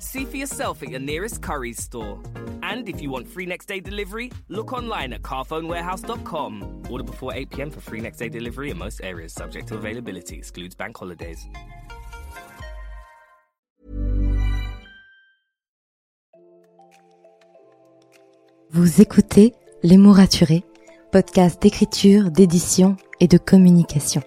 See 0.00 0.24
for 0.24 0.36
yourself 0.38 0.82
at 0.82 0.88
your 0.88 0.98
nearest 0.98 1.42
Curry's 1.42 1.82
store. 1.82 2.18
And 2.62 2.88
if 2.88 3.02
you 3.02 3.10
want 3.10 3.28
free 3.28 3.46
next 3.46 3.66
day 3.66 3.80
delivery, 3.80 4.32
look 4.48 4.72
online 4.72 5.12
at 5.12 5.22
carphonewarehouse.com. 5.22 6.84
Order 6.90 7.04
before 7.04 7.34
8 7.34 7.50
pm 7.50 7.70
for 7.70 7.80
free 7.80 8.00
next 8.00 8.18
day 8.18 8.30
delivery 8.30 8.70
in 8.70 8.78
most 8.78 9.00
areas, 9.04 9.34
subject 9.34 9.68
to 9.68 9.74
availability, 9.76 10.38
excludes 10.38 10.74
bank 10.74 10.96
holidays. 10.96 11.46
Vous 18.72 19.00
écoutez 19.02 19.52
Les 19.82 19.98
mots 19.98 20.12
raturés, 20.12 20.64
podcast 21.12 21.60
d'écriture, 21.60 22.30
d'édition 22.30 22.96
et 23.18 23.28
de 23.28 23.36
communication. 23.36 24.22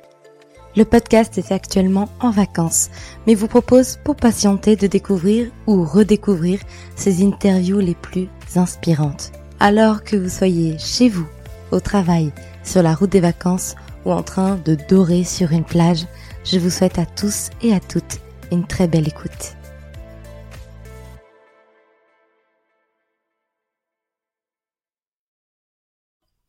Le 0.76 0.86
podcast 0.86 1.38
est 1.38 1.52
actuellement 1.52 2.10
en 2.20 2.32
vacances, 2.32 2.90
mais 3.28 3.36
vous 3.36 3.48
propose 3.48 4.00
pour 4.04 4.16
patienter 4.16 4.76
de 4.76 4.88
découvrir 4.88 5.52
ou 5.68 5.84
redécouvrir 5.84 6.60
ces 6.96 7.24
interviews 7.24 7.80
les 7.80 7.94
plus 7.94 8.28
inspirantes. 8.56 9.32
Alors 9.60 10.04
que 10.04 10.16
vous 10.16 10.30
soyez 10.30 10.78
chez 10.80 11.10
vous, 11.10 11.28
au 11.72 11.80
travail, 11.80 12.32
sur 12.64 12.82
la 12.82 12.96
route 12.96 13.12
des 13.12 13.20
vacances 13.20 13.76
ou 14.06 14.12
en 14.12 14.24
train 14.24 14.60
de 14.66 14.76
dorer 14.90 15.24
sur 15.24 15.52
une 15.52 15.64
plage, 15.64 16.06
je 16.44 16.58
vous 16.58 16.72
souhaite 16.72 16.98
à 16.98 17.06
tous 17.06 17.52
et 17.62 17.74
à 17.74 17.80
toutes 17.80 18.20
une 18.52 18.66
très 18.66 18.88
belle 18.88 19.08
écoute. 19.08 19.56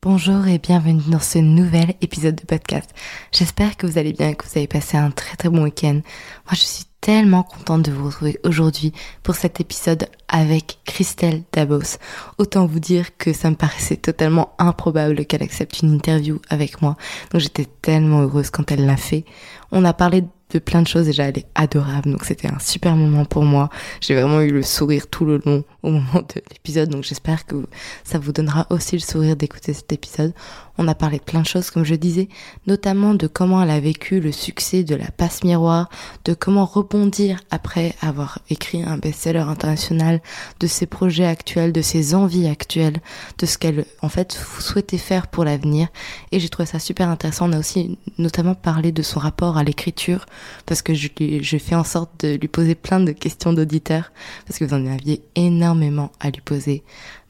Bonjour 0.05 0.47
et 0.49 0.59
bienvenue 0.59 1.01
dans 1.09 1.19
ce 1.19 1.39
nouvel 1.39 1.95
épisode 2.03 2.35
de 2.35 2.45
podcast. 2.45 2.91
J'espère 3.33 3.79
que 3.79 3.87
vous 3.87 3.97
allez 3.97 4.13
bien 4.13 4.29
et 4.29 4.35
que 4.35 4.45
vous 4.45 4.59
avez 4.59 4.67
passé 4.67 4.99
un 4.99 5.11
très 5.11 5.35
très 5.35 5.49
bon 5.49 5.65
week-end. 5.65 5.95
Moi 5.95 6.53
je 6.53 6.61
suis 6.61 6.85
tellement 7.01 7.43
contente 7.43 7.87
de 7.87 7.91
vous 7.91 8.05
retrouver 8.05 8.39
aujourd'hui 8.45 8.93
pour 9.23 9.35
cet 9.35 9.63
épisode 9.63 10.07
avec 10.29 10.81
Christelle 10.85 11.45
Dabos. 11.55 11.97
Autant 12.37 12.67
vous 12.67 12.81
dire 12.81 13.17
que 13.17 13.33
ça 13.33 13.49
me 13.49 13.57
paraissait 13.57 13.97
totalement 13.97 14.55
improbable 14.59 15.25
qu'elle 15.25 15.43
accepte 15.43 15.81
une 15.81 15.95
interview 15.95 16.39
avec 16.51 16.83
moi. 16.83 16.99
Donc 17.31 17.41
j'étais 17.41 17.67
tellement 17.81 18.21
heureuse 18.21 18.51
quand 18.51 18.71
elle 18.73 18.85
l'a 18.85 18.99
fait. 18.99 19.25
On 19.73 19.87
a 19.87 19.95
parlé 19.95 20.23
de 20.55 20.59
plein 20.61 20.83
de 20.83 20.87
choses. 20.87 21.07
Déjà, 21.07 21.25
elle 21.25 21.39
est 21.39 21.47
adorable, 21.55 22.13
donc 22.13 22.25
c'était 22.25 22.49
un 22.49 22.59
super 22.59 22.97
moment 22.97 23.25
pour 23.25 23.45
moi. 23.45 23.69
J'ai 24.01 24.15
vraiment 24.15 24.41
eu 24.41 24.51
le 24.51 24.63
sourire 24.63 25.09
tout 25.09 25.25
le 25.25 25.43
long 25.45 25.65
au 25.83 25.91
moment 25.91 26.23
de 26.23 26.41
l'épisode, 26.51 26.89
donc 26.89 27.05
j'espère 27.05 27.45
que 27.45 27.57
ça 28.05 28.19
vous 28.19 28.33
donnera 28.33 28.67
aussi 28.71 28.97
le 28.97 29.01
sourire 29.01 29.37
d'écouter 29.37 29.73
cet 29.73 29.93
épisode. 29.93 30.33
On 30.77 30.89
a 30.89 30.95
parlé 30.95 31.19
de 31.19 31.23
plein 31.23 31.41
de 31.41 31.47
choses, 31.47 31.71
comme 31.71 31.85
je 31.85 31.95
disais, 31.95 32.29
notamment 32.67 33.15
de 33.15 33.27
comment 33.27 33.63
elle 33.63 33.71
a 33.71 33.79
vécu 33.79 34.21
le 34.21 34.33
succès 34.33 34.83
de 34.83 34.97
la 34.97 35.11
passe 35.11 35.45
miroir, 35.45 35.89
de 36.25 36.35
comment 36.35 36.65
rebondir 36.65 37.39
après 37.51 37.95
avoir 38.01 38.41
écrit 38.51 38.83
un 38.83 38.99
best-seller 38.99 39.39
international, 39.41 40.21
de 40.59 40.67
ses 40.67 40.87
projets 40.87 41.27
actuels, 41.27 41.73
de 41.73 41.83
ses 41.83 42.15
envies 42.15 42.49
actuelles, 42.49 43.01
de 43.39 43.47
ce 43.47 43.57
qu'elle, 43.57 43.85
en 44.03 44.09
fait, 44.09 44.33
souhaitait 44.33 44.99
faire 44.99 45.29
pour 45.29 45.45
l'avenir. 45.45 45.89
Et 46.33 46.41
j'ai 46.41 46.49
trouvé 46.49 46.67
ça 46.67 46.79
super 46.79 47.09
intéressant. 47.09 47.49
On 47.49 47.53
a 47.53 47.59
aussi 47.59 47.99
notamment 48.19 48.55
parlé 48.55 48.91
de 48.91 49.03
son 49.03 49.21
rapport 49.21 49.57
à 49.57 49.65
l'écriture, 49.65 50.27
parce 50.67 50.83
que 50.83 50.95
je, 50.95 51.09
je 51.41 51.59
fais 51.59 51.77
en 51.77 51.85
sorte 51.85 52.25
de 52.25 52.35
lui 52.35 52.49
poser 52.49 52.75
plein 52.75 53.01
de 53.01 53.13
questions 53.13 53.53
d'auditeurs, 53.53 54.13
parce 54.47 54.59
que 54.59 54.65
vous 54.65 54.75
en 54.75 54.87
aviez 54.87 55.23
énormément 55.37 56.11
à 56.19 56.31
lui 56.31 56.41
poser. 56.41 56.83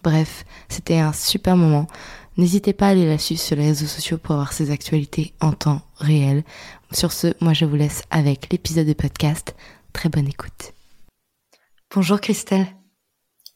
Bref, 0.02 0.44
c'était 0.68 0.98
un 0.98 1.14
super 1.14 1.56
moment. 1.56 1.86
N'hésitez 2.36 2.72
pas 2.72 2.86
à 2.86 2.90
aller 2.90 3.06
la 3.06 3.18
suivre 3.18 3.40
sur 3.40 3.54
les 3.54 3.66
réseaux 3.66 3.86
sociaux 3.86 4.18
pour 4.18 4.32
avoir 4.32 4.52
ses 4.52 4.72
actualités 4.72 5.34
en 5.40 5.52
temps 5.52 5.82
réel. 5.98 6.42
Sur 6.90 7.12
ce, 7.12 7.28
moi 7.40 7.52
je 7.52 7.64
vous 7.64 7.76
laisse 7.76 8.02
avec 8.10 8.50
l'épisode 8.50 8.88
de 8.88 8.92
podcast. 8.92 9.54
Très 9.92 10.08
bonne 10.08 10.26
écoute. 10.26 10.72
Bonjour 11.94 12.20
Christelle. 12.20 12.66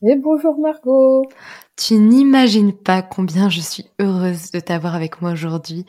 Et 0.02 0.14
bonjour 0.14 0.56
Margot. 0.60 1.24
Tu 1.76 1.94
n'imagines 1.94 2.72
pas 2.72 3.02
combien 3.02 3.48
je 3.48 3.60
suis 3.60 3.86
heureuse 3.98 4.52
de 4.52 4.60
t'avoir 4.60 4.94
avec 4.94 5.20
moi 5.20 5.32
aujourd'hui. 5.32 5.84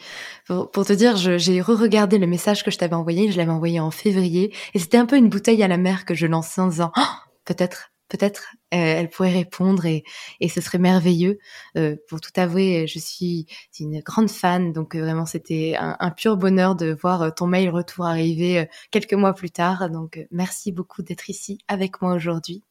Pour, 0.47 0.83
te 0.83 0.94
dire, 0.94 1.16
j'ai 1.16 1.61
re-regardé 1.61 2.17
le 2.17 2.25
message 2.25 2.63
que 2.63 2.71
je 2.71 2.79
t'avais 2.79 2.95
envoyé, 2.95 3.31
je 3.31 3.38
l'avais 3.38 3.51
envoyé 3.51 3.79
en 3.79 3.91
février, 3.91 4.51
et 4.73 4.79
c'était 4.79 4.97
un 4.97 5.06
peu 5.06 5.16
une 5.16 5.29
bouteille 5.29 5.61
à 5.61 5.67
la 5.67 5.77
mer 5.77 6.06
que 6.06 6.16
je 6.16 6.25
lançais 6.25 6.59
en 6.59 6.67
disant, 6.67 6.91
oh, 6.97 7.01
peut-être 7.45 7.91
peut-être 8.09 8.56
elle 8.72 9.09
pourrait 9.09 9.31
répondre 9.31 9.85
et, 9.85 10.03
et 10.40 10.50
ce 10.50 10.62
serait 10.62 10.78
merveilleux. 10.78 11.40
Euh, 11.78 11.96
pour 12.07 12.22
tout 12.22 12.31
avouer, 12.35 12.88
je 12.88 13.00
suis 13.00 13.46
une 13.80 14.02
grande 14.02 14.30
fan, 14.30 14.74
donc 14.74 14.96
euh, 14.96 15.02
vraiment 15.02 15.25
c'était 15.25 15.75
un, 15.78 15.96
un, 16.00 16.12
pur 16.12 16.38
bonheur 16.38 16.75
de 16.75 16.97
voir 17.02 17.34
ton 17.34 17.47
mail 17.47 17.69
retour 17.69 18.06
arriver 18.06 18.68
quelques 18.91 19.13
mois 19.13 19.34
plus 19.34 19.52
tard. 19.52 19.90
Donc 19.90 20.25
merci 20.31 20.72
beaucoup 20.72 21.02
d'être 21.02 21.30
ici 21.30 21.59
avec 21.68 22.02
moi 22.02 22.13
aujourd'hui. 22.13 22.63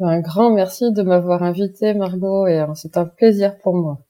Un 0.00 0.20
grand 0.20 0.50
merci 0.50 0.92
de 0.92 1.02
m'avoir 1.02 1.42
invité 1.42 1.94
Margot 1.94 2.46
et 2.46 2.64
c'est 2.74 2.96
un 2.96 3.06
plaisir 3.06 3.58
pour 3.58 3.74
moi. 3.74 4.00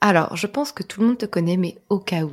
Alors, 0.00 0.36
je 0.36 0.46
pense 0.46 0.70
que 0.70 0.84
tout 0.84 1.00
le 1.00 1.08
monde 1.08 1.18
te 1.18 1.26
connaît, 1.26 1.56
mais 1.56 1.76
au 1.88 1.98
cas 1.98 2.22
où, 2.22 2.32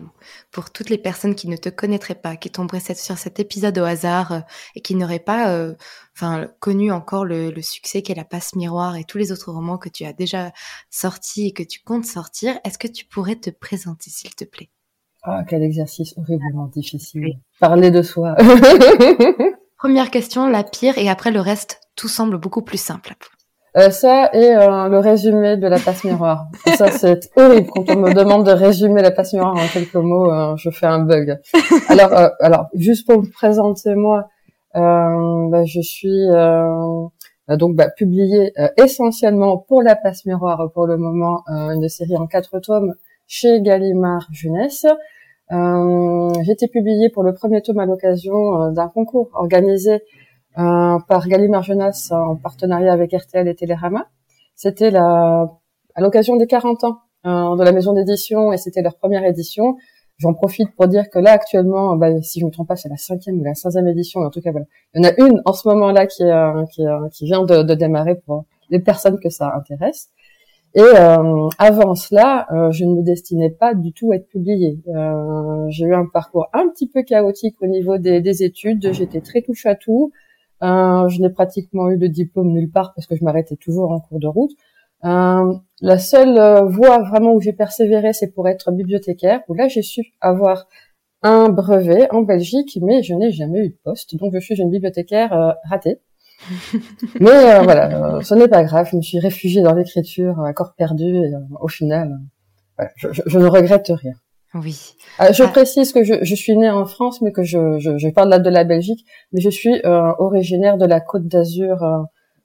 pour 0.51 0.69
toutes 0.69 0.89
les 0.89 0.99
personnes 0.99 1.33
qui 1.33 1.47
ne 1.47 1.57
te 1.57 1.69
connaîtraient 1.69 2.13
pas, 2.13 2.35
qui 2.35 2.51
tomberaient 2.51 2.79
sur 2.79 3.17
cet 3.17 3.39
épisode 3.39 3.77
au 3.79 3.83
hasard 3.83 4.31
euh, 4.31 4.39
et 4.75 4.81
qui 4.81 4.93
n'auraient 4.93 5.19
pas, 5.19 5.49
euh, 5.49 5.73
enfin, 6.15 6.47
connu 6.59 6.91
encore 6.91 7.25
le, 7.25 7.51
succès 7.61 8.03
qu'est 8.03 8.13
La 8.13 8.23
Passe 8.23 8.55
Miroir 8.55 8.97
et 8.97 9.03
tous 9.03 9.17
les 9.17 9.31
autres 9.31 9.51
romans 9.51 9.79
que 9.79 9.89
tu 9.89 10.05
as 10.05 10.13
déjà 10.13 10.51
sortis 10.91 11.47
et 11.47 11.53
que 11.53 11.63
tu 11.63 11.81
comptes 11.81 12.05
sortir, 12.05 12.59
est-ce 12.63 12.77
que 12.77 12.87
tu 12.87 13.05
pourrais 13.05 13.35
te 13.35 13.49
présenter, 13.49 14.11
s'il 14.11 14.35
te 14.35 14.45
plaît? 14.45 14.69
Ah, 15.23 15.43
quel 15.47 15.63
exercice 15.63 16.13
horriblement 16.17 16.67
difficile. 16.67 17.39
Parler 17.59 17.89
de 17.89 18.03
soi. 18.03 18.35
Première 19.77 20.11
question, 20.11 20.47
la 20.47 20.63
pire, 20.63 20.99
et 20.99 21.09
après 21.09 21.31
le 21.31 21.39
reste, 21.39 21.79
tout 21.95 22.07
semble 22.07 22.37
beaucoup 22.37 22.61
plus 22.61 22.79
simple. 22.79 23.15
Euh, 23.77 23.89
ça 23.89 24.29
et 24.31 24.55
euh, 24.55 24.87
le 24.87 24.99
résumé 24.99 25.57
de 25.57 25.67
la 25.67 25.79
passe 25.79 26.05
miroir. 26.05 26.47
ça, 26.77 26.91
c'est 26.91 27.29
horrible 27.35 27.67
quand 27.69 27.89
on 27.89 27.97
me 27.97 28.13
demande 28.13 28.45
de 28.45 28.51
résumer 28.51 29.01
la 29.01 29.11
passe 29.11 29.33
miroir 29.33 29.53
en 29.53 29.67
quelques 29.67 29.95
mots. 29.95 30.31
Euh, 30.31 30.55
je 30.55 30.69
fais 30.69 30.85
un 30.85 30.99
bug. 30.99 31.37
Alors, 31.89 32.31
alors 32.39 32.67
juste 32.73 33.05
pour 33.05 33.21
me 33.21 33.29
présenter 33.29 33.95
moi, 33.95 34.29
bah, 34.73 35.65
je 35.65 35.81
suis 35.81 36.27
donc 37.49 37.75
bah, 37.75 37.89
publié 37.89 38.53
essentiellement 38.77 39.57
pour 39.57 39.83
la 39.83 39.95
passe 39.95 40.25
miroir 40.25 40.71
pour 40.73 40.87
le 40.87 40.95
moment 40.97 41.43
une 41.47 41.87
série 41.89 42.15
en 42.15 42.27
quatre 42.27 42.59
tomes 42.59 42.93
chez 43.27 43.61
Gallimard 43.61 44.27
Jeunesse. 44.31 44.85
J'ai 45.49 46.51
été 46.51 46.69
publié 46.69 47.09
pour 47.09 47.23
le 47.23 47.33
premier 47.33 47.61
tome 47.61 47.79
à 47.79 47.85
l'occasion 47.85 48.71
d'un 48.71 48.87
concours 48.87 49.31
organisé 49.33 49.95
euh, 49.95 49.99
par 50.55 51.27
Gallimard 51.27 51.63
Jeunesse 51.63 52.11
en 52.11 52.35
partenariat 52.35 52.93
avec 52.93 53.13
RTL 53.13 53.47
et 53.47 53.55
Télérama. 53.55 54.07
C'était 54.55 54.89
la, 54.89 55.49
à 55.95 56.01
l'occasion 56.01 56.35
des 56.35 56.47
40 56.47 56.83
ans 56.83 56.99
euh, 57.25 57.55
de 57.55 57.63
la 57.63 57.71
maison 57.71 57.93
d'édition 57.93 58.53
et 58.53 58.57
c'était 58.57 58.81
leur 58.81 58.95
première 58.95 59.25
édition. 59.25 59.77
J'en 60.17 60.33
profite 60.33 60.73
pour 60.75 60.87
dire 60.87 61.09
que 61.09 61.19
là 61.19 61.31
actuellement, 61.31 61.97
bah, 61.97 62.21
si 62.21 62.39
je 62.39 62.45
ne 62.45 62.49
me 62.49 62.53
trompe 62.53 62.69
pas, 62.69 62.77
c'est 62.77 62.87
la 62.87 62.97
cinquième 62.97 63.39
ou 63.39 63.43
la 63.43 63.53
sixième 63.53 63.87
édition. 63.87 64.21
En 64.21 64.29
tout 64.29 64.41
cas, 64.41 64.51
voilà, 64.51 64.65
il 64.93 65.03
y 65.03 65.05
en 65.05 65.09
a 65.09 65.13
une 65.17 65.41
en 65.43 65.51
ce 65.51 65.67
moment-là 65.67 66.07
qui, 66.07 66.23
euh, 66.23 66.65
qui, 66.71 66.87
euh, 66.87 67.09
qui, 67.11 67.25
vient 67.25 67.43
de, 67.43 67.63
de, 67.63 67.73
démarrer 67.73 68.15
pour 68.15 68.45
les 68.69 68.79
personnes 68.79 69.19
que 69.19 69.29
ça 69.29 69.53
intéresse. 69.55 70.09
Et 70.73 70.81
euh, 70.81 71.47
avant 71.57 71.95
cela, 71.95 72.47
euh, 72.51 72.69
je 72.71 72.83
ne 72.83 72.95
me 72.95 73.01
destinais 73.01 73.49
pas 73.49 73.73
du 73.73 73.93
tout 73.93 74.11
à 74.11 74.17
être 74.17 74.27
publiée. 74.27 74.79
Euh, 74.89 75.65
j'ai 75.69 75.85
eu 75.85 75.93
un 75.93 76.05
parcours 76.05 76.47
un 76.53 76.67
petit 76.67 76.87
peu 76.87 77.01
chaotique 77.03 77.55
au 77.61 77.67
niveau 77.67 77.97
des, 77.97 78.19
des 78.19 78.43
études. 78.43 78.91
J'étais 78.91 79.21
très 79.21 79.41
touche 79.41 79.65
à 79.65 79.75
tout. 79.75 80.11
Euh, 80.63 81.09
je 81.09 81.21
n'ai 81.21 81.29
pratiquement 81.29 81.89
eu 81.89 81.97
de 81.97 82.07
diplôme 82.07 82.51
nulle 82.51 82.71
part 82.71 82.93
parce 82.93 83.07
que 83.07 83.15
je 83.15 83.23
m'arrêtais 83.23 83.55
toujours 83.55 83.91
en 83.91 83.99
cours 83.99 84.19
de 84.19 84.27
route. 84.27 84.51
Euh, 85.03 85.53
la 85.81 85.99
seule 85.99 86.37
euh, 86.37 86.65
voie 86.65 87.03
vraiment 87.03 87.33
où 87.33 87.41
j'ai 87.41 87.53
persévéré, 87.53 88.13
c'est 88.13 88.31
pour 88.31 88.47
être 88.47 88.71
bibliothécaire, 88.71 89.41
où 89.47 89.53
là 89.53 89.67
j'ai 89.67 89.83
su 89.83 90.01
avoir 90.21 90.67
un 91.21 91.49
brevet 91.49 92.11
en 92.11 92.21
Belgique, 92.21 92.79
mais 92.81 93.03
je 93.03 93.13
n'ai 93.13 93.31
jamais 93.31 93.59
eu 93.65 93.69
de 93.69 93.77
poste, 93.83 94.15
donc 94.15 94.33
je 94.33 94.39
suis 94.39 94.55
une 94.55 94.71
bibliothécaire 94.71 95.33
euh, 95.33 95.51
ratée. 95.69 95.99
mais 97.19 97.29
euh, 97.29 97.61
voilà, 97.61 98.19
ce 98.23 98.33
n'est 98.35 98.47
pas 98.47 98.63
grave, 98.63 98.87
je 98.91 98.97
me 98.97 99.01
suis 99.01 99.19
réfugiée 99.19 99.61
dans 99.61 99.73
l'écriture 99.73 100.39
à 100.41 100.53
corps 100.53 100.73
perdu, 100.75 101.17
et 101.17 101.33
au 101.59 101.67
final, 101.67 102.19
je, 102.95 103.07
je, 103.11 103.39
ne 103.39 103.45
regrette 103.45 103.87
rien. 103.89 104.13
Oui. 104.55 104.95
je 105.19 105.43
ah. 105.43 105.47
précise 105.49 105.91
que 105.91 106.03
je, 106.03 106.15
je, 106.23 106.35
suis 106.35 106.57
née 106.57 106.69
en 106.69 106.85
France, 106.85 107.21
mais 107.21 107.31
que 107.31 107.43
je, 107.43 107.77
je, 107.77 107.97
je 107.97 108.09
parle 108.09 108.29
là 108.29 108.39
de 108.39 108.49
la 108.49 108.63
Belgique, 108.63 109.05
mais 109.31 109.41
je 109.41 109.49
suis 109.49 109.81
originaire 109.85 110.77
de 110.77 110.85
la 110.85 111.01
Côte 111.01 111.27
d'Azur 111.27 111.77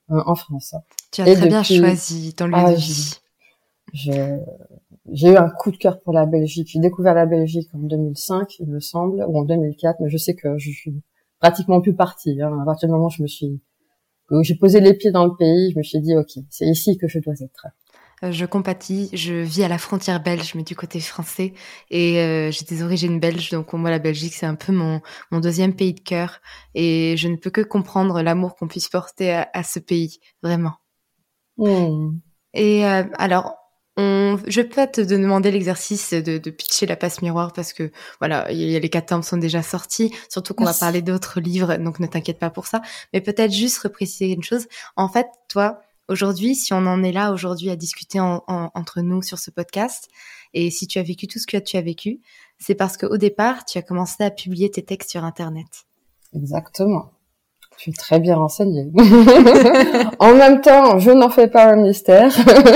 en 0.09 0.35
France. 0.35 0.75
Tu 1.11 1.21
as 1.21 1.35
très 1.35 1.47
bien 1.47 1.63
choisi 1.63 2.33
ton 2.33 2.47
lieu 2.47 2.53
ah, 2.55 2.71
de 2.71 2.75
vie. 2.75 3.15
J'ai 3.93 5.29
eu 5.29 5.35
un 5.35 5.49
coup 5.49 5.71
de 5.71 5.77
cœur 5.77 5.99
pour 5.99 6.13
la 6.13 6.25
Belgique. 6.25 6.69
J'ai 6.71 6.79
découvert 6.79 7.13
la 7.13 7.25
Belgique 7.25 7.69
en 7.73 7.79
2005, 7.79 8.59
il 8.59 8.67
me 8.67 8.79
semble, 8.79 9.25
ou 9.27 9.37
en 9.37 9.43
2004, 9.43 9.99
mais 9.99 10.09
je 10.09 10.17
sais 10.17 10.35
que 10.35 10.57
je 10.57 10.71
suis 10.71 11.01
pratiquement 11.39 11.81
plus 11.81 11.95
partie. 11.95 12.41
Hein. 12.41 12.59
À 12.61 12.65
partir 12.65 12.87
du 12.87 12.93
moment 12.93 13.07
où 13.07 13.09
je 13.09 13.23
me 13.23 13.27
suis, 13.27 13.59
où 14.29 14.43
j'ai 14.43 14.55
posé 14.55 14.79
les 14.79 14.93
pieds 14.93 15.11
dans 15.11 15.25
le 15.25 15.35
pays, 15.35 15.71
je 15.71 15.77
me 15.77 15.83
suis 15.83 15.99
dit, 15.99 16.15
ok, 16.15 16.31
c'est 16.49 16.65
ici 16.65 16.97
que 16.97 17.07
je 17.07 17.19
dois 17.19 17.33
être. 17.41 17.67
Je 18.21 18.45
compatis, 18.45 19.09
je 19.13 19.33
vis 19.33 19.63
à 19.63 19.67
la 19.67 19.79
frontière 19.79 20.21
belge, 20.21 20.53
mais 20.53 20.61
du 20.61 20.75
côté 20.75 20.99
français, 20.99 21.53
et 21.89 22.19
euh, 22.19 22.51
j'ai 22.51 22.65
des 22.65 22.83
origines 22.83 23.19
belges, 23.19 23.49
donc 23.49 23.69
pour 23.69 23.79
moi 23.79 23.89
la 23.89 23.97
Belgique 23.97 24.35
c'est 24.35 24.45
un 24.45 24.53
peu 24.53 24.71
mon, 24.71 25.01
mon 25.31 25.39
deuxième 25.39 25.75
pays 25.75 25.93
de 25.93 26.01
cœur, 26.01 26.39
et 26.75 27.15
je 27.17 27.27
ne 27.27 27.35
peux 27.35 27.49
que 27.49 27.61
comprendre 27.61 28.21
l'amour 28.21 28.55
qu'on 28.55 28.67
puisse 28.67 28.89
porter 28.89 29.43
à, 29.51 29.63
ce 29.63 29.79
pays, 29.79 30.19
vraiment. 30.43 30.75
Hmm. 31.57 32.19
Et 32.53 32.85
euh, 32.85 33.05
alors, 33.17 33.55
on, 33.97 34.37
je 34.47 34.61
peux 34.61 34.87
te 34.87 35.01
demander 35.01 35.51
l'exercice 35.51 36.13
de, 36.13 36.37
de, 36.37 36.49
pitcher 36.49 36.85
la 36.85 36.95
passe 36.95 37.21
miroir 37.21 37.51
parce 37.53 37.73
que 37.73 37.91
voilà, 38.19 38.51
y 38.51 38.75
a, 38.75 38.79
les 38.79 38.89
quatre 38.89 39.07
tomes 39.07 39.23
sont 39.23 39.37
déjà 39.37 39.61
sortis, 39.61 40.13
surtout 40.29 40.53
qu'on 40.53 40.63
va 40.63 40.73
parler 40.73 41.01
d'autres 41.01 41.41
livres, 41.41 41.75
donc 41.77 41.99
ne 41.99 42.07
t'inquiète 42.07 42.39
pas 42.39 42.49
pour 42.49 42.67
ça. 42.67 42.81
Mais 43.13 43.21
peut-être 43.21 43.51
juste 43.51 43.79
repréciser 43.79 44.31
une 44.31 44.43
chose. 44.43 44.67
En 44.95 45.09
fait, 45.09 45.27
toi, 45.49 45.81
aujourd'hui, 46.07 46.55
si 46.55 46.73
on 46.73 46.85
en 46.85 47.03
est 47.03 47.11
là 47.11 47.31
aujourd'hui 47.31 47.69
à 47.69 47.75
discuter 47.75 48.19
entre 48.19 49.01
nous 49.01 49.21
sur 49.21 49.39
ce 49.39 49.51
podcast, 49.51 50.09
et 50.53 50.69
si 50.69 50.87
tu 50.87 50.99
as 50.99 51.03
vécu 51.03 51.27
tout 51.27 51.39
ce 51.39 51.47
que 51.47 51.57
tu 51.57 51.77
as 51.77 51.81
vécu, 51.81 52.19
c'est 52.59 52.75
parce 52.75 52.97
qu'au 52.97 53.17
départ, 53.17 53.65
tu 53.65 53.77
as 53.77 53.81
commencé 53.81 54.23
à 54.23 54.31
publier 54.31 54.69
tes 54.69 54.83
textes 54.83 55.11
sur 55.11 55.23
Internet. 55.23 55.67
Exactement. 56.35 57.11
Je 57.77 57.83
suis 57.83 57.93
très 57.93 58.19
bien 58.19 58.35
renseignée. 58.35 58.91
en 60.19 60.35
même 60.35 60.61
temps, 60.61 60.99
je 60.99 61.11
n'en 61.11 61.29
fais 61.29 61.47
pas 61.47 61.71
un 61.71 61.77
mystère. 61.77 62.31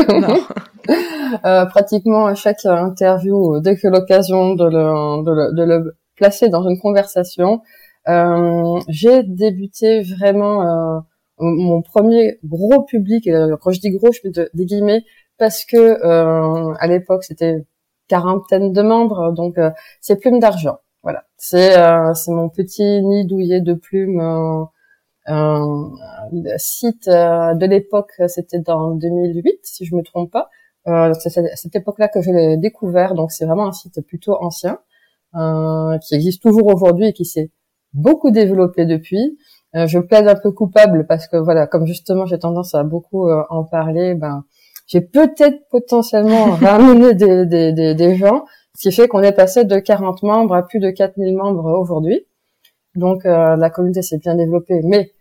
non. 0.10 0.39
Euh, 1.44 1.66
pratiquement 1.66 2.28
à 2.28 2.36
chaque 2.36 2.66
interview, 2.66 3.60
dès 3.60 3.75
que 3.75 3.88
l'occasion 3.88 4.54
de 4.54 4.66
le, 4.66 5.56
de, 5.56 5.63
le, 5.63 5.98
placer 6.16 6.48
dans 6.50 6.68
une 6.69 6.80
conversation, 6.80 7.62
euh, 8.07 8.80
j'ai 8.88 9.24
débuté 9.24 10.04
vraiment 10.04 10.62
euh, 10.62 11.00
mon 11.39 11.81
premier 11.81 12.39
gros 12.43 12.83
public. 12.83 13.29
quand 13.61 13.71
je 13.71 13.79
dis 13.79 13.91
gros, 13.91 14.11
je 14.11 14.21
mets 14.23 14.49
des 14.53 14.65
guillemets 14.65 15.03
parce 15.37 15.65
que 15.65 16.01
à 16.79 16.87
l'époque 16.87 17.23
c'était 17.23 17.65
quarantaine 18.07 18.71
de 18.71 18.81
membres, 18.81 19.33
donc 19.33 19.57
c'est 20.01 20.19
Plume 20.19 20.39
d'argent. 20.39 20.77
Voilà, 21.03 21.25
c'est 21.37 21.75
c'est 22.15 22.31
mon 22.31 22.49
petit 22.49 23.01
nid 23.03 23.25
douillet 23.25 23.61
de 23.61 23.73
plumes 23.73 24.67
le 25.27 26.57
site 26.57 27.07
de 27.07 27.65
l'époque, 27.65 28.13
c'était 28.27 28.59
dans 28.59 28.91
2008, 28.91 29.59
si 29.63 29.85
je 29.85 29.95
me 29.95 30.03
trompe 30.03 30.31
pas. 30.31 30.49
Euh, 30.87 31.13
c'est 31.19 31.37
à 31.39 31.55
cette 31.55 31.75
époque-là 31.75 32.07
que 32.07 32.21
je 32.21 32.31
l'ai 32.31 32.57
découvert, 32.57 33.15
donc 33.15 33.31
c'est 33.31 33.45
vraiment 33.45 33.67
un 33.67 33.71
site 33.71 34.01
plutôt 34.01 34.37
ancien, 34.41 34.79
euh, 35.35 35.97
qui 35.99 36.15
existe 36.15 36.41
toujours 36.43 36.67
aujourd'hui 36.67 37.07
et 37.07 37.13
qui 37.13 37.25
s'est 37.25 37.51
beaucoup 37.93 38.29
développé 38.31 38.85
depuis. 38.85 39.37
Euh, 39.75 39.88
je 39.88 40.00
plaide 40.00 40.27
un 40.27 40.36
peu 40.36 40.51
coupable 40.51 41.06
parce 41.07 41.27
que 41.27 41.38
voilà, 41.38 41.68
comme 41.68 41.86
justement 41.86 42.25
j'ai 42.25 42.39
tendance 42.39 42.75
à 42.75 42.83
beaucoup 42.83 43.27
euh, 43.30 43.44
en 43.50 43.63
parler, 43.63 44.16
ben 44.16 44.44
j'ai 44.88 45.01
peut-être 45.01 45.68
potentiellement 45.69 46.45
ramené 46.62 47.13
des, 47.13 47.45
des, 47.45 47.74
des, 47.74 47.95
des, 47.95 48.16
gens, 48.16 48.45
ce 48.75 48.89
qui 48.89 48.95
fait 48.95 49.07
qu'on 49.07 49.22
est 49.22 49.31
passé 49.31 49.66
de 49.66 49.80
40 49.80 50.24
membres 50.24 50.56
à 50.56 50.63
plus 50.63 50.80
de 50.80 50.89
4000 50.89 51.36
membres 51.36 51.80
aujourd'hui. 51.80 52.25
Donc 52.95 53.25
euh, 53.25 53.56
la 53.56 53.69
communauté 53.69 54.01
s'est 54.01 54.18
bien 54.18 54.36
développée, 54.36 54.81
mais 54.83 55.12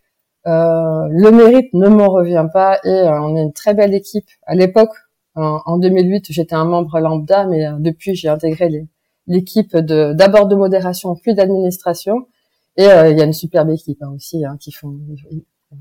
euh, 0.47 1.07
le 1.09 1.31
mérite 1.31 1.73
ne 1.73 1.89
m'en 1.89 2.09
revient 2.09 2.47
pas 2.53 2.79
et 2.83 3.03
on 3.09 3.35
est 3.35 3.41
une 3.41 3.53
très 3.53 3.73
belle 3.73 3.93
équipe. 3.93 4.27
À 4.45 4.55
l'époque, 4.55 4.91
en, 5.35 5.77
2008, 5.77 6.27
j'étais 6.29 6.55
un 6.55 6.63
membre 6.63 6.99
lambda, 6.99 7.45
mais 7.45 7.67
euh, 7.67 7.73
depuis, 7.79 8.15
j'ai 8.15 8.29
intégré 8.29 8.87
l'équipe 9.27 9.75
de 9.75 10.13
d'abord 10.13 10.47
de 10.47 10.55
modération, 10.55 11.15
puis 11.15 11.33
d'administration. 11.33 12.27
Et 12.77 12.87
euh, 12.87 13.09
il 13.11 13.17
y 13.17 13.21
a 13.21 13.25
une 13.25 13.33
superbe 13.33 13.69
équipe 13.69 14.01
hein, 14.01 14.11
aussi 14.15 14.45
hein, 14.45 14.57
qui 14.59 14.71
font. 14.71 14.97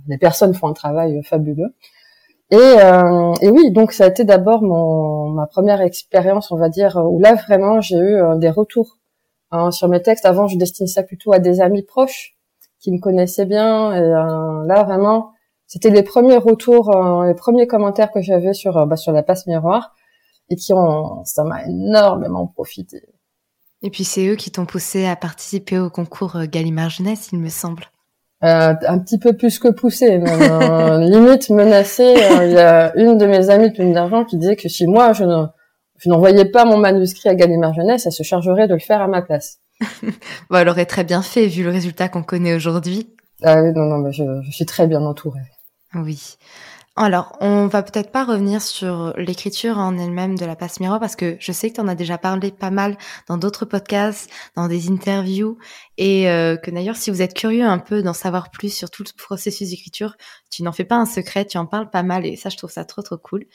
Les 0.08 0.18
personnes 0.18 0.54
font 0.54 0.68
un 0.68 0.72
travail 0.72 1.22
fabuleux. 1.24 1.74
Et, 2.50 2.56
euh, 2.56 3.32
et 3.40 3.50
oui, 3.50 3.70
donc 3.72 3.92
ça 3.92 4.04
a 4.04 4.08
été 4.08 4.24
d'abord 4.24 4.62
mon 4.62 5.30
ma 5.30 5.46
première 5.46 5.80
expérience, 5.80 6.50
on 6.52 6.56
va 6.56 6.68
dire, 6.68 6.96
où 6.96 7.18
là 7.18 7.34
vraiment 7.34 7.80
j'ai 7.80 7.96
eu 7.96 8.20
des 8.38 8.50
retours 8.50 8.98
hein, 9.50 9.70
sur 9.70 9.88
mes 9.88 10.02
textes. 10.02 10.26
Avant, 10.26 10.46
je 10.46 10.56
destinais 10.58 10.88
ça 10.88 11.02
plutôt 11.02 11.32
à 11.32 11.38
des 11.38 11.60
amis 11.60 11.82
proches 11.82 12.36
qui 12.80 12.92
me 12.92 12.98
connaissaient 12.98 13.46
bien. 13.46 13.94
Et 13.94 14.00
là 14.66 14.84
vraiment, 14.84 15.34
c'était 15.66 15.90
les 15.90 16.02
premiers 16.02 16.36
retours, 16.36 16.94
euh, 16.94 17.26
les 17.26 17.34
premiers 17.34 17.66
commentaires 17.66 18.12
que 18.12 18.20
j'avais 18.20 18.52
sur 18.52 18.76
euh, 18.76 18.86
bah, 18.86 18.96
sur 18.96 19.12
la 19.12 19.22
passe 19.22 19.46
miroir 19.46 19.94
et 20.50 20.56
qui 20.56 20.72
ont, 20.72 21.24
ça 21.24 21.42
m'a 21.44 21.64
énormément 21.64 22.46
profité. 22.46 23.02
Et 23.84 23.90
puis 23.90 24.02
c'est 24.02 24.26
eux 24.26 24.34
qui 24.34 24.50
t'ont 24.50 24.64
poussé 24.64 25.06
à 25.06 25.14
participer 25.14 25.78
au 25.78 25.90
concours 25.90 26.36
euh, 26.36 26.46
Gallimard 26.46 26.88
Jeunesse, 26.88 27.28
il 27.32 27.38
me 27.38 27.50
semble. 27.50 27.84
Euh, 28.42 28.74
un 28.88 28.98
petit 28.98 29.18
peu 29.18 29.34
plus 29.34 29.58
que 29.58 29.68
poussé, 29.68 30.18
limite 30.18 31.50
menacé. 31.50 32.14
Il 32.42 32.52
y 32.52 32.58
a 32.58 32.96
une 32.96 33.18
de 33.18 33.26
mes 33.26 33.50
amies 33.50 33.68
de 33.68 33.74
Plume 33.74 33.92
d'Argent 33.92 34.24
qui 34.24 34.38
disait 34.38 34.56
que 34.56 34.68
si 34.70 34.86
moi 34.86 35.12
je 35.12 35.24
ne 35.24 35.44
je 35.98 36.08
n'envoyais 36.08 36.46
pas 36.46 36.64
mon 36.64 36.78
manuscrit 36.78 37.28
à 37.28 37.34
Gallimard 37.34 37.74
Jeunesse, 37.74 38.06
elle 38.06 38.12
se 38.12 38.22
chargerait 38.22 38.68
de 38.68 38.74
le 38.74 38.80
faire 38.80 39.02
à 39.02 39.06
ma 39.06 39.20
place. 39.20 39.58
bon, 40.50 40.56
elle 40.56 40.68
aurait 40.68 40.86
très 40.86 41.04
bien 41.04 41.20
fait 41.20 41.46
vu 41.46 41.62
le 41.62 41.70
résultat 41.70 42.08
qu'on 42.08 42.22
connaît 42.22 42.54
aujourd'hui. 42.54 43.14
Ah 43.42 43.62
oui, 43.62 43.70
non, 43.72 43.84
non, 43.84 43.98
mais 43.98 44.12
je, 44.12 44.24
je 44.42 44.50
suis 44.50 44.66
très 44.66 44.86
bien 44.86 45.02
entourée. 45.02 45.40
Oui. 45.94 46.36
Alors, 46.96 47.36
on 47.40 47.66
va 47.66 47.82
peut-être 47.82 48.12
pas 48.12 48.24
revenir 48.24 48.62
sur 48.62 49.14
l'écriture 49.16 49.78
en 49.78 49.98
elle-même 49.98 50.38
de 50.38 50.44
la 50.44 50.54
passe 50.54 50.78
miroir 50.78 51.00
parce 51.00 51.16
que 51.16 51.36
je 51.40 51.50
sais 51.50 51.68
que 51.70 51.74
tu 51.74 51.80
en 51.80 51.88
as 51.88 51.96
déjà 51.96 52.18
parlé 52.18 52.52
pas 52.52 52.70
mal 52.70 52.96
dans 53.26 53.36
d'autres 53.36 53.64
podcasts, 53.64 54.30
dans 54.54 54.68
des 54.68 54.88
interviews 54.88 55.58
et 55.98 56.30
euh, 56.30 56.56
que 56.56 56.70
d'ailleurs 56.70 56.94
si 56.94 57.10
vous 57.10 57.20
êtes 57.20 57.34
curieux 57.34 57.64
un 57.64 57.78
peu 57.80 58.00
d'en 58.02 58.12
savoir 58.12 58.52
plus 58.52 58.72
sur 58.72 58.90
tout 58.90 59.02
le 59.02 59.10
processus 59.16 59.70
d'écriture, 59.70 60.14
tu 60.50 60.62
n'en 60.62 60.70
fais 60.70 60.84
pas 60.84 60.94
un 60.94 61.06
secret, 61.06 61.44
tu 61.46 61.58
en 61.58 61.66
parles 61.66 61.90
pas 61.90 62.04
mal 62.04 62.24
et 62.26 62.36
ça 62.36 62.48
je 62.48 62.56
trouve 62.56 62.70
ça 62.70 62.84
trop 62.84 63.02
trop 63.02 63.18
cool. 63.18 63.46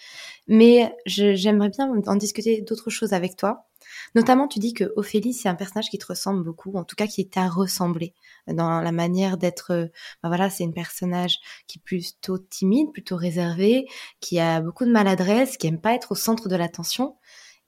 Mais 0.47 0.93
j'aimerais 1.05 1.69
bien 1.69 1.89
en 2.07 2.15
discuter 2.15 2.61
d'autres 2.61 2.89
choses 2.89 3.13
avec 3.13 3.37
toi. 3.37 3.68
Notamment, 4.15 4.47
tu 4.47 4.59
dis 4.59 4.73
que 4.73 4.91
Ophélie, 4.95 5.33
c'est 5.33 5.49
un 5.49 5.55
personnage 5.55 5.89
qui 5.89 5.97
te 5.97 6.05
ressemble 6.05 6.43
beaucoup, 6.43 6.75
en 6.75 6.83
tout 6.83 6.95
cas 6.95 7.07
qui 7.07 7.27
t'a 7.29 7.47
ressemblé 7.47 8.13
dans 8.47 8.81
la 8.81 8.91
manière 8.91 9.37
d'être. 9.37 9.71
Euh, 9.71 9.85
bah 10.23 10.29
voilà, 10.29 10.49
c'est 10.49 10.63
une 10.63 10.73
personnage 10.73 11.37
qui 11.67 11.79
est 11.79 11.81
plutôt 11.83 12.37
timide, 12.37 12.91
plutôt 12.91 13.15
réservé, 13.15 13.87
qui 14.19 14.39
a 14.39 14.61
beaucoup 14.61 14.85
de 14.85 14.91
maladresse, 14.91 15.57
qui 15.57 15.67
aime 15.67 15.81
pas 15.81 15.93
être 15.93 16.11
au 16.11 16.15
centre 16.15 16.49
de 16.49 16.55
l'attention. 16.55 17.17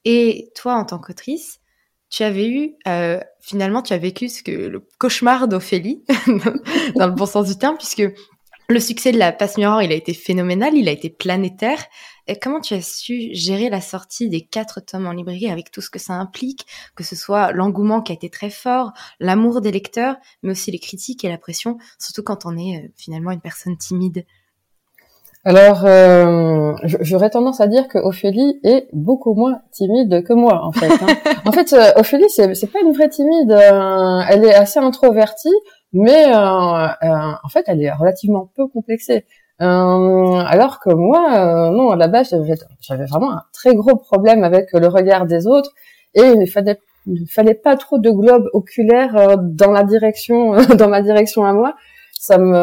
Et 0.06 0.52
toi, 0.56 0.76
en 0.76 0.86
tant 0.86 1.00
qu'autrice, 1.00 1.60
tu 2.10 2.24
avais 2.24 2.50
eu, 2.50 2.76
euh, 2.88 3.20
finalement, 3.40 3.82
tu 3.82 3.94
as 3.94 3.98
vécu 3.98 4.28
ce 4.28 4.44
que 4.44 4.52
le 4.52 4.86
cauchemar 5.00 5.48
d'Ophélie, 5.48 6.04
dans 6.96 7.08
le 7.08 7.14
bon 7.14 7.26
sens 7.26 7.48
du 7.48 7.58
terme, 7.58 7.78
puisque 7.78 8.04
le 8.72 8.80
succès 8.80 9.12
de 9.12 9.18
la 9.18 9.32
passe 9.32 9.58
miroir, 9.58 9.84
il 9.84 9.92
a 9.92 9.96
été 9.96 10.14
phénoménal, 10.14 10.74
il 10.76 10.88
a 10.88 10.92
été 10.92 11.10
planétaire. 11.10 11.84
Et 12.28 12.38
comment 12.38 12.62
tu 12.62 12.74
as 12.74 12.82
su 12.82 13.30
gérer 13.34 13.70
la 13.70 13.82
sortie 13.82 14.30
des 14.30 14.42
quatre 14.42 14.80
tomes 14.80 15.08
en 15.08 15.12
librairie 15.12 15.50
avec 15.50 15.72
tout 15.72 15.82
ce 15.82 15.90
que 15.90 16.00
ça 16.00 16.14
implique, 16.14 16.66
que 16.96 17.04
ce 17.04 17.16
soit 17.16 17.52
l'engouement 17.52 18.02
qui 18.02 18.12
a 18.12 18.16
été 18.16 18.30
très 18.30 18.50
fort, 18.50 18.94
l'amour 19.20 19.62
des 19.62 19.72
lecteurs, 19.72 20.16
mais 20.44 20.52
aussi 20.52 20.72
les 20.72 20.80
critiques 20.80 21.26
et 21.26 21.30
la 21.30 21.38
pression, 21.38 21.78
surtout 22.00 22.24
quand 22.24 22.46
on 22.46 22.58
est 22.58 22.78
euh, 22.78 22.88
finalement 22.96 23.32
une 23.32 23.42
personne 23.42 23.78
timide? 23.78 24.26
Alors, 25.44 25.86
euh, 25.86 26.74
j'aurais 26.84 27.32
tendance 27.32 27.62
à 27.62 27.68
dire 27.68 27.88
que 27.88 27.98
Ophélie 27.98 28.60
est 28.64 28.88
beaucoup 28.94 29.34
moins 29.34 29.62
timide 29.72 30.24
que 30.24 30.34
moi, 30.34 30.64
en 30.64 30.72
fait. 30.72 30.92
Hein. 30.92 31.18
en 31.46 31.52
fait, 31.52 31.74
euh, 31.74 31.92
Ophélie, 31.96 32.30
c'est 32.30 32.72
pas 32.72 32.80
une 32.82 32.94
vraie 32.94 33.10
timide. 33.10 33.52
elle 33.52 34.46
est 34.46 34.54
assez 34.54 34.80
introvertie, 34.80 35.50
mais 35.94 36.34
en 36.34 37.50
fait, 37.50 37.66
elle 37.68 37.82
est 37.82 37.92
relativement 37.92 38.50
peu 38.56 38.68
complexée. 38.68 39.26
Euh, 39.62 40.40
alors 40.40 40.80
que 40.80 40.92
moi, 40.92 41.34
euh, 41.34 41.70
non, 41.70 41.92
à 41.92 41.96
la 41.96 42.08
base, 42.08 42.36
j'avais 42.82 43.06
vraiment 43.06 43.34
un 43.34 43.44
très 43.54 43.76
gros 43.76 43.96
problème 43.96 44.44
avec 44.44 44.72
le 44.74 44.88
regard 44.88 45.28
des 45.28 45.46
autres 45.46 45.72
et 46.16 46.24
il 46.24 46.48
fallait 46.48 46.80
fallait 47.30 47.56
pas 47.56 47.78
trop 47.78 48.00
de 48.00 48.10
globes 48.10 48.48
oculaires 48.54 49.16
euh, 49.16 49.36
dans 49.40 49.72
la 49.72 49.84
direction 49.84 50.54
dans 50.76 50.88
ma 50.88 51.02
direction 51.02 51.46
à 51.46 51.54
moi 51.54 51.76
ça 52.20 52.38
me 52.38 52.54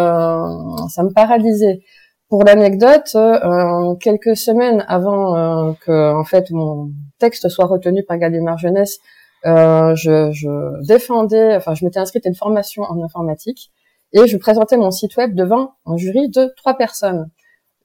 ça 0.89 1.03
me 1.03 1.13
paralysait 1.13 1.81
pour 2.29 2.45
l'anecdote, 2.45 3.11
euh, 3.15 3.95
quelques 3.97 4.37
semaines 4.37 4.85
avant 4.87 5.35
euh, 5.35 5.73
que 5.85 6.15
en 6.15 6.25
fait 6.25 6.51
mon 6.51 6.91
texte 7.19 7.49
soit 7.49 7.67
retenu 7.67 8.05
par 8.05 8.19
Gallimard 8.19 8.59
Jeunesse, 8.59 8.99
euh, 9.47 9.95
je, 9.95 10.33
je, 10.33 10.87
défendais, 10.87 11.57
enfin 11.57 11.75
je 11.75 11.85
m'étais 11.85 12.01
inscrite 12.01 12.27
à 12.27 12.29
une 12.29 12.35
formation 12.35 12.83
en 12.83 13.03
informatique 13.03 13.71
et 14.13 14.27
je 14.27 14.37
présentais 14.37 14.77
mon 14.77 14.91
site 14.91 15.17
web 15.17 15.35
devant 15.35 15.75
un 15.87 15.97
jury 15.97 16.29
de 16.29 16.53
trois 16.57 16.75
personnes. 16.75 17.31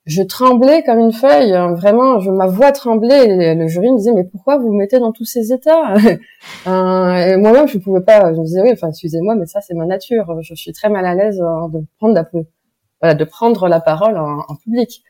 Je 0.05 0.21
tremblais 0.21 0.83
comme 0.83 0.99
une 0.99 1.13
feuille, 1.13 1.53
hein, 1.53 1.73
vraiment, 1.73 2.19
je, 2.19 2.29
ma 2.29 2.47
voix 2.47 2.73
tremblait. 2.73 3.51
Et 3.51 3.55
le 3.55 3.67
jury 3.67 3.89
me 3.89 3.97
disait 3.97 4.11
mais 4.13 4.25
pourquoi 4.25 4.57
vous, 4.57 4.67
vous 4.67 4.73
mettez 4.73 4.99
dans 4.99 5.13
tous 5.13 5.25
ces 5.25 5.53
états 5.53 5.93
euh, 6.67 7.15
Et 7.15 7.37
moi-même 7.37 7.67
je 7.67 7.77
ne 7.77 7.83
pouvais 7.83 8.01
pas. 8.01 8.33
Je 8.33 8.39
me 8.39 8.45
disais 8.45 8.61
oui, 8.61 8.71
enfin 8.73 8.89
excusez-moi, 8.89 9.35
mais 9.35 9.45
ça 9.45 9.61
c'est 9.61 9.75
ma 9.75 9.85
nature. 9.85 10.41
Je 10.41 10.55
suis 10.55 10.73
très 10.73 10.89
mal 10.89 11.05
à 11.05 11.15
l'aise 11.15 11.39
euh, 11.41 11.67
de 11.69 11.85
prendre 11.99 12.15
la, 12.15 12.25
voilà, 13.01 13.15
de 13.15 13.23
prendre 13.23 13.67
la 13.69 13.79
parole 13.79 14.17
en 14.17 14.55
public. 14.55 15.03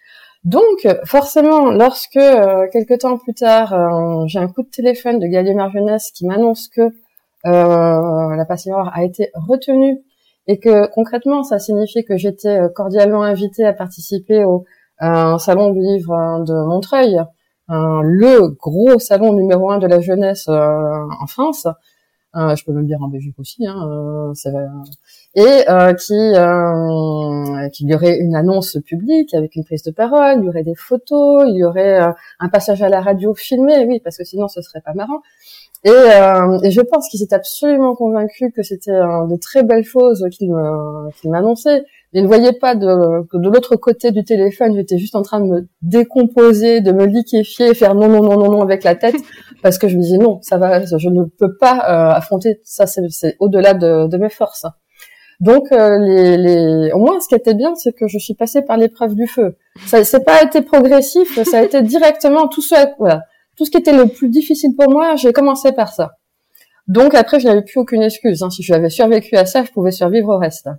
Donc, 0.44 0.86
forcément, 1.06 1.72
lorsque 1.72 2.18
euh, 2.18 2.68
quelques 2.72 3.00
temps 3.00 3.18
plus 3.18 3.34
tard, 3.34 3.74
euh, 3.74 4.26
j'ai 4.28 4.40
un 4.40 4.48
coup 4.50 4.64
de 4.64 4.70
téléphone 4.70 5.20
de 5.20 5.28
Gallimard 5.28 5.72
Jeunesse 5.72 6.12
qui 6.12 6.26
m'annonce 6.26 6.68
que 6.68 6.82
euh, 6.82 8.36
la 8.36 8.46
passion 8.46 8.76
a 8.78 9.04
été 9.04 9.32
retenue 9.34 10.02
et 10.48 10.60
que 10.60 10.88
concrètement, 10.88 11.44
ça 11.44 11.60
signifiait 11.60 12.04
que 12.04 12.18
j'étais 12.18 12.60
euh, 12.60 12.68
cordialement 12.68 13.24
invitée 13.24 13.66
à 13.66 13.72
participer 13.72 14.44
au 14.44 14.66
salon 15.38 15.72
du 15.72 15.82
livre 15.82 16.44
de 16.46 16.54
Montreuil, 16.66 17.20
le 17.68 18.56
gros 18.56 19.00
salon 19.00 19.34
numéro 19.34 19.70
un 19.70 19.78
de 19.78 19.88
la 19.88 20.00
jeunesse 20.00 20.48
en 20.48 21.28
France. 21.28 21.68
Je 22.34 22.64
peux 22.66 22.72
même 22.72 22.88
dire 22.88 23.02
en 23.02 23.08
Belgique 23.08 23.36
aussi. 23.40 23.66
Hein, 23.66 24.34
et 25.36 25.70
euh, 25.70 25.94
qui 25.94 26.14
euh, 26.14 27.70
qu'il 27.70 27.90
y 27.90 27.96
aurait 27.96 28.18
une 28.20 28.36
annonce 28.36 28.78
publique 28.86 29.34
avec 29.34 29.56
une 29.56 29.64
prise 29.64 29.84
de 29.84 29.92
parole, 29.92 30.40
il 30.40 30.46
y 30.46 30.50
aurait 30.50 30.64
des 30.64 30.76
photos, 30.76 31.46
il 31.48 31.58
y 31.58 31.64
aurait 31.64 32.02
euh, 32.02 32.12
un 32.40 32.50
passage 32.50 32.82
à 32.82 32.90
la 32.90 33.02
radio 33.02 33.34
filmé, 33.34 33.86
oui, 33.88 34.00
parce 34.04 34.18
que 34.18 34.24
sinon 34.24 34.48
ce 34.48 34.62
serait 34.62 34.82
pas 34.82 34.94
marrant. 34.94 35.22
Et, 35.86 35.90
euh, 35.90 36.60
et 36.64 36.72
je 36.72 36.82
pense 36.82 37.10
qu'il 37.10 37.20
s'est 37.20 37.34
absolument 37.34 37.94
convaincu 37.96 38.52
que 38.52 38.64
c'était 38.64 38.92
de 38.92 39.36
très 39.38 39.64
belles 39.64 39.84
choses 39.84 40.26
qu'il 40.32 40.54
m'annonçait. 41.26 41.84
Il 42.14 42.24
ne 42.24 42.28
voyait 42.28 42.54
pas 42.54 42.76
de, 42.76 43.24
que 43.28 43.38
de 43.38 43.50
l'autre 43.50 43.76
côté 43.76 44.12
du 44.12 44.24
téléphone, 44.24 44.76
j'étais 44.76 44.98
juste 44.98 45.16
en 45.16 45.24
train 45.24 45.42
de 45.42 45.46
me 45.46 45.68
décomposer, 45.82 46.80
de 46.80 46.92
me 46.94 47.06
liquéfier, 47.06 47.74
faire 47.74 47.96
non, 47.96 48.08
non, 48.08 48.22
non, 48.24 48.38
non, 48.38 48.52
non 48.52 48.62
avec 48.62 48.84
la 48.84 48.96
tête, 48.96 49.16
parce 49.64 49.80
que 49.80 49.88
je 49.88 49.98
me 49.98 50.02
disais 50.02 50.18
non, 50.18 50.40
ça 50.42 50.58
va, 50.58 50.86
je 50.86 51.10
ne 51.10 51.24
peux 51.24 51.58
pas 51.58 51.80
affronter 52.16 52.60
ça, 52.64 52.86
c'est 52.86 53.36
au-delà 53.40 53.74
de, 53.74 54.08
de 54.08 54.18
mes 54.18 54.30
forces. 54.30 54.66
Donc, 55.40 55.72
euh, 55.72 55.98
les, 56.00 56.38
les... 56.38 56.92
au 56.94 57.00
moins, 57.00 57.20
ce 57.20 57.28
qui 57.28 57.36
était 57.36 57.54
bien, 57.54 57.76
c'est 57.76 57.94
que 57.94 58.08
je 58.08 58.18
suis 58.18 58.34
passée 58.34 58.62
par 58.62 58.78
l'épreuve 58.78 59.16
du 59.16 59.28
feu. 59.28 59.58
Ça 59.86 60.00
n'a 60.02 60.20
pas 60.24 60.44
été 60.44 60.62
progressif, 60.62 61.42
ça 61.44 61.60
a 61.60 61.64
été 61.64 61.82
directement 61.96 62.48
tout 62.48 62.62
ce, 62.62 62.76
voilà, 63.00 63.24
tout 63.58 63.66
ce 63.66 63.72
qui 63.72 63.78
était 63.78 63.96
le 63.96 64.08
plus 64.08 64.30
difficile 64.30 64.76
pour 64.76 64.92
moi, 64.92 65.16
j'ai 65.16 65.34
commencé 65.34 65.72
par 65.72 65.92
ça. 65.94 66.12
Donc 66.88 67.14
après, 67.14 67.40
je 67.40 67.48
n'avais 67.48 67.64
plus 67.64 67.80
aucune 67.80 68.04
excuse. 68.04 68.44
Hein. 68.44 68.50
Si 68.50 68.64
j'avais 68.64 68.90
survécu 68.90 69.36
à 69.36 69.46
ça, 69.46 69.64
je 69.64 69.72
pouvais 69.72 69.92
survivre 69.92 70.30
au 70.30 70.38
reste. 70.38 70.70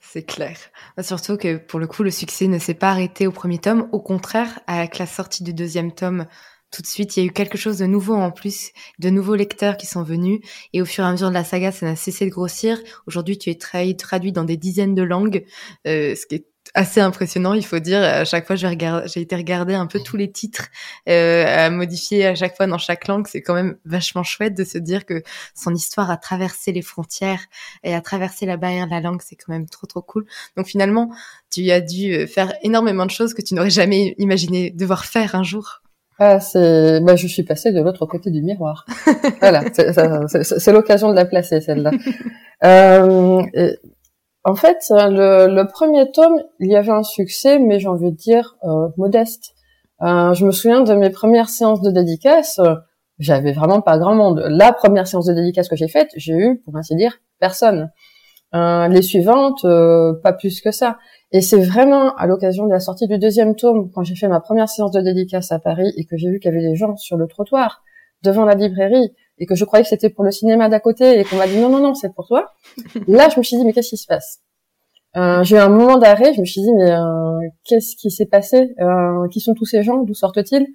C'est 0.00 0.22
clair. 0.22 0.56
Surtout 1.00 1.36
que 1.36 1.56
pour 1.56 1.80
le 1.80 1.86
coup, 1.86 2.02
le 2.02 2.10
succès 2.10 2.46
ne 2.46 2.58
s'est 2.58 2.74
pas 2.74 2.90
arrêté 2.90 3.26
au 3.26 3.32
premier 3.32 3.58
tome. 3.58 3.88
Au 3.92 4.00
contraire, 4.00 4.60
avec 4.66 4.98
la 4.98 5.06
sortie 5.06 5.44
du 5.44 5.52
deuxième 5.52 5.92
tome, 5.92 6.26
tout 6.74 6.82
de 6.82 6.86
suite. 6.86 7.16
Il 7.16 7.20
y 7.20 7.22
a 7.22 7.26
eu 7.26 7.32
quelque 7.32 7.56
chose 7.56 7.78
de 7.78 7.86
nouveau 7.86 8.14
en 8.14 8.30
plus, 8.30 8.72
de 8.98 9.10
nouveaux 9.10 9.36
lecteurs 9.36 9.76
qui 9.76 9.86
sont 9.86 10.02
venus. 10.02 10.40
Et 10.72 10.82
au 10.82 10.84
fur 10.84 11.04
et 11.04 11.06
à 11.06 11.12
mesure 11.12 11.28
de 11.28 11.34
la 11.34 11.44
saga, 11.44 11.72
ça 11.72 11.86
n'a 11.86 11.96
cessé 11.96 12.26
de 12.26 12.30
grossir. 12.30 12.78
Aujourd'hui, 13.06 13.38
tu 13.38 13.50
es 13.50 13.94
traduit 13.94 14.32
dans 14.32 14.44
des 14.44 14.56
dizaines 14.56 14.94
de 14.94 15.02
langues, 15.02 15.44
euh, 15.86 16.14
ce 16.14 16.26
qui 16.26 16.36
est 16.36 16.46
assez 16.72 17.00
impressionnant, 17.00 17.54
il 17.54 17.64
faut 17.64 17.78
dire. 17.78 18.02
À 18.02 18.24
chaque 18.24 18.46
fois, 18.46 18.56
j'ai 18.56 19.20
été 19.20 19.36
regarder 19.36 19.74
un 19.74 19.86
peu 19.86 20.00
tous 20.00 20.16
les 20.16 20.32
titres 20.32 20.68
euh, 21.08 21.44
à 21.46 21.70
modifier 21.70 22.26
à 22.26 22.34
chaque 22.34 22.56
fois 22.56 22.66
dans 22.66 22.78
chaque 22.78 23.06
langue. 23.06 23.26
C'est 23.28 23.42
quand 23.42 23.54
même 23.54 23.76
vachement 23.84 24.24
chouette 24.24 24.56
de 24.56 24.64
se 24.64 24.78
dire 24.78 25.04
que 25.06 25.22
son 25.54 25.74
histoire 25.74 26.10
a 26.10 26.16
traversé 26.16 26.72
les 26.72 26.82
frontières 26.82 27.44
et 27.84 27.94
a 27.94 28.00
traversé 28.00 28.46
la 28.46 28.56
barrière 28.56 28.86
de 28.86 28.90
la 28.90 29.00
langue. 29.00 29.20
C'est 29.22 29.36
quand 29.36 29.52
même 29.52 29.68
trop 29.68 29.86
trop 29.86 30.02
cool. 30.02 30.26
Donc 30.56 30.66
finalement, 30.66 31.10
tu 31.50 31.70
as 31.70 31.80
dû 31.80 32.26
faire 32.26 32.54
énormément 32.62 33.06
de 33.06 33.10
choses 33.10 33.34
que 33.34 33.42
tu 33.42 33.54
n'aurais 33.54 33.70
jamais 33.70 34.14
imaginé 34.18 34.70
devoir 34.70 35.04
faire 35.04 35.34
un 35.36 35.44
jour. 35.44 35.83
Ah, 36.18 36.38
c'est, 36.38 37.00
bah, 37.00 37.16
je 37.16 37.26
suis 37.26 37.42
passée 37.42 37.72
de 37.72 37.80
l'autre 37.80 38.06
côté 38.06 38.30
du 38.30 38.42
miroir. 38.42 38.86
voilà, 39.40 39.62
c'est 39.72 40.72
l'occasion 40.72 41.10
de 41.10 41.14
la 41.16 41.24
placer 41.24 41.60
celle-là. 41.60 41.90
euh, 42.64 43.42
en 44.44 44.54
fait, 44.54 44.78
le, 44.90 45.48
le, 45.52 45.66
premier 45.66 46.10
tome, 46.12 46.40
il 46.60 46.70
y 46.70 46.76
avait 46.76 46.92
un 46.92 47.02
succès, 47.02 47.58
mais 47.58 47.80
j'ai 47.80 47.88
envie 47.88 48.12
de 48.12 48.16
dire 48.16 48.56
euh, 48.62 48.88
modeste. 48.96 49.54
Euh, 50.02 50.34
je 50.34 50.44
me 50.44 50.52
souviens 50.52 50.82
de 50.82 50.94
mes 50.94 51.10
premières 51.10 51.48
séances 51.48 51.80
de 51.80 51.90
dédicace. 51.90 52.60
J'avais 53.18 53.52
vraiment 53.52 53.80
pas 53.80 53.98
grand 53.98 54.14
monde. 54.14 54.44
La 54.48 54.72
première 54.72 55.08
séance 55.08 55.26
de 55.26 55.34
dédicace 55.34 55.68
que 55.68 55.76
j'ai 55.76 55.88
faite, 55.88 56.10
j'ai 56.16 56.34
eu, 56.34 56.62
pour 56.64 56.76
ainsi 56.76 56.94
dire, 56.94 57.18
personne. 57.40 57.90
Euh, 58.54 58.86
les 58.86 59.02
suivantes, 59.02 59.64
euh, 59.64 60.12
pas 60.22 60.32
plus 60.32 60.60
que 60.60 60.70
ça. 60.70 60.98
Et 61.32 61.40
c'est 61.40 61.60
vraiment 61.60 62.14
à 62.14 62.26
l'occasion 62.26 62.66
de 62.66 62.70
la 62.70 62.78
sortie 62.78 63.08
du 63.08 63.18
deuxième 63.18 63.56
tome, 63.56 63.90
quand 63.92 64.04
j'ai 64.04 64.14
fait 64.14 64.28
ma 64.28 64.40
première 64.40 64.68
séance 64.68 64.92
de 64.92 65.00
dédicace 65.00 65.50
à 65.50 65.58
Paris 65.58 65.92
et 65.96 66.04
que 66.04 66.16
j'ai 66.16 66.30
vu 66.30 66.38
qu'il 66.38 66.52
y 66.52 66.54
avait 66.54 66.64
des 66.64 66.76
gens 66.76 66.96
sur 66.96 67.16
le 67.16 67.26
trottoir 67.26 67.82
devant 68.22 68.44
la 68.44 68.54
librairie 68.54 69.12
et 69.38 69.46
que 69.46 69.56
je 69.56 69.64
croyais 69.64 69.82
que 69.82 69.88
c'était 69.88 70.08
pour 70.08 70.22
le 70.22 70.30
cinéma 70.30 70.68
d'à 70.68 70.78
côté 70.78 71.18
et 71.18 71.24
qu'on 71.24 71.36
m'a 71.36 71.48
dit 71.48 71.58
non 71.58 71.68
non 71.68 71.80
non 71.80 71.94
c'est 71.94 72.14
pour 72.14 72.28
toi. 72.28 72.52
Là 73.08 73.28
je 73.28 73.40
me 73.40 73.42
suis 73.42 73.56
dit 73.56 73.64
mais 73.64 73.72
qu'est-ce 73.72 73.90
qui 73.90 73.96
se 73.96 74.06
passe? 74.06 74.40
Euh, 75.16 75.42
J'ai 75.42 75.56
eu 75.56 75.58
un 75.58 75.68
moment 75.68 75.98
d'arrêt, 75.98 76.32
je 76.34 76.40
me 76.40 76.44
suis 76.44 76.60
dit 76.60 76.72
mais 76.74 76.92
euh, 76.92 77.40
qu'est-ce 77.64 77.96
qui 77.96 78.12
s'est 78.12 78.26
passé? 78.26 78.72
Euh, 78.80 79.26
Qui 79.28 79.40
sont 79.40 79.54
tous 79.54 79.66
ces 79.66 79.82
gens? 79.82 80.04
D'où 80.04 80.14
sortent-ils? 80.14 80.68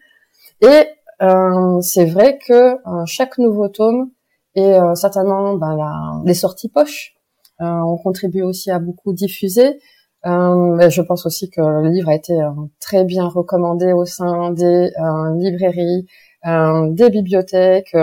Et 0.62 0.86
euh, 1.22 1.80
c'est 1.80 2.06
vrai 2.06 2.40
que 2.46 2.76
chaque 3.06 3.38
nouveau 3.38 3.70
tome 3.70 4.12
et 4.56 4.78
certainement 4.96 5.54
ben, 5.54 5.78
la, 5.78 6.22
les 6.26 6.34
sorties 6.34 6.70
poches 6.70 7.16
ont 7.60 7.98
contribué 7.98 8.42
aussi 8.42 8.72
à 8.72 8.80
beaucoup 8.80 9.14
diffuser. 9.14 9.80
Euh, 10.26 10.90
je 10.90 11.02
pense 11.02 11.26
aussi 11.26 11.50
que 11.50 11.62
le 11.62 11.90
livre 11.90 12.10
a 12.10 12.16
été 12.16 12.34
euh, 12.34 12.50
très 12.82 13.06
bien 13.06 13.28
recommandé 13.28 13.94
au 13.94 14.04
sein 14.06 14.52
des 14.52 14.92
euh, 15.00 15.36
librairies, 15.38 16.08
des 16.46 17.10
bibliothèques, 17.10 17.98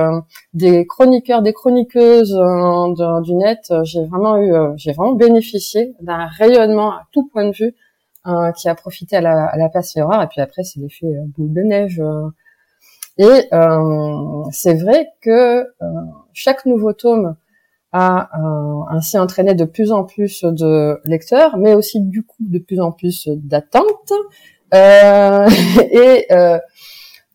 des 0.53 0.87
chroniqueurs, 0.87 1.41
des 1.41 1.55
chroniqueuses 1.55 2.39
du 3.23 3.35
net. 3.35 3.73
J'ai 3.85 4.05
vraiment 4.05 4.37
eu, 4.37 4.53
j'ai 4.77 4.93
vraiment 4.93 5.15
bénéficié 5.15 5.95
d'un 6.03 6.27
rayonnement 6.27 6.91
à 6.93 7.05
tout 7.13 7.27
point 7.29 7.47
de 7.47 7.57
vue 7.57 7.75
qui 8.59 8.69
a 8.69 8.75
profité 8.75 9.17
à 9.17 9.23
la, 9.23 9.47
à 9.47 9.57
la 9.57 9.71
place 9.71 9.95
Féroire. 9.95 10.23
Et 10.23 10.27
puis 10.27 10.43
après, 10.43 10.65
c'est 10.65 10.81
l'effet 10.81 11.07
boule 11.35 11.55
de 11.55 11.63
neige. 11.63 12.03
et 13.17 13.49
c'est 14.53 14.75
vrai 14.75 15.09
que 15.23 15.67
chaque 16.35 16.67
nouveau 16.67 16.93
tome 16.93 17.37
euh, 17.97 18.81
ainsi 18.91 19.19
entraîné 19.19 19.55
de 19.55 19.65
plus 19.65 19.93
en 19.93 20.05
plus 20.05 20.45
de 20.45 21.01
lecteurs, 21.05 21.57
mais 21.57 21.75
aussi 21.75 22.01
du 22.01 22.25
coup 22.25 22.43
de 22.43 22.59
plus 22.59 22.81
en 22.81 22.93
plus 22.93 23.29
d'attentes. 23.29 24.13
Euh, 24.75 25.49
et 25.91 26.27
euh, 26.33 26.59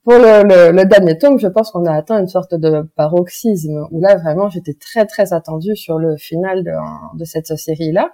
pour 0.03 0.13
le, 0.13 0.43
le, 0.43 0.71
le, 0.71 0.85
dernier 0.85 1.17
tome, 1.17 1.39
je 1.39 1.47
pense 1.47 1.71
qu'on 1.71 1.85
a 1.85 1.93
atteint 1.93 2.19
une 2.19 2.27
sorte 2.27 2.55
de 2.55 2.81
paroxysme 2.95 3.87
où 3.91 4.01
là 4.01 4.15
vraiment 4.15 4.49
j'étais 4.49 4.73
très 4.73 5.05
très 5.05 5.33
attendue 5.33 5.75
sur 5.75 5.99
le 5.99 6.17
final 6.17 6.63
de, 6.63 6.71
de 7.17 7.25
cette 7.25 7.55
série 7.57 7.91
là. 7.91 8.11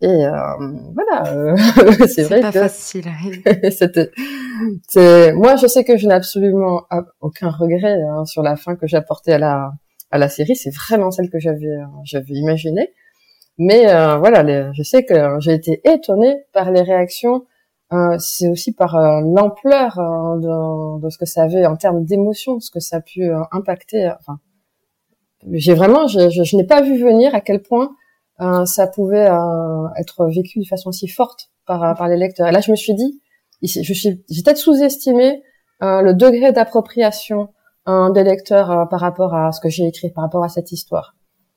Et 0.00 0.06
euh, 0.06 0.32
voilà, 0.94 1.32
euh, 1.32 1.56
c'est 2.06 2.22
vrai 2.22 2.40
pas 2.40 2.52
que 2.52 2.60
facile. 2.60 3.06
c'était, 3.72 4.12
c'est 4.88 5.32
moi 5.32 5.56
je 5.56 5.66
sais 5.66 5.82
que 5.82 5.96
je 5.96 6.06
n'ai 6.06 6.14
absolument 6.14 6.82
aucun 7.20 7.50
regret 7.50 8.00
hein, 8.02 8.24
sur 8.24 8.42
la 8.42 8.54
fin 8.54 8.76
que 8.76 8.86
j'ai 8.86 8.96
apportée 8.96 9.32
à 9.32 9.38
la 9.38 9.72
à 10.10 10.18
la 10.18 10.28
série, 10.28 10.56
c'est 10.56 10.74
vraiment 10.74 11.10
celle 11.10 11.30
que 11.30 11.38
j'avais 11.38 11.66
euh, 11.66 11.84
j'avais 12.04 12.34
imaginée. 12.34 12.92
Mais 13.58 13.92
euh, 13.92 14.18
voilà, 14.18 14.72
je 14.72 14.82
sais 14.82 15.04
que 15.04 15.14
j'ai 15.40 15.52
été 15.52 15.80
étonnée 15.84 16.44
par 16.52 16.70
les 16.70 16.82
réactions. 16.82 17.44
Euh, 17.92 18.16
c'est 18.18 18.48
aussi 18.48 18.72
par 18.72 18.96
l'ampleur 19.22 19.96
de, 19.96 21.00
de, 21.00 21.10
ce 21.10 21.18
que 21.18 21.24
ça 21.24 21.42
avait 21.42 21.66
en 21.66 21.76
termes 21.76 22.04
d'émotion, 22.04 22.60
ce 22.60 22.70
que 22.70 22.80
ça 22.80 22.96
a 22.98 23.00
pu 23.00 23.28
impacter. 23.50 24.12
Enfin, 24.20 24.38
j'ai 25.52 25.74
vraiment, 25.74 26.06
je, 26.06 26.28
je, 26.30 26.56
n'ai 26.56 26.64
pas 26.64 26.82
vu 26.82 27.02
venir 27.02 27.34
à 27.34 27.40
quel 27.40 27.62
point 27.62 27.90
ça 28.66 28.86
pouvait 28.86 29.28
être 29.96 30.26
vécu 30.26 30.60
de 30.60 30.66
façon 30.66 30.92
si 30.92 31.08
forte 31.08 31.50
par, 31.66 31.96
par 31.96 32.08
les 32.08 32.16
lecteurs. 32.16 32.46
Et 32.46 32.52
là, 32.52 32.60
je 32.60 32.70
me 32.70 32.76
suis 32.76 32.94
dit, 32.94 33.20
je 33.62 33.92
suis, 33.92 34.22
j'ai 34.30 34.42
peut-être 34.42 34.58
sous-estimé 34.58 35.42
le 35.80 36.12
degré 36.12 36.52
d'appropriation 36.52 37.48
un 37.88 38.10
des 38.10 38.22
lecteurs 38.22 38.70
euh, 38.70 38.84
par 38.84 39.00
rapport 39.00 39.34
à 39.34 39.52
ce 39.52 39.60
que 39.60 39.68
j'ai 39.68 39.86
écrit, 39.86 40.10
par 40.10 40.24
rapport 40.24 40.44
à 40.44 40.48
cette 40.48 40.72
histoire. 40.72 41.14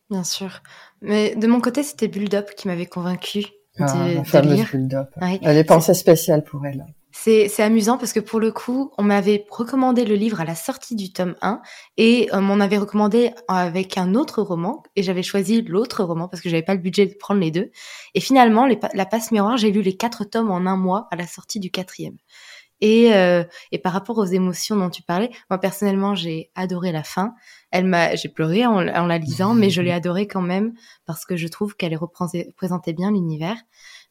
Bien 0.09 0.23
sûr. 0.23 0.61
Mais 1.01 1.35
de 1.35 1.47
mon 1.47 1.61
côté, 1.61 1.83
c'était 1.83 2.07
Build 2.07 2.33
Up 2.33 2.51
qui 2.55 2.67
m'avait 2.67 2.85
convaincu 2.85 3.45
ah, 3.79 3.85
de, 3.85 4.15
la 4.15 4.23
fameuse 4.23 4.65
Build 4.71 4.93
Up. 4.93 5.09
Elle 5.21 5.57
est 5.57 5.63
pensée 5.63 5.93
spéciale 5.93 6.43
pour 6.43 6.65
elle. 6.65 6.85
C'est, 7.13 7.59
amusant 7.59 7.97
parce 7.97 8.13
que 8.13 8.19
pour 8.19 8.39
le 8.39 8.51
coup, 8.51 8.91
on 8.97 9.03
m'avait 9.03 9.45
recommandé 9.49 10.05
le 10.05 10.15
livre 10.15 10.39
à 10.39 10.45
la 10.45 10.55
sortie 10.55 10.95
du 10.95 11.11
tome 11.11 11.35
1 11.41 11.61
et 11.97 12.29
on 12.31 12.41
m'en 12.41 12.59
avait 12.59 12.77
recommandé 12.77 13.31
avec 13.47 13.97
un 13.97 14.15
autre 14.15 14.41
roman 14.41 14.81
et 14.95 15.03
j'avais 15.03 15.21
choisi 15.21 15.61
l'autre 15.61 16.03
roman 16.03 16.29
parce 16.29 16.41
que 16.41 16.49
j'avais 16.49 16.63
pas 16.63 16.73
le 16.73 16.79
budget 16.79 17.05
de 17.05 17.13
prendre 17.13 17.41
les 17.41 17.51
deux. 17.51 17.69
Et 18.15 18.21
finalement, 18.21 18.67
La 18.93 19.05
Passe 19.05 19.31
Miroir, 19.31 19.57
j'ai 19.57 19.71
lu 19.71 19.81
les 19.81 19.97
quatre 19.97 20.23
tomes 20.23 20.51
en 20.51 20.65
un 20.65 20.77
mois 20.77 21.07
à 21.11 21.15
la 21.17 21.27
sortie 21.27 21.59
du 21.59 21.69
quatrième. 21.69 22.17
Et, 22.81 23.13
euh, 23.13 23.43
et 23.71 23.77
par 23.77 23.93
rapport 23.93 24.17
aux 24.17 24.25
émotions 24.25 24.75
dont 24.75 24.89
tu 24.89 25.03
parlais, 25.03 25.29
moi 25.49 25.59
personnellement, 25.59 26.15
j'ai 26.15 26.51
adoré 26.55 26.91
la 26.91 27.03
fin. 27.03 27.35
Elle 27.69 27.85
m'a, 27.85 28.15
j'ai 28.15 28.27
pleuré 28.27 28.65
en, 28.65 28.81
la 28.81 29.17
lisant, 29.17 29.53
mais 29.53 29.69
je 29.69 29.81
l'ai 29.81 29.91
adorée 29.91 30.27
quand 30.27 30.41
même 30.41 30.73
parce 31.05 31.25
que 31.25 31.37
je 31.37 31.47
trouve 31.47 31.75
qu'elle 31.75 31.95
représentait 31.95 32.93
bien 32.93 33.11
l'univers. 33.11 33.55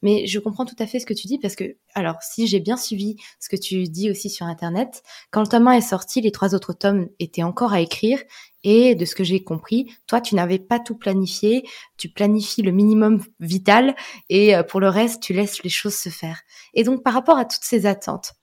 Mais 0.01 0.25
je 0.25 0.39
comprends 0.39 0.65
tout 0.65 0.75
à 0.79 0.87
fait 0.87 0.99
ce 0.99 1.05
que 1.05 1.13
tu 1.13 1.27
dis 1.27 1.37
parce 1.37 1.55
que, 1.55 1.75
alors, 1.93 2.15
si 2.23 2.47
j'ai 2.47 2.59
bien 2.59 2.75
suivi 2.75 3.17
ce 3.39 3.49
que 3.49 3.55
tu 3.55 3.83
dis 3.83 4.09
aussi 4.09 4.31
sur 4.31 4.47
Internet, 4.47 5.03
quand 5.29 5.41
le 5.41 5.47
tome 5.47 5.67
1 5.67 5.73
est 5.73 5.81
sorti, 5.81 6.21
les 6.21 6.31
trois 6.31 6.55
autres 6.55 6.73
tomes 6.73 7.07
étaient 7.19 7.43
encore 7.43 7.73
à 7.73 7.81
écrire. 7.81 8.19
Et 8.63 8.95
de 8.95 9.05
ce 9.05 9.15
que 9.15 9.23
j'ai 9.23 9.43
compris, 9.43 9.91
toi, 10.07 10.21
tu 10.21 10.35
n'avais 10.35 10.59
pas 10.59 10.79
tout 10.79 10.95
planifié. 10.95 11.67
Tu 11.97 12.09
planifies 12.09 12.61
le 12.61 12.71
minimum 12.71 13.23
vital 13.39 13.95
et 14.29 14.55
euh, 14.55 14.63
pour 14.63 14.79
le 14.79 14.89
reste, 14.89 15.21
tu 15.21 15.33
laisses 15.33 15.63
les 15.63 15.69
choses 15.69 15.95
se 15.95 16.09
faire. 16.09 16.41
Et 16.73 16.83
donc, 16.83 17.03
par 17.03 17.13
rapport 17.13 17.37
à 17.37 17.45
toutes 17.45 17.63
ces 17.63 17.85
attentes, 17.85 18.33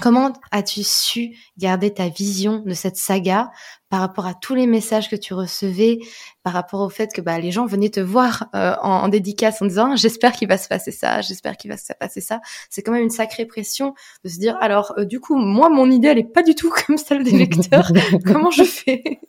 Comment 0.00 0.32
as-tu 0.50 0.82
su 0.82 1.36
garder 1.58 1.92
ta 1.92 2.08
vision 2.08 2.62
de 2.64 2.72
cette 2.72 2.96
saga 2.96 3.50
par 3.90 4.00
rapport 4.00 4.26
à 4.26 4.32
tous 4.32 4.54
les 4.54 4.66
messages 4.66 5.10
que 5.10 5.16
tu 5.16 5.34
recevais, 5.34 5.98
par 6.42 6.54
rapport 6.54 6.80
au 6.80 6.88
fait 6.88 7.12
que 7.12 7.20
bah, 7.20 7.38
les 7.38 7.50
gens 7.50 7.66
venaient 7.66 7.90
te 7.90 8.00
voir 8.00 8.46
euh, 8.54 8.74
en, 8.80 9.08
dédicace 9.08 9.60
en 9.60 9.66
disant 9.66 9.94
j'espère 9.94 10.32
qu'il 10.32 10.48
va 10.48 10.56
se 10.56 10.66
passer 10.66 10.92
ça, 10.92 11.20
j'espère 11.20 11.58
qu'il 11.58 11.70
va 11.70 11.76
se 11.76 11.92
passer 12.00 12.22
ça. 12.22 12.40
C'est 12.70 12.80
quand 12.80 12.92
même 12.92 13.02
une 13.02 13.10
sacrée 13.10 13.44
pression 13.44 13.92
de 14.24 14.30
se 14.30 14.38
dire 14.38 14.56
alors 14.62 14.94
euh, 14.96 15.04
du 15.04 15.20
coup 15.20 15.36
moi 15.36 15.68
mon 15.68 15.90
idée 15.90 16.08
elle 16.08 16.18
est 16.18 16.24
pas 16.24 16.42
du 16.42 16.54
tout 16.54 16.72
comme 16.86 16.96
celle 16.96 17.22
des 17.22 17.32
lecteurs. 17.32 17.92
Comment 18.26 18.50
je 18.50 18.64
fais? 18.64 19.20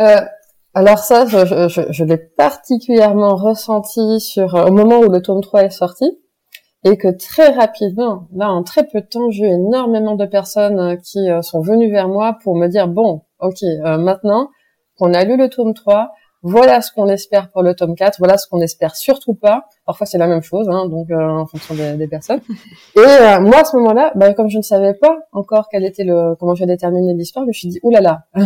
Euh, 0.00 0.20
Alors 0.74 0.98
ça 0.98 1.24
je, 1.26 1.68
je, 1.68 1.80
je 1.90 2.04
l'ai 2.04 2.18
particulièrement 2.18 3.36
ressenti 3.36 4.20
sur 4.20 4.52
au 4.54 4.70
moment 4.70 4.98
où 4.98 5.10
le 5.10 5.22
tome 5.22 5.40
3 5.40 5.64
est 5.64 5.70
sorti 5.70 6.21
et 6.84 6.96
que 6.96 7.08
très 7.08 7.50
rapidement, 7.50 8.26
là 8.34 8.50
en 8.50 8.62
très 8.62 8.84
peu 8.84 9.00
de 9.00 9.06
temps, 9.06 9.30
j'ai 9.30 9.44
eu 9.44 9.52
énormément 9.52 10.16
de 10.16 10.26
personnes 10.26 10.80
euh, 10.80 10.96
qui 10.96 11.30
euh, 11.30 11.42
sont 11.42 11.60
venues 11.60 11.90
vers 11.90 12.08
moi 12.08 12.38
pour 12.42 12.56
me 12.56 12.66
dire 12.66 12.88
bon, 12.88 13.22
ok, 13.40 13.62
euh, 13.62 13.98
maintenant 13.98 14.50
qu'on 14.98 15.14
a 15.14 15.24
lu 15.24 15.36
le 15.36 15.48
tome 15.48 15.74
3, 15.74 16.12
voilà 16.42 16.80
ce 16.82 16.90
qu'on 16.92 17.06
espère 17.06 17.50
pour 17.52 17.62
le 17.62 17.74
tome 17.74 17.94
4, 17.94 18.18
voilà 18.18 18.36
ce 18.36 18.48
qu'on 18.48 18.60
espère 18.60 18.96
surtout 18.96 19.34
pas. 19.34 19.66
Parfois 19.86 20.06
c'est 20.06 20.18
la 20.18 20.26
même 20.26 20.42
chose, 20.42 20.68
hein, 20.68 20.88
donc 20.88 21.08
en 21.12 21.46
fonction 21.46 21.74
des, 21.74 22.08
personnes. 22.08 22.40
Et 22.96 23.38
moi 23.40 23.60
à 23.60 23.64
ce 23.64 23.76
moment-là, 23.76 24.10
bah, 24.16 24.34
comme 24.34 24.48
je 24.48 24.58
ne 24.58 24.62
savais 24.62 24.94
pas 24.94 25.20
encore 25.32 25.68
quel 25.70 25.84
était 25.84 26.02
le 26.02 26.34
comment 26.34 26.56
je 26.56 26.64
déterminer 26.64 27.14
l'histoire, 27.14 27.44
je 27.44 27.48
me 27.48 27.52
suis 27.52 27.68
dit 27.68 27.78
oulala, 27.84 28.26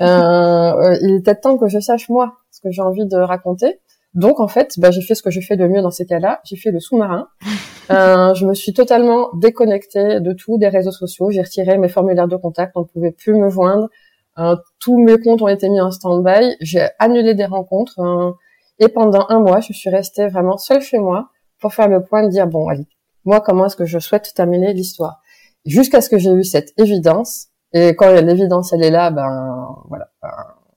euh, 0.00 0.96
il 1.00 1.16
est 1.16 1.24
peut-être 1.24 1.40
temps 1.40 1.56
que 1.56 1.66
je 1.68 1.80
sache 1.80 2.10
moi 2.10 2.34
ce 2.50 2.60
que 2.60 2.70
j'ai 2.70 2.82
envie 2.82 3.06
de 3.06 3.16
raconter. 3.16 3.80
Donc 4.14 4.38
en 4.38 4.48
fait, 4.48 4.78
bah, 4.78 4.90
j'ai 4.90 5.02
fait 5.02 5.14
ce 5.14 5.22
que 5.22 5.30
je 5.30 5.40
fais 5.40 5.56
de 5.56 5.66
mieux 5.66 5.82
dans 5.82 5.90
ces 5.90 6.06
cas-là. 6.06 6.40
J'ai 6.44 6.56
fait 6.56 6.70
le 6.70 6.80
sous-marin. 6.80 7.28
Euh, 7.90 8.32
je 8.32 8.46
me 8.46 8.54
suis 8.54 8.72
totalement 8.72 9.28
déconnectée 9.34 10.18
de 10.18 10.32
tout, 10.32 10.56
des 10.56 10.68
réseaux 10.68 10.90
sociaux. 10.90 11.30
J'ai 11.30 11.42
retiré 11.42 11.76
mes 11.76 11.90
formulaires 11.90 12.28
de 12.28 12.36
contact. 12.36 12.72
On 12.76 12.80
ne 12.80 12.86
pouvait 12.86 13.12
plus 13.12 13.34
me 13.34 13.50
joindre. 13.50 13.90
Euh, 14.38 14.56
tous 14.80 14.96
mes 14.96 15.18
comptes 15.18 15.42
ont 15.42 15.48
été 15.48 15.68
mis 15.68 15.82
en 15.82 15.90
stand-by. 15.90 16.56
J'ai 16.62 16.88
annulé 16.98 17.34
des 17.34 17.44
rencontres. 17.44 18.00
Euh, 18.00 18.32
et 18.78 18.88
pendant 18.88 19.26
un 19.28 19.38
mois, 19.38 19.60
je 19.60 19.74
suis 19.74 19.90
restée 19.90 20.28
vraiment 20.28 20.56
seule 20.56 20.80
chez 20.80 20.98
moi 20.98 21.28
pour 21.60 21.74
faire 21.74 21.88
le 21.88 22.02
point 22.02 22.24
de 22.24 22.30
dire 22.30 22.46
bon, 22.46 22.68
allez, 22.68 22.86
moi, 23.26 23.42
comment 23.42 23.66
est-ce 23.66 23.76
que 23.76 23.84
je 23.84 23.98
souhaite 23.98 24.32
terminer 24.34 24.72
l'histoire? 24.72 25.20
Jusqu'à 25.66 26.00
ce 26.00 26.08
que 26.08 26.16
j'ai 26.16 26.32
eu 26.32 26.42
cette 26.42 26.72
évidence. 26.78 27.48
Et 27.74 27.94
quand 27.94 28.10
l'évidence 28.14 28.72
elle 28.72 28.82
est 28.82 28.90
là, 28.90 29.10
ben 29.10 29.76
voilà. 29.90 30.08
Ben, 30.22 30.30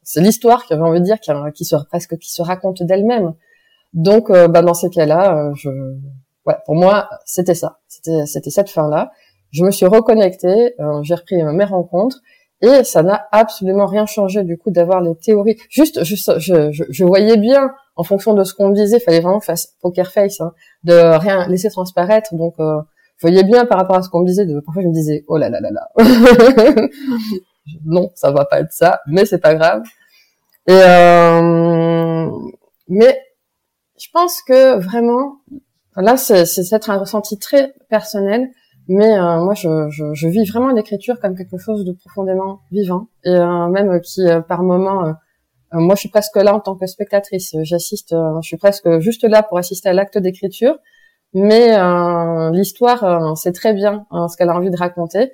c'est 0.08 0.22
l'histoire 0.22 0.66
qui 0.66 0.74
avait 0.74 0.84
envie 0.84 1.02
de 1.02 1.06
dire 1.06 1.20
qui, 1.20 1.66
se 1.66 1.76
presque 1.90 2.18
qui 2.18 2.32
se 2.32 2.42
raconte 2.42 2.82
d'elle-même. 2.82 3.34
Donc, 3.92 4.30
euh, 4.30 4.48
bah, 4.48 4.62
dans 4.62 4.74
ces 4.74 4.90
cas-là, 4.90 5.36
euh, 5.38 5.52
je, 5.56 5.70
ouais, 6.46 6.56
pour 6.66 6.76
moi, 6.76 7.10
c'était 7.26 7.56
ça, 7.56 7.80
c'était 7.90 8.26
c'était 8.26 8.50
cette 8.50 8.70
fin-là. 8.70 9.12
Je 9.52 9.66
me 9.66 9.72
suis 9.72 9.86
reconnectée, 9.86 10.76
euh, 10.80 11.04
j'ai 11.04 11.14
repris 11.14 11.44
mes 11.44 11.66
rencontres 11.66 12.22
et 12.62 12.86
ça 12.86 13.04
n'a 13.04 13.28
absolument 13.34 13.86
rien 13.86 14.06
changé 14.06 14.44
du 14.46 14.58
coup 14.58 14.72
d'avoir 14.72 15.02
les 15.02 15.14
théories. 15.16 15.58
Juste, 15.70 16.06
je, 16.06 16.16
je, 16.16 16.86
je, 16.90 17.04
voyais 17.04 17.36
bien 17.36 17.70
en 17.98 18.04
fonction 18.04 18.34
de 18.34 18.46
ce 18.46 18.54
qu'on 18.54 18.70
me 18.70 18.76
disait, 18.76 19.02
fallait 19.02 19.20
vraiment 19.20 19.42
faire 19.42 19.58
poker 19.82 20.10
face, 20.10 20.40
hein, 20.40 20.54
de 20.86 21.18
rien 21.18 21.50
laisser 21.50 21.70
transparaître. 21.70 22.34
Donc, 22.34 22.56
je 22.60 23.28
voyais 23.28 23.44
bien 23.44 23.66
par 23.66 23.78
rapport 23.78 23.98
à 23.98 24.04
ce 24.04 24.10
qu'on 24.10 24.22
me 24.22 24.28
disait. 24.28 24.46
De, 24.46 24.62
parfois, 24.62 24.84
je 24.84 24.88
me 24.88 24.94
disais, 24.94 25.26
oh 25.28 25.38
là 25.38 25.50
là 25.50 25.60
là 25.60 25.70
là. 25.72 25.90
non, 27.86 28.12
ça 28.16 28.32
va 28.32 28.46
pas 28.46 28.60
être 28.62 28.72
ça, 28.72 29.02
mais 29.08 29.26
c'est 29.26 29.40
pas 29.40 29.56
grave. 29.56 29.84
Et 30.68 30.74
euh, 30.74 32.30
mais 32.88 33.22
je 34.00 34.08
pense 34.14 34.42
que 34.42 34.78
vraiment, 34.80 35.38
là, 35.96 36.18
c'est 36.18 36.46
c'est 36.46 36.90
un 36.90 36.98
ressenti 36.98 37.38
très 37.40 37.74
personnel, 37.90 38.50
mais 38.88 39.18
euh, 39.18 39.44
moi, 39.44 39.54
je, 39.54 39.90
je, 39.90 40.14
je, 40.14 40.28
vis 40.28 40.50
vraiment 40.50 40.72
l'écriture 40.72 41.20
comme 41.20 41.36
quelque 41.36 41.58
chose 41.58 41.84
de 41.84 41.92
profondément 41.92 42.62
vivant 42.72 43.08
et 43.26 43.32
euh, 43.32 43.68
même 43.68 44.00
qui, 44.02 44.22
euh, 44.28 44.40
par 44.42 44.64
moment, 44.64 45.14
moi, 45.74 45.96
je 45.96 46.00
suis 46.00 46.10
presque 46.10 46.38
là 46.38 46.56
en 46.56 46.62
tant 46.62 46.76
que 46.76 46.86
spectatrice. 46.88 47.54
J'assiste, 47.64 48.12
je 48.12 48.48
suis 48.48 48.56
presque 48.56 49.00
juste 49.00 49.26
là 49.26 49.44
pour 49.44 49.58
assister 49.58 49.90
à 49.90 49.94
l'acte 49.94 50.18
d'écriture, 50.18 50.78
mais 51.34 51.78
l'histoire, 52.54 53.36
c'est 53.38 53.52
très 53.52 53.74
bien 53.74 54.06
ce 54.12 54.38
qu'elle 54.38 54.50
a 54.50 54.56
envie 54.56 54.72
de 54.72 54.78
raconter. 54.78 55.34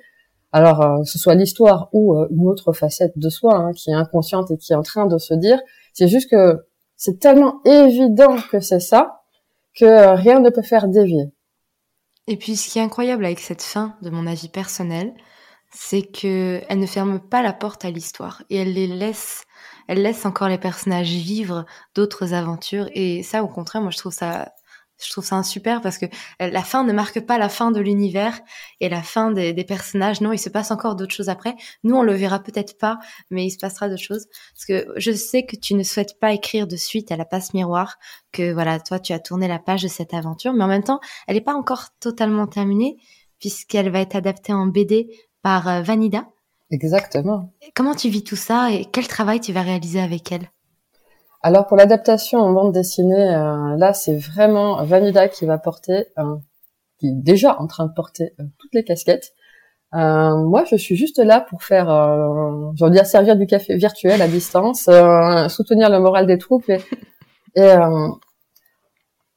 Alors, 0.54 0.82
euh, 0.82 1.02
ce 1.02 1.18
soit 1.18 1.34
l'histoire 1.34 1.88
ou 1.92 2.16
euh, 2.16 2.28
une 2.30 2.46
autre 2.46 2.72
facette 2.72 3.18
de 3.18 3.28
soi 3.28 3.56
hein, 3.56 3.72
qui 3.72 3.90
est 3.90 3.94
inconsciente 3.94 4.52
et 4.52 4.56
qui 4.56 4.72
est 4.72 4.76
en 4.76 4.84
train 4.84 5.06
de 5.06 5.18
se 5.18 5.34
dire, 5.34 5.58
c'est 5.92 6.06
juste 6.06 6.30
que 6.30 6.64
c'est 6.94 7.18
tellement 7.18 7.60
évident 7.64 8.36
que 8.52 8.60
c'est 8.60 8.78
ça 8.78 9.24
que 9.74 9.84
euh, 9.84 10.14
rien 10.14 10.38
ne 10.38 10.50
peut 10.50 10.62
faire 10.62 10.86
dévier. 10.86 11.32
Et 12.28 12.36
puis, 12.36 12.54
ce 12.54 12.70
qui 12.70 12.78
est 12.78 12.82
incroyable 12.82 13.24
avec 13.24 13.40
cette 13.40 13.64
fin, 13.64 13.96
de 14.00 14.10
mon 14.10 14.28
avis 14.28 14.48
personnel, 14.48 15.12
c'est 15.72 16.02
que 16.02 16.62
elle 16.68 16.78
ne 16.78 16.86
ferme 16.86 17.18
pas 17.18 17.42
la 17.42 17.52
porte 17.52 17.84
à 17.84 17.90
l'histoire 17.90 18.44
et 18.48 18.58
elle 18.58 18.74
les 18.74 18.86
laisse, 18.86 19.42
elle 19.88 20.02
laisse 20.02 20.24
encore 20.24 20.48
les 20.48 20.58
personnages 20.58 21.10
vivre 21.10 21.64
d'autres 21.96 22.32
aventures. 22.32 22.88
Et 22.92 23.24
ça, 23.24 23.42
au 23.42 23.48
contraire, 23.48 23.82
moi, 23.82 23.90
je 23.90 23.98
trouve 23.98 24.12
ça 24.12 24.52
je 25.02 25.10
trouve 25.10 25.24
ça 25.24 25.42
super 25.42 25.80
parce 25.80 25.98
que 25.98 26.06
euh, 26.06 26.50
la 26.50 26.62
fin 26.62 26.84
ne 26.84 26.92
marque 26.92 27.20
pas 27.20 27.38
la 27.38 27.48
fin 27.48 27.70
de 27.70 27.80
l'univers 27.80 28.40
et 28.80 28.88
la 28.88 29.02
fin 29.02 29.30
des, 29.30 29.52
personnages. 29.64 30.20
Non, 30.20 30.32
il 30.32 30.38
se 30.38 30.48
passe 30.48 30.70
encore 30.70 30.94
d'autres 30.94 31.14
choses 31.14 31.28
après. 31.28 31.54
Nous, 31.82 31.94
on 31.96 32.02
le 32.02 32.14
verra 32.14 32.38
peut-être 32.38 32.78
pas, 32.78 32.98
mais 33.30 33.46
il 33.46 33.50
se 33.50 33.58
passera 33.58 33.88
d'autres 33.88 34.02
choses. 34.02 34.26
Parce 34.54 34.66
que 34.66 34.92
je 34.96 35.12
sais 35.12 35.44
que 35.44 35.56
tu 35.56 35.74
ne 35.74 35.82
souhaites 35.82 36.18
pas 36.20 36.32
écrire 36.32 36.66
de 36.66 36.76
suite 36.76 37.10
à 37.12 37.16
la 37.16 37.24
passe 37.24 37.54
miroir, 37.54 37.98
que 38.32 38.52
voilà, 38.52 38.78
toi, 38.78 38.98
tu 38.98 39.12
as 39.12 39.18
tourné 39.18 39.48
la 39.48 39.58
page 39.58 39.82
de 39.82 39.88
cette 39.88 40.14
aventure, 40.14 40.52
mais 40.52 40.64
en 40.64 40.68
même 40.68 40.84
temps, 40.84 41.00
elle 41.26 41.34
n'est 41.34 41.40
pas 41.40 41.54
encore 41.54 41.88
totalement 42.00 42.46
terminée 42.46 42.96
puisqu'elle 43.40 43.90
va 43.90 44.00
être 44.00 44.16
adaptée 44.16 44.52
en 44.52 44.66
BD 44.66 45.08
par 45.42 45.68
euh, 45.68 45.82
Vanida. 45.82 46.28
Exactement. 46.70 47.52
Comment 47.74 47.94
tu 47.94 48.08
vis 48.08 48.24
tout 48.24 48.36
ça 48.36 48.70
et 48.72 48.86
quel 48.86 49.06
travail 49.06 49.40
tu 49.40 49.52
vas 49.52 49.62
réaliser 49.62 50.00
avec 50.00 50.32
elle? 50.32 50.48
Alors 51.44 51.66
pour 51.66 51.76
l'adaptation 51.76 52.38
en 52.38 52.54
bande 52.54 52.72
dessinée, 52.72 53.34
euh, 53.34 53.76
là 53.76 53.92
c'est 53.92 54.16
vraiment 54.16 54.82
Vanida 54.82 55.28
qui 55.28 55.44
va 55.44 55.58
porter, 55.58 56.06
euh, 56.18 56.36
qui 56.98 57.08
est 57.08 57.12
déjà 57.12 57.60
en 57.60 57.66
train 57.66 57.84
de 57.84 57.92
porter 57.92 58.32
euh, 58.40 58.44
toutes 58.58 58.72
les 58.72 58.82
casquettes. 58.82 59.34
moi 59.92 60.64
je 60.64 60.76
suis 60.76 60.96
juste 60.96 61.18
là 61.18 61.42
pour 61.42 61.62
faire, 61.62 61.88
je 62.76 62.82
veux 62.82 62.90
dire 62.90 63.04
servir 63.04 63.36
du 63.36 63.46
café 63.46 63.76
virtuel 63.76 64.22
à 64.22 64.26
distance, 64.26 64.88
soutenir 65.54 65.90
le 65.90 65.98
moral 66.00 66.26
des 66.26 66.38
troupes. 66.38 66.70
Et, 66.70 66.80
et 67.56 67.74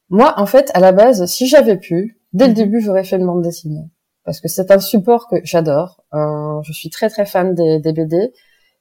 moi 0.08 0.32
en 0.38 0.46
fait 0.46 0.70
à 0.72 0.80
la 0.80 0.92
base, 0.92 1.26
si 1.26 1.46
j'avais 1.46 1.76
pu, 1.76 2.18
dès 2.32 2.46
le 2.46 2.52
mhm. 2.52 2.56
début 2.56 2.80
j'aurais 2.80 3.04
fait 3.04 3.16
une 3.16 3.26
bande 3.26 3.42
dessinée 3.42 3.84
parce 4.24 4.40
que 4.40 4.48
c'est 4.48 4.70
un 4.70 4.78
support 4.78 5.28
que 5.28 5.36
j'adore. 5.44 6.02
je 6.14 6.72
suis 6.72 6.88
très 6.88 7.10
très 7.10 7.26
fan 7.26 7.54
des, 7.54 7.80
des 7.80 7.92
BD. 7.92 8.32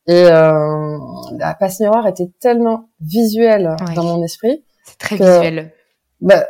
Et 0.07 0.25
euh, 0.25 0.97
la 1.37 1.53
passe 1.53 1.79
miroir 1.79 2.07
était 2.07 2.29
tellement 2.39 2.89
visuelle 3.01 3.75
dans 3.95 4.03
mon 4.03 4.23
esprit. 4.23 4.63
C'est 4.85 4.97
très 4.97 5.15
visuel. 5.15 5.71
Bah, 6.21 6.45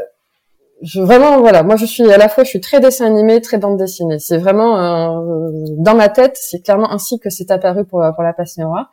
je 0.83 1.01
vraiment 1.01 1.39
voilà, 1.39 1.63
moi 1.63 1.75
je 1.75 1.85
suis 1.85 2.09
à 2.11 2.17
la 2.17 2.29
fois 2.29 2.43
je 2.43 2.49
suis 2.49 2.61
très 2.61 2.79
dessin 2.79 3.07
animé, 3.07 3.41
très 3.41 3.57
bande 3.57 3.77
dessinée. 3.77 4.19
C'est 4.19 4.37
vraiment 4.37 4.77
euh, 4.77 5.51
dans 5.79 5.95
ma 5.95 6.07
tête, 6.09 6.37
c'est 6.39 6.61
clairement 6.61 6.91
ainsi 6.91 7.19
que 7.19 7.31
c'est 7.31 7.49
apparu 7.49 7.83
pour 7.83 8.03
pour 8.15 8.23
la 8.23 8.33
passe 8.33 8.57
miroir. 8.57 8.91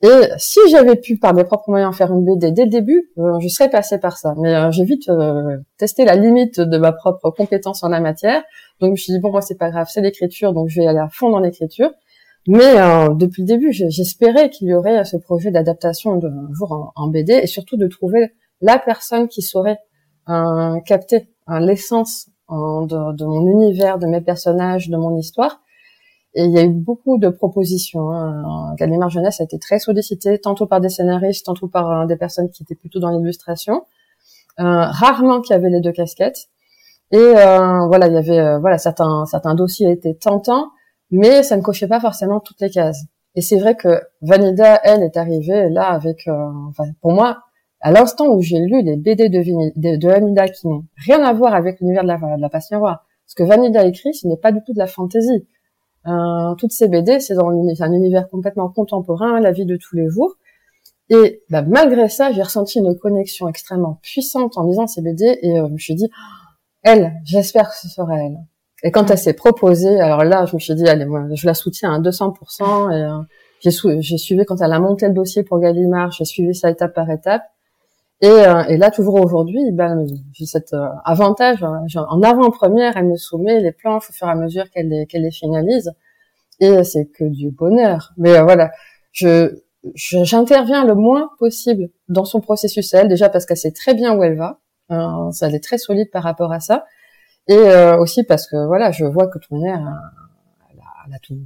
Et 0.00 0.28
si 0.36 0.60
j'avais 0.70 0.94
pu 0.94 1.18
par 1.18 1.34
mes 1.34 1.42
propres 1.42 1.70
moyens 1.70 1.94
faire 1.94 2.12
une 2.12 2.24
BD 2.24 2.52
dès 2.52 2.64
le 2.64 2.70
début, 2.70 3.10
euh, 3.18 3.40
je 3.40 3.48
serais 3.48 3.68
passée 3.68 3.98
par 3.98 4.16
ça. 4.16 4.34
Mais 4.38 4.54
euh, 4.54 4.70
j'ai 4.70 4.84
vite 4.84 5.08
euh, 5.08 5.58
testé 5.76 6.04
la 6.04 6.14
limite 6.14 6.60
de 6.60 6.78
ma 6.78 6.92
propre 6.92 7.30
compétence 7.30 7.82
en 7.82 7.88
la 7.88 8.00
matière. 8.00 8.42
Donc 8.80 8.88
je 8.88 8.92
me 8.92 8.96
suis 8.96 9.12
dit 9.12 9.18
bon 9.18 9.32
moi 9.32 9.40
c'est 9.40 9.58
pas 9.58 9.70
grave, 9.70 9.88
c'est 9.90 10.00
l'écriture, 10.00 10.52
donc 10.52 10.68
je 10.68 10.80
vais 10.80 10.86
aller 10.86 11.00
à 11.00 11.08
fond 11.08 11.30
dans 11.30 11.40
l'écriture. 11.40 11.90
Mais 12.46 12.80
euh, 12.80 13.14
depuis 13.14 13.42
le 13.42 13.46
début, 13.46 13.72
j'espérais 13.72 14.48
qu'il 14.48 14.68
y 14.68 14.74
aurait 14.74 15.04
ce 15.04 15.16
projet 15.16 15.50
d'adaptation 15.50 16.16
de 16.16 16.30
jour 16.52 16.92
en, 16.94 17.08
BD 17.08 17.32
et 17.34 17.46
surtout 17.46 17.76
de 17.76 17.86
trouver 17.86 18.32
la 18.60 18.78
personne 18.78 19.28
qui 19.28 19.42
saurait 19.42 19.78
euh, 20.28 20.80
capter 20.86 21.28
l'essence 21.60 22.28
de, 22.50 23.16
de, 23.16 23.24
mon 23.24 23.46
univers, 23.46 23.98
de 23.98 24.06
mes 24.06 24.20
personnages, 24.20 24.88
de 24.88 24.96
mon 24.96 25.16
histoire. 25.16 25.60
Et 26.34 26.44
il 26.44 26.52
y 26.52 26.58
a 26.58 26.64
eu 26.64 26.70
beaucoup 26.70 27.18
de 27.18 27.28
propositions. 27.28 28.10
Hein. 28.10 28.74
Gallimard 28.78 29.10
Jeunesse 29.10 29.40
a 29.40 29.44
été 29.44 29.58
très 29.58 29.78
sollicité, 29.78 30.38
tantôt 30.38 30.66
par 30.66 30.80
des 30.80 30.88
scénaristes, 30.88 31.46
tantôt 31.46 31.68
par 31.68 31.90
euh, 31.90 32.06
des 32.06 32.16
personnes 32.16 32.50
qui 32.50 32.62
étaient 32.62 32.74
plutôt 32.74 33.00
dans 33.00 33.10
l'illustration. 33.10 33.82
Euh, 34.60 34.86
rarement 34.86 35.40
qu'il 35.40 35.54
y 35.54 35.56
avait 35.56 35.70
les 35.70 35.80
deux 35.80 35.92
casquettes. 35.92 36.48
Et 37.12 37.16
euh, 37.16 37.86
voilà, 37.86 38.08
il 38.08 38.14
y 38.14 38.18
avait 38.18 38.40
euh, 38.40 38.58
voilà 38.58 38.76
certains 38.76 39.24
certains 39.26 39.54
dossiers 39.54 39.90
étaient 39.90 40.14
tentants, 40.14 40.70
mais 41.10 41.42
ça 41.42 41.56
ne 41.56 41.62
cochait 41.62 41.88
pas 41.88 42.00
forcément 42.00 42.40
toutes 42.40 42.60
les 42.60 42.70
cases. 42.70 43.04
Et 43.34 43.40
c'est 43.40 43.58
vrai 43.58 43.76
que 43.76 44.02
Vanida, 44.22 44.80
elle, 44.84 45.02
est 45.02 45.16
arrivée 45.16 45.68
là 45.68 45.88
avec, 45.88 46.26
euh, 46.28 46.50
enfin, 46.68 46.84
pour 47.00 47.12
moi, 47.12 47.38
à 47.80 47.92
l'instant 47.92 48.28
où 48.28 48.40
j'ai 48.40 48.58
lu 48.58 48.82
les 48.82 48.96
BD 48.96 49.28
de, 49.28 49.96
de, 49.96 50.08
Vanida 50.08 50.48
qui 50.48 50.66
n'ont 50.66 50.84
rien 50.96 51.22
à 51.22 51.32
voir 51.32 51.54
avec 51.54 51.80
l'univers 51.80 52.02
de 52.02 52.08
la, 52.08 52.16
de 52.16 52.40
la 52.40 52.48
passe 52.48 52.70
miroir, 52.70 53.06
ce 53.26 53.34
que 53.34 53.42
Vanida 53.42 53.84
écrit, 53.84 54.14
ce 54.14 54.26
n'est 54.26 54.36
pas 54.36 54.52
du 54.52 54.60
tout 54.64 54.72
de 54.72 54.78
la 54.78 54.86
fantaisie. 54.86 55.46
Euh, 56.06 56.54
toutes 56.56 56.72
ces 56.72 56.88
BD, 56.88 57.20
c'est 57.20 57.34
dans 57.34 57.50
un 57.50 57.92
univers 57.92 58.28
complètement 58.28 58.68
contemporain, 58.70 59.40
la 59.40 59.52
vie 59.52 59.66
de 59.66 59.76
tous 59.76 59.96
les 59.96 60.08
jours. 60.08 60.34
Et 61.10 61.42
bah, 61.50 61.62
malgré 61.62 62.08
ça, 62.08 62.32
j'ai 62.32 62.42
ressenti 62.42 62.78
une 62.78 62.96
connexion 62.98 63.48
extrêmement 63.48 63.98
puissante 64.02 64.58
en 64.58 64.64
lisant 64.64 64.86
ces 64.86 65.02
BD 65.02 65.38
et 65.42 65.58
euh, 65.58 65.66
je 65.68 65.72
me 65.72 65.78
suis 65.78 65.94
dit, 65.94 66.08
elle, 66.82 67.14
j'espère 67.24 67.68
que 67.70 67.76
ce 67.76 67.88
sera 67.88 68.16
elle. 68.18 68.38
Et 68.82 68.90
quand 68.92 69.10
elle 69.10 69.18
s'est 69.18 69.34
proposée, 69.34 70.00
alors 70.00 70.24
là, 70.24 70.46
je 70.46 70.54
me 70.54 70.60
suis 70.60 70.74
dit, 70.74 70.88
allez, 70.88 71.04
moi, 71.04 71.24
je 71.32 71.46
la 71.46 71.54
soutiens 71.54 71.94
à 71.94 71.98
200%. 71.98 72.92
Et 72.92 73.02
euh, 73.02 73.18
j'ai, 73.60 73.70
j'ai 74.00 74.18
suivi 74.18 74.44
quand 74.44 74.60
elle 74.62 74.72
a 74.72 74.78
monté 74.78 75.08
le 75.08 75.14
dossier 75.14 75.42
pour 75.42 75.58
Gallimard, 75.58 76.12
j'ai 76.12 76.24
suivi 76.24 76.54
ça 76.54 76.70
étape 76.70 76.94
par 76.94 77.10
étape. 77.10 77.42
Et, 78.20 78.28
euh, 78.28 78.64
et 78.64 78.76
là, 78.76 78.90
toujours 78.90 79.14
aujourd'hui, 79.14 79.70
ben, 79.72 80.04
j'ai 80.32 80.46
cet 80.46 80.72
euh, 80.72 80.86
avantage. 81.04 81.62
Hein, 81.62 81.84
en 82.08 82.22
avant-première, 82.22 82.96
elle 82.96 83.06
me 83.06 83.16
soumet 83.16 83.60
les 83.60 83.72
planches 83.72 84.10
au 84.10 84.12
fur 84.12 84.28
et 84.28 84.30
à 84.30 84.34
mesure 84.34 84.70
qu'elle 84.70 84.88
les, 84.88 85.06
qu'elle 85.06 85.22
les 85.22 85.30
finalise. 85.30 85.92
Et 86.60 86.82
c'est 86.84 87.06
que 87.06 87.24
du 87.24 87.50
bonheur. 87.50 88.12
Mais 88.16 88.40
voilà, 88.42 88.70
je, 89.12 89.54
j'interviens 89.94 90.84
le 90.84 90.94
moins 90.94 91.30
possible 91.38 91.90
dans 92.08 92.24
son 92.24 92.40
processus 92.40 92.92
elle, 92.94 93.08
déjà 93.08 93.28
parce 93.28 93.46
qu'elle 93.46 93.56
sait 93.56 93.72
très 93.72 93.94
bien 93.94 94.16
où 94.16 94.22
elle 94.22 94.36
va. 94.36 94.58
Hein, 94.88 95.30
ça, 95.32 95.48
elle 95.48 95.54
est 95.54 95.62
très 95.62 95.78
solide 95.78 96.10
par 96.10 96.22
rapport 96.24 96.52
à 96.52 96.60
ça. 96.60 96.84
Et 97.48 97.56
euh, 97.56 97.98
aussi 97.98 98.24
parce 98.24 98.46
que 98.46 98.66
voilà, 98.66 98.90
je 98.90 99.04
vois 99.04 99.26
que 99.26 99.38
ton 99.38 99.64
air, 99.64 99.80
elle, 100.70 100.80
elle 101.06 101.14
a, 101.14 101.18
tout. 101.18 101.38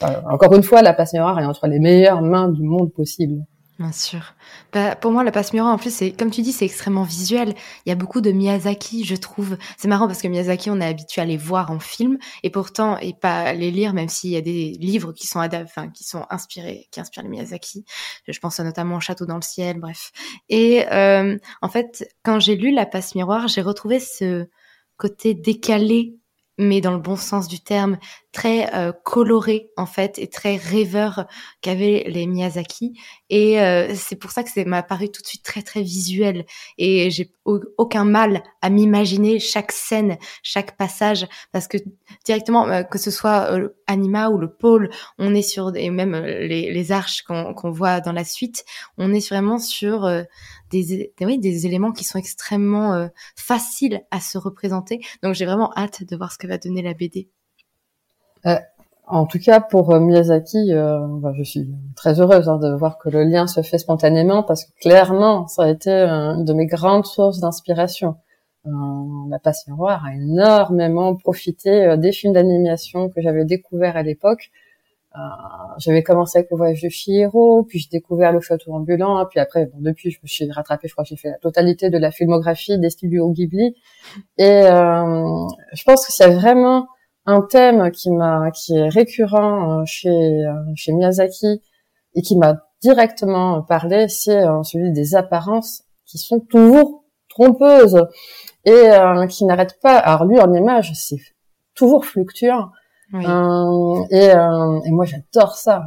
Voilà. 0.00 0.22
encore 0.28 0.54
une 0.54 0.62
fois, 0.62 0.82
la 0.82 0.94
passe 0.94 1.12
miroir 1.12 1.38
est 1.38 1.44
entre 1.44 1.66
les 1.66 1.78
meilleures 1.78 2.22
mains 2.22 2.48
du 2.48 2.62
monde 2.62 2.92
possible. 2.92 3.44
Bien 3.80 3.90
sûr. 3.90 4.34
Bah, 4.72 4.94
pour 4.94 5.10
moi, 5.10 5.24
la 5.24 5.32
passe 5.32 5.52
miroir, 5.52 5.74
en 5.74 5.78
plus, 5.78 6.04
comme 6.16 6.30
tu 6.30 6.42
dis, 6.42 6.52
c'est 6.52 6.64
extrêmement 6.64 7.02
visuel. 7.02 7.54
Il 7.84 7.88
y 7.88 7.92
a 7.92 7.96
beaucoup 7.96 8.20
de 8.20 8.30
Miyazaki, 8.30 9.04
je 9.04 9.16
trouve. 9.16 9.56
C'est 9.76 9.88
marrant 9.88 10.06
parce 10.06 10.22
que 10.22 10.28
Miyazaki, 10.28 10.70
on 10.70 10.80
est 10.80 10.86
habitué 10.86 11.22
à 11.22 11.24
les 11.24 11.36
voir 11.36 11.72
en 11.72 11.80
film 11.80 12.18
et 12.44 12.50
pourtant 12.50 12.98
et 12.98 13.14
pas 13.14 13.52
les 13.52 13.72
lire, 13.72 13.92
même 13.92 14.08
s'il 14.08 14.30
y 14.30 14.36
a 14.36 14.40
des 14.40 14.76
livres 14.78 15.12
qui 15.12 15.26
sont 15.26 15.40
qui 15.92 16.04
sont 16.04 16.24
inspirés, 16.30 16.86
qui 16.92 17.00
inspirent 17.00 17.24
les 17.24 17.28
Miyazaki. 17.28 17.84
Je 18.28 18.38
pense 18.38 18.60
notamment 18.60 18.96
au 18.96 19.00
Château 19.00 19.26
dans 19.26 19.36
le 19.36 19.42
ciel, 19.42 19.80
bref. 19.80 20.12
Et 20.48 20.86
euh, 20.92 21.36
en 21.60 21.68
fait, 21.68 22.08
quand 22.22 22.38
j'ai 22.38 22.54
lu 22.54 22.72
la 22.72 22.86
passe 22.86 23.16
miroir, 23.16 23.48
j'ai 23.48 23.60
retrouvé 23.60 23.98
ce 23.98 24.46
décalé 25.34 26.18
mais 26.58 26.80
dans 26.80 26.92
le 26.92 26.98
bon 26.98 27.16
sens 27.16 27.48
du 27.48 27.60
terme, 27.60 27.98
très 28.34 28.74
euh, 28.74 28.92
coloré 28.92 29.70
en 29.76 29.86
fait 29.86 30.18
et 30.18 30.26
très 30.26 30.56
rêveur 30.56 31.26
qu'avaient 31.62 32.04
les 32.08 32.26
Miyazaki. 32.26 32.98
Et 33.30 33.60
euh, 33.60 33.94
c'est 33.94 34.16
pour 34.16 34.32
ça 34.32 34.42
que 34.42 34.50
ça 34.50 34.64
m'a 34.64 34.82
paru 34.82 35.08
tout 35.08 35.22
de 35.22 35.26
suite 35.26 35.44
très 35.44 35.62
très 35.62 35.82
visuel. 35.82 36.44
Et 36.76 37.10
j'ai 37.10 37.32
aucun 37.44 38.04
mal 38.04 38.42
à 38.60 38.70
m'imaginer 38.70 39.38
chaque 39.38 39.70
scène, 39.72 40.18
chaque 40.42 40.76
passage, 40.76 41.26
parce 41.52 41.68
que 41.68 41.78
directement, 42.24 42.66
euh, 42.68 42.82
que 42.82 42.98
ce 42.98 43.10
soit 43.10 43.48
Anima 43.86 44.30
ou 44.30 44.38
le 44.38 44.52
pôle, 44.52 44.90
on 45.18 45.34
est 45.34 45.42
sur 45.42 45.74
et 45.76 45.90
même 45.90 46.16
les, 46.16 46.72
les 46.72 46.92
arches 46.92 47.22
qu'on 47.22 47.70
voit 47.70 48.00
dans 48.00 48.12
la 48.12 48.24
suite, 48.24 48.64
on 48.98 49.14
est 49.14 49.26
vraiment 49.28 49.58
sur 49.58 50.10
des, 50.70 51.12
oui, 51.20 51.38
des 51.38 51.66
éléments 51.66 51.92
qui 51.92 52.04
sont 52.04 52.18
extrêmement 52.18 53.08
faciles 53.36 54.02
à 54.10 54.20
se 54.20 54.38
représenter. 54.38 55.00
Donc 55.22 55.34
j'ai 55.34 55.46
vraiment 55.46 55.72
hâte 55.76 56.02
de 56.02 56.16
voir 56.16 56.32
ce 56.32 56.38
que 56.38 56.48
va 56.48 56.58
donner 56.58 56.82
la 56.82 56.94
BD. 56.94 57.28
Euh, 58.46 58.56
en 59.06 59.26
tout 59.26 59.38
cas, 59.38 59.60
pour 59.60 59.92
euh, 59.92 60.00
Miyazaki, 60.00 60.72
euh, 60.72 61.06
bah, 61.06 61.32
je 61.36 61.42
suis 61.42 61.68
très 61.94 62.20
heureuse 62.20 62.48
hein, 62.48 62.56
de 62.58 62.74
voir 62.74 62.98
que 62.98 63.08
le 63.10 63.24
lien 63.24 63.46
se 63.46 63.62
fait 63.62 63.78
spontanément 63.78 64.42
parce 64.42 64.64
que 64.64 64.70
clairement, 64.80 65.46
ça 65.46 65.64
a 65.64 65.68
été 65.68 65.90
une 65.90 66.44
de 66.44 66.52
mes 66.54 66.66
grandes 66.66 67.06
sources 67.06 67.40
d'inspiration. 67.40 68.16
la 68.64 69.38
passe 69.38 69.66
miroir 69.68 70.04
a 70.06 70.14
énormément 70.14 71.14
profité 71.16 71.96
des 71.98 72.12
films 72.12 72.32
d'animation 72.32 73.10
que 73.10 73.20
j'avais 73.20 73.44
découverts 73.44 73.96
à 73.96 74.02
l'époque. 74.02 74.50
j'avais 75.78 76.02
commencé 76.02 76.38
avec 76.38 76.50
le 76.50 76.56
voyage 76.56 76.82
de 76.82 76.88
Chihiro, 76.88 77.64
puis 77.64 77.78
j'ai 77.80 77.90
découvert 77.90 78.32
le 78.32 78.40
château 78.40 78.72
ambulant, 78.72 79.24
puis 79.26 79.38
après, 79.38 79.66
bon, 79.66 79.78
depuis, 79.80 80.10
je 80.10 80.18
me 80.22 80.28
suis 80.28 80.50
rattrapée, 80.50 80.88
je 80.88 80.94
crois 80.94 81.04
j'ai 81.04 81.16
fait 81.16 81.30
la 81.30 81.38
totalité 81.38 81.90
de 81.90 81.98
la 81.98 82.10
filmographie 82.10 82.78
des 82.78 82.90
studios 82.90 83.30
Ghibli. 83.30 83.76
Et 84.38 84.62
je 84.64 85.84
pense 85.84 86.06
que 86.06 86.12
c'est 86.12 86.30
vraiment 86.30 86.88
un 87.26 87.40
thème 87.42 87.90
qui 87.90 88.10
m'a 88.10 88.50
qui 88.50 88.76
est 88.76 88.88
récurrent 88.88 89.80
euh, 89.80 89.82
chez 89.86 90.08
euh, 90.10 90.52
chez 90.76 90.92
Miyazaki 90.92 91.62
et 92.14 92.22
qui 92.22 92.36
m'a 92.36 92.56
directement 92.82 93.62
parlé, 93.62 94.08
c'est 94.08 94.44
euh, 94.44 94.62
celui 94.62 94.92
des 94.92 95.14
apparences 95.14 95.84
qui 96.06 96.18
sont 96.18 96.40
toujours 96.40 97.04
trompeuses 97.30 98.06
et 98.64 98.90
qui 99.28 99.44
n'arrêtent 99.44 99.80
pas. 99.82 99.98
Alors 99.98 100.24
lui 100.24 100.38
en 100.38 100.52
image, 100.54 100.92
c'est 100.94 101.18
toujours 101.74 102.04
fluctuant. 102.04 102.70
et, 103.12 103.18
et, 104.16 104.90
moi 104.90 105.04
j'adore 105.04 105.56
ça. 105.56 105.82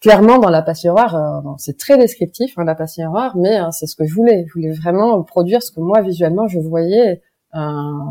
clairement 0.00 0.38
dans 0.38 0.50
la 0.50 0.64
miroir, 0.84 1.42
c'est 1.58 1.76
très 1.78 1.98
descriptif 1.98 2.56
hein, 2.58 2.64
la 2.64 2.76
miroir, 2.98 3.36
mais 3.36 3.58
c'est 3.72 3.86
ce 3.86 3.96
que 3.96 4.06
je 4.06 4.14
voulais. 4.14 4.44
Je 4.46 4.52
voulais 4.52 4.72
vraiment 4.72 5.20
produire 5.24 5.62
ce 5.62 5.72
que 5.72 5.80
moi 5.80 6.02
visuellement 6.02 6.46
je 6.46 6.60
voyais 6.60 7.22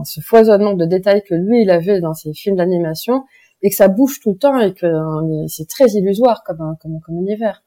ce 0.04 0.22
foisonnement 0.22 0.74
de 0.74 0.86
détails 0.86 1.24
que 1.24 1.36
lui 1.36 1.62
il 1.62 1.70
avait 1.70 2.02
dans 2.02 2.14
ses 2.14 2.34
films 2.34 2.56
d'animation 2.56 3.24
et 3.62 3.70
que 3.70 3.76
ça 3.76 3.88
bouge 3.88 4.20
tout 4.20 4.32
le 4.32 4.38
temps 4.38 4.60
et 4.60 4.74
que 4.74 4.86
euh, 4.86 5.48
c'est 5.48 5.68
très 5.68 5.86
illusoire 5.92 6.44
comme 6.44 6.76
univers. 7.10 7.64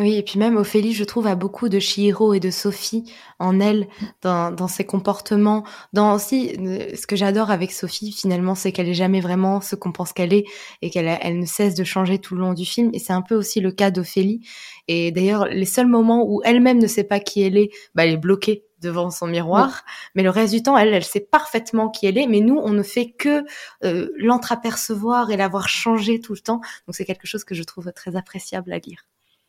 Oui, 0.00 0.14
et 0.14 0.22
puis 0.22 0.38
même 0.38 0.56
Ophélie, 0.56 0.94
je 0.94 1.04
trouve, 1.04 1.26
a 1.26 1.34
beaucoup 1.34 1.68
de 1.68 1.78
Chihiro 1.78 2.32
et 2.32 2.40
de 2.40 2.50
Sophie 2.50 3.04
en 3.38 3.60
elle, 3.60 3.86
dans, 4.22 4.66
ses 4.66 4.84
comportements. 4.84 5.62
Dans 5.92 6.14
aussi, 6.14 6.56
euh, 6.58 6.96
ce 6.96 7.06
que 7.06 7.16
j'adore 7.16 7.50
avec 7.50 7.70
Sophie, 7.70 8.10
finalement, 8.10 8.54
c'est 8.54 8.72
qu'elle 8.72 8.88
est 8.88 8.94
jamais 8.94 9.20
vraiment 9.20 9.60
ce 9.60 9.76
qu'on 9.76 9.92
pense 9.92 10.14
qu'elle 10.14 10.32
est 10.32 10.44
et 10.80 10.88
qu'elle 10.88 11.18
elle 11.20 11.38
ne 11.38 11.44
cesse 11.44 11.74
de 11.74 11.84
changer 11.84 12.18
tout 12.18 12.34
le 12.34 12.40
long 12.40 12.54
du 12.54 12.64
film. 12.64 12.90
Et 12.94 12.98
c'est 12.98 13.12
un 13.12 13.20
peu 13.20 13.34
aussi 13.34 13.60
le 13.60 13.72
cas 13.72 13.90
d'Ophélie. 13.90 14.40
Et 14.88 15.12
d'ailleurs, 15.12 15.44
les 15.46 15.66
seuls 15.66 15.88
moments 15.88 16.24
où 16.26 16.40
elle-même 16.44 16.78
ne 16.78 16.86
sait 16.86 17.04
pas 17.04 17.20
qui 17.20 17.42
elle 17.42 17.58
est, 17.58 17.68
bah, 17.94 18.06
elle 18.06 18.12
est 18.14 18.16
bloquée 18.16 18.64
devant 18.80 19.10
son 19.10 19.26
miroir, 19.26 19.84
mais 20.14 20.22
le 20.22 20.30
reste 20.30 20.52
du 20.52 20.62
temps, 20.62 20.76
elle, 20.76 20.94
elle 20.94 21.04
sait 21.04 21.20
parfaitement 21.20 21.88
qui 21.88 22.06
elle 22.06 22.18
est, 22.18 22.26
mais 22.26 22.40
nous, 22.40 22.58
on 22.58 22.70
ne 22.70 22.82
fait 22.82 23.10
que 23.10 23.44
euh, 23.84 24.10
l'entreapercevoir 24.16 25.30
et 25.30 25.36
l'avoir 25.36 25.68
changé 25.68 26.20
tout 26.20 26.32
le 26.32 26.40
temps. 26.40 26.60
Donc 26.86 26.94
c'est 26.94 27.04
quelque 27.04 27.26
chose 27.26 27.44
que 27.44 27.54
je 27.54 27.62
trouve 27.62 27.92
très 27.92 28.16
appréciable 28.16 28.72
à 28.72 28.78
lire. 28.78 29.06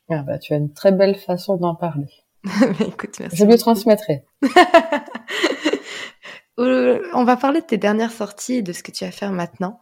Ah 0.09 0.23
bah, 0.23 0.37
tu 0.37 0.53
as 0.53 0.57
une 0.57 0.73
très 0.73 0.91
belle 0.91 1.15
façon 1.15 1.57
d'en 1.57 1.75
parler. 1.75 2.09
Écoute, 2.79 3.19
merci. 3.19 3.37
Je 3.37 3.45
lui 3.45 3.57
transmettrai. 3.57 4.23
Euh, 6.59 7.01
on 7.13 7.23
va 7.23 7.37
parler 7.37 7.61
de 7.61 7.65
tes 7.65 7.77
dernières 7.77 8.11
sorties 8.11 8.55
et 8.55 8.61
de 8.61 8.73
ce 8.73 8.83
que 8.83 8.91
tu 8.91 9.05
vas 9.05 9.11
faire 9.11 9.31
maintenant. 9.31 9.79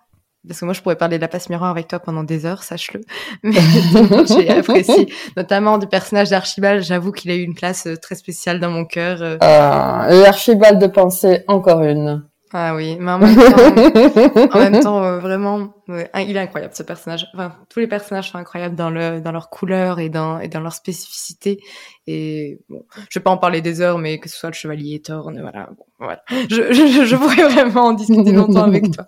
Parce 0.48 0.62
que 0.62 0.66
moi, 0.66 0.74
je 0.74 0.82
pourrais 0.82 0.96
parler 0.96 1.18
de 1.18 1.22
la 1.22 1.28
passe 1.28 1.50
miroir 1.50 1.70
avec 1.70 1.88
toi 1.88 2.00
pendant 2.00 2.24
des 2.24 2.46
heures, 2.46 2.64
sache-le. 2.64 3.02
Mais 3.44 3.60
j'ai 4.26 4.50
apprécié, 4.58 5.12
notamment 5.36 5.78
du 5.78 5.88
personnage 5.88 6.30
d'Archibald. 6.30 6.84
J'avoue 6.84 7.12
qu'il 7.12 7.30
a 7.32 7.36
eu 7.36 7.42
une 7.42 7.56
place 7.56 7.88
euh, 7.88 7.98
très 7.98 8.16
spéciale 8.16 8.60
dans 8.60 8.72
mon 8.72 8.86
cœur. 8.86 9.22
Euh. 9.22 9.38
Ah, 9.42 10.08
et 10.12 10.26
Archibald 10.26 10.82
de 10.82 10.88
pensée, 10.88 11.44
encore 11.48 11.84
une. 11.84 12.24
Ah 12.52 12.74
oui, 12.74 12.98
mais 13.00 13.12
en 13.12 13.20
même 13.20 13.36
temps, 13.36 14.58
en 14.58 14.60
même 14.60 14.80
temps 14.84 15.04
euh, 15.04 15.20
vraiment, 15.20 15.72
il 15.88 16.36
est 16.36 16.40
incroyable 16.40 16.74
ce 16.74 16.82
personnage. 16.82 17.28
Enfin, 17.36 17.54
tous 17.70 17.80
les 17.80 17.86
personnages 17.86 18.32
sont 18.32 18.40
incroyables 18.40 18.76
dans 18.76 18.90
le 18.90 19.22
dans 19.22 19.32
leur 19.32 19.52
couleur 19.52 20.00
et 20.00 20.10
dans 20.10 20.40
et 20.40 20.48
dans 20.48 20.60
leur 20.60 20.74
spécificité. 20.74 21.62
Et 22.08 22.60
bon, 22.68 22.84
je 23.08 23.20
vais 23.20 23.24
pas 23.24 23.30
en 23.30 23.38
parler 23.38 23.62
des 23.62 23.82
heures, 23.82 24.00
mais 24.00 24.18
que 24.18 24.30
ce 24.30 24.36
soit 24.36 24.50
le 24.50 24.56
chevalier 24.56 25.00
Thorne, 25.00 25.40
voilà, 25.40 25.70
bon, 25.78 25.86
voilà. 26.00 26.24
Je, 26.50 26.74
je, 26.74 27.06
je 27.06 27.16
pourrais 27.16 27.44
vraiment 27.44 27.86
en 27.86 27.94
discuter 27.94 28.32
longtemps 28.32 28.64
avec 28.64 28.92
toi. 28.92 29.06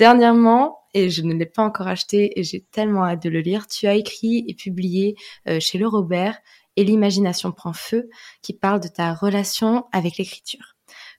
Dernièrement, 0.00 0.78
et 0.94 1.10
je 1.10 1.20
ne 1.20 1.34
l'ai 1.34 1.44
pas 1.44 1.62
encore 1.62 1.86
acheté 1.86 2.40
et 2.40 2.42
j'ai 2.42 2.62
tellement 2.62 3.04
hâte 3.04 3.22
de 3.22 3.28
le 3.28 3.40
lire, 3.40 3.66
tu 3.66 3.86
as 3.86 3.92
écrit 3.92 4.46
et 4.48 4.54
publié 4.54 5.14
euh, 5.46 5.60
chez 5.60 5.76
Le 5.76 5.86
Robert 5.86 6.38
et 6.76 6.84
l'imagination 6.84 7.52
prend 7.52 7.74
feu, 7.74 8.08
qui 8.40 8.54
parle 8.54 8.80
de 8.80 8.88
ta 8.88 9.12
relation 9.12 9.84
avec 9.92 10.16
l'écriture. 10.16 10.74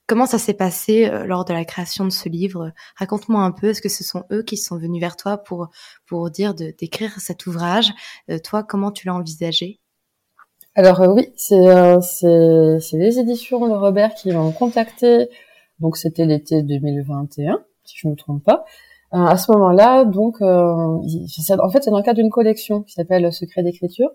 Comment 0.07 0.25
ça 0.25 0.39
s'est 0.39 0.55
passé 0.55 1.05
euh, 1.05 1.27
lors 1.27 1.45
de 1.45 1.53
la 1.53 1.63
création 1.63 2.05
de 2.05 2.09
ce 2.09 2.27
livre? 2.27 2.71
Raconte-moi 2.95 3.43
un 3.43 3.51
peu. 3.51 3.69
Est-ce 3.69 3.83
que 3.83 3.87
ce 3.87 4.03
sont 4.03 4.23
eux 4.31 4.41
qui 4.41 4.57
sont 4.57 4.79
venus 4.79 4.99
vers 4.99 5.15
toi 5.15 5.37
pour 5.37 5.69
pour 6.07 6.31
dire 6.31 6.55
d'écrire 6.55 7.19
cet 7.19 7.45
ouvrage? 7.45 7.93
Euh, 8.31 8.39
Toi, 8.39 8.63
comment 8.63 8.91
tu 8.91 9.05
l'as 9.05 9.13
envisagé? 9.13 9.79
Alors 10.73 11.01
oui, 11.15 11.31
c'est 11.35 12.01
c'est 12.01 12.97
les 12.97 13.19
éditions 13.19 13.63
Le 13.63 13.77
Robert 13.77 14.15
qui 14.15 14.31
m'ont 14.31 14.51
contacté. 14.51 15.29
Donc 15.79 15.97
c'était 15.97 16.25
l'été 16.25 16.63
2021, 16.63 17.63
si 17.85 17.97
je 17.97 18.07
me 18.07 18.15
trompe 18.15 18.43
pas. 18.43 18.63
à 19.11 19.37
ce 19.37 19.51
moment-là, 19.51 20.05
donc 20.05 20.41
en 20.41 21.01
fait 21.69 21.83
c'est 21.83 21.91
dans 21.91 21.97
le 21.97 22.03
cadre 22.03 22.17
d'une 22.21 22.29
collection 22.29 22.83
qui 22.83 22.93
s'appelle 22.93 23.31
Secret 23.33 23.63
d'écriture. 23.63 24.09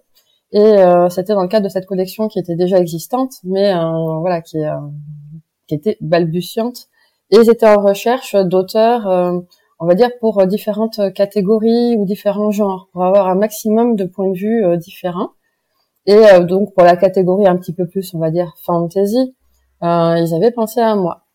Et 0.53 0.59
euh, 0.61 1.09
c'était 1.09 1.35
dans 1.35 1.43
le 1.43 1.49
cadre 1.49 1.65
de 1.65 1.71
cette 1.71 1.87
collection 1.87 2.29
qui 2.29 2.39
était 2.39 2.55
déjà 2.57 2.79
existante, 2.79 3.35
mais 3.45 3.75
euh, 3.75 4.19
voilà, 4.21 4.41
qui, 4.41 4.65
euh, 4.65 4.77
qui 5.67 5.75
était 5.75 5.97
balbutiante. 6.01 6.87
Et 7.31 7.37
ils 7.37 7.51
étaient 7.51 7.67
en 7.67 7.83
recherche 7.83 8.37
d'auteurs, 8.37 9.05
on 9.81 9.87
va 9.87 9.95
dire, 9.97 10.11
pour 10.21 10.47
différentes 10.47 11.13
catégories 11.13 11.97
ou 11.97 12.05
différents 12.05 12.53
genres, 12.53 12.89
pour 12.93 13.05
avoir 13.05 13.27
un 13.27 13.35
maximum 13.35 13.97
de 13.97 14.05
points 14.05 14.31
de 14.31 14.39
vue 14.39 14.79
différents. 14.79 15.31
Et 16.07 16.23
donc 16.45 16.73
pour 16.73 16.85
la 16.85 16.97
catégorie 16.97 17.49
un 17.49 17.57
petit 17.57 17.73
peu 17.73 17.89
plus, 17.89 18.15
on 18.15 18.21
va 18.21 18.31
dire, 18.31 18.55
fantasy, 18.65 19.35
ils 19.83 20.35
avaient 20.37 20.53
pensé 20.53 20.81
à 20.81 20.95
moi. 20.95 21.26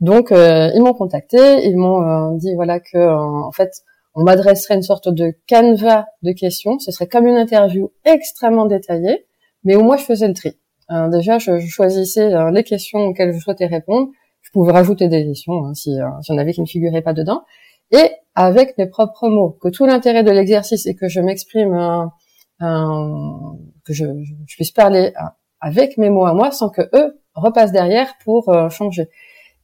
Donc 0.00 0.28
ils 0.30 0.82
m'ont 0.82 0.94
contacté, 0.94 1.66
ils 1.66 1.76
m'ont 1.76 2.32
dit 2.36 2.54
voilà 2.54 2.80
que 2.80 2.98
en 2.98 3.50
fait 3.52 3.82
on 4.14 4.22
m'adresserait 4.22 4.74
une 4.74 4.82
sorte 4.82 5.08
de 5.08 5.34
canevas 5.46 6.06
de 6.22 6.32
questions. 6.32 6.78
Ce 6.78 6.90
serait 6.90 7.06
comme 7.06 7.26
une 7.26 7.36
interview 7.36 7.92
extrêmement 8.04 8.66
détaillée, 8.66 9.26
mais 9.62 9.76
où 9.76 9.82
moi 9.82 9.96
je 9.98 10.04
faisais 10.04 10.26
le 10.26 10.34
tri. 10.34 10.56
Euh, 10.90 11.08
déjà, 11.08 11.38
je, 11.38 11.58
choisissais 11.66 12.32
euh, 12.32 12.50
les 12.50 12.64
questions 12.64 13.00
auxquelles 13.00 13.34
je 13.34 13.38
souhaitais 13.38 13.66
répondre. 13.66 14.08
Je 14.40 14.50
pouvais 14.52 14.72
rajouter 14.72 15.08
des 15.08 15.24
questions 15.26 15.66
hein, 15.66 15.74
si 15.74 16.00
euh, 16.00 16.08
j'en 16.22 16.38
avais 16.38 16.52
qui 16.52 16.60
ne 16.60 16.66
figuraient 16.66 17.02
pas 17.02 17.12
dedans. 17.12 17.42
Et 17.90 18.10
avec 18.34 18.78
mes 18.78 18.86
propres 18.86 19.28
mots, 19.28 19.50
que 19.50 19.68
tout 19.68 19.86
l'intérêt 19.86 20.22
de 20.22 20.30
l'exercice 20.30 20.86
est 20.86 20.94
que 20.94 21.08
je 21.08 21.20
m'exprime, 21.20 22.10
que 22.58 23.92
je, 23.92 24.06
je, 24.46 24.56
puisse 24.56 24.72
parler 24.72 25.12
avec 25.60 25.96
mes 25.96 26.10
mots 26.10 26.26
à 26.26 26.34
moi 26.34 26.50
sans 26.50 26.68
que 26.68 26.82
eux 26.94 27.20
repassent 27.34 27.72
derrière 27.72 28.12
pour 28.24 28.52
changer. 28.70 29.08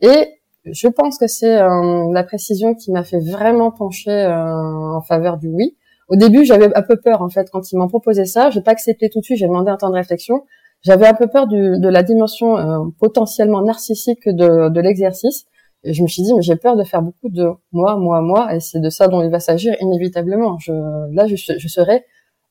Et 0.02 0.42
je 0.64 0.88
pense 0.88 1.18
que 1.18 1.26
c'est 1.26 1.60
euh, 1.60 2.12
la 2.12 2.24
précision 2.24 2.74
qui 2.74 2.92
m'a 2.92 3.04
fait 3.04 3.20
vraiment 3.20 3.70
pencher 3.70 4.10
euh, 4.10 4.96
en 4.96 5.00
faveur 5.00 5.38
du 5.38 5.48
oui. 5.48 5.76
Au 6.08 6.16
début, 6.16 6.44
j'avais 6.44 6.74
un 6.74 6.82
peu 6.82 6.96
peur 6.96 7.22
en 7.22 7.28
fait 7.28 7.48
quand 7.50 7.72
ils 7.72 7.78
m'ont 7.78 7.88
proposé 7.88 8.24
ça. 8.26 8.50
J'ai 8.50 8.60
pas 8.60 8.72
accepté 8.72 9.08
tout 9.08 9.20
de 9.20 9.24
suite. 9.24 9.38
J'ai 9.38 9.46
demandé 9.46 9.70
un 9.70 9.76
temps 9.76 9.90
de 9.90 9.94
réflexion. 9.94 10.42
J'avais 10.82 11.06
un 11.06 11.14
peu 11.14 11.28
peur 11.28 11.46
du, 11.46 11.78
de 11.78 11.88
la 11.88 12.02
dimension 12.02 12.58
euh, 12.58 12.84
potentiellement 12.98 13.62
narcissique 13.62 14.28
de, 14.28 14.68
de 14.68 14.80
l'exercice. 14.80 15.46
Et 15.84 15.94
je 15.94 16.02
me 16.02 16.08
suis 16.08 16.22
dit, 16.22 16.34
mais 16.34 16.42
j'ai 16.42 16.56
peur 16.56 16.76
de 16.76 16.84
faire 16.84 17.02
beaucoup 17.02 17.28
de 17.28 17.48
moi, 17.72 17.96
moi, 17.96 18.20
moi, 18.20 18.54
et 18.54 18.60
c'est 18.60 18.80
de 18.80 18.90
ça 18.90 19.08
dont 19.08 19.22
il 19.22 19.30
va 19.30 19.40
s'agir 19.40 19.74
inévitablement. 19.80 20.58
Je, 20.60 20.72
là, 21.12 21.26
je, 21.26 21.34
je 21.36 21.68
serai 21.68 22.04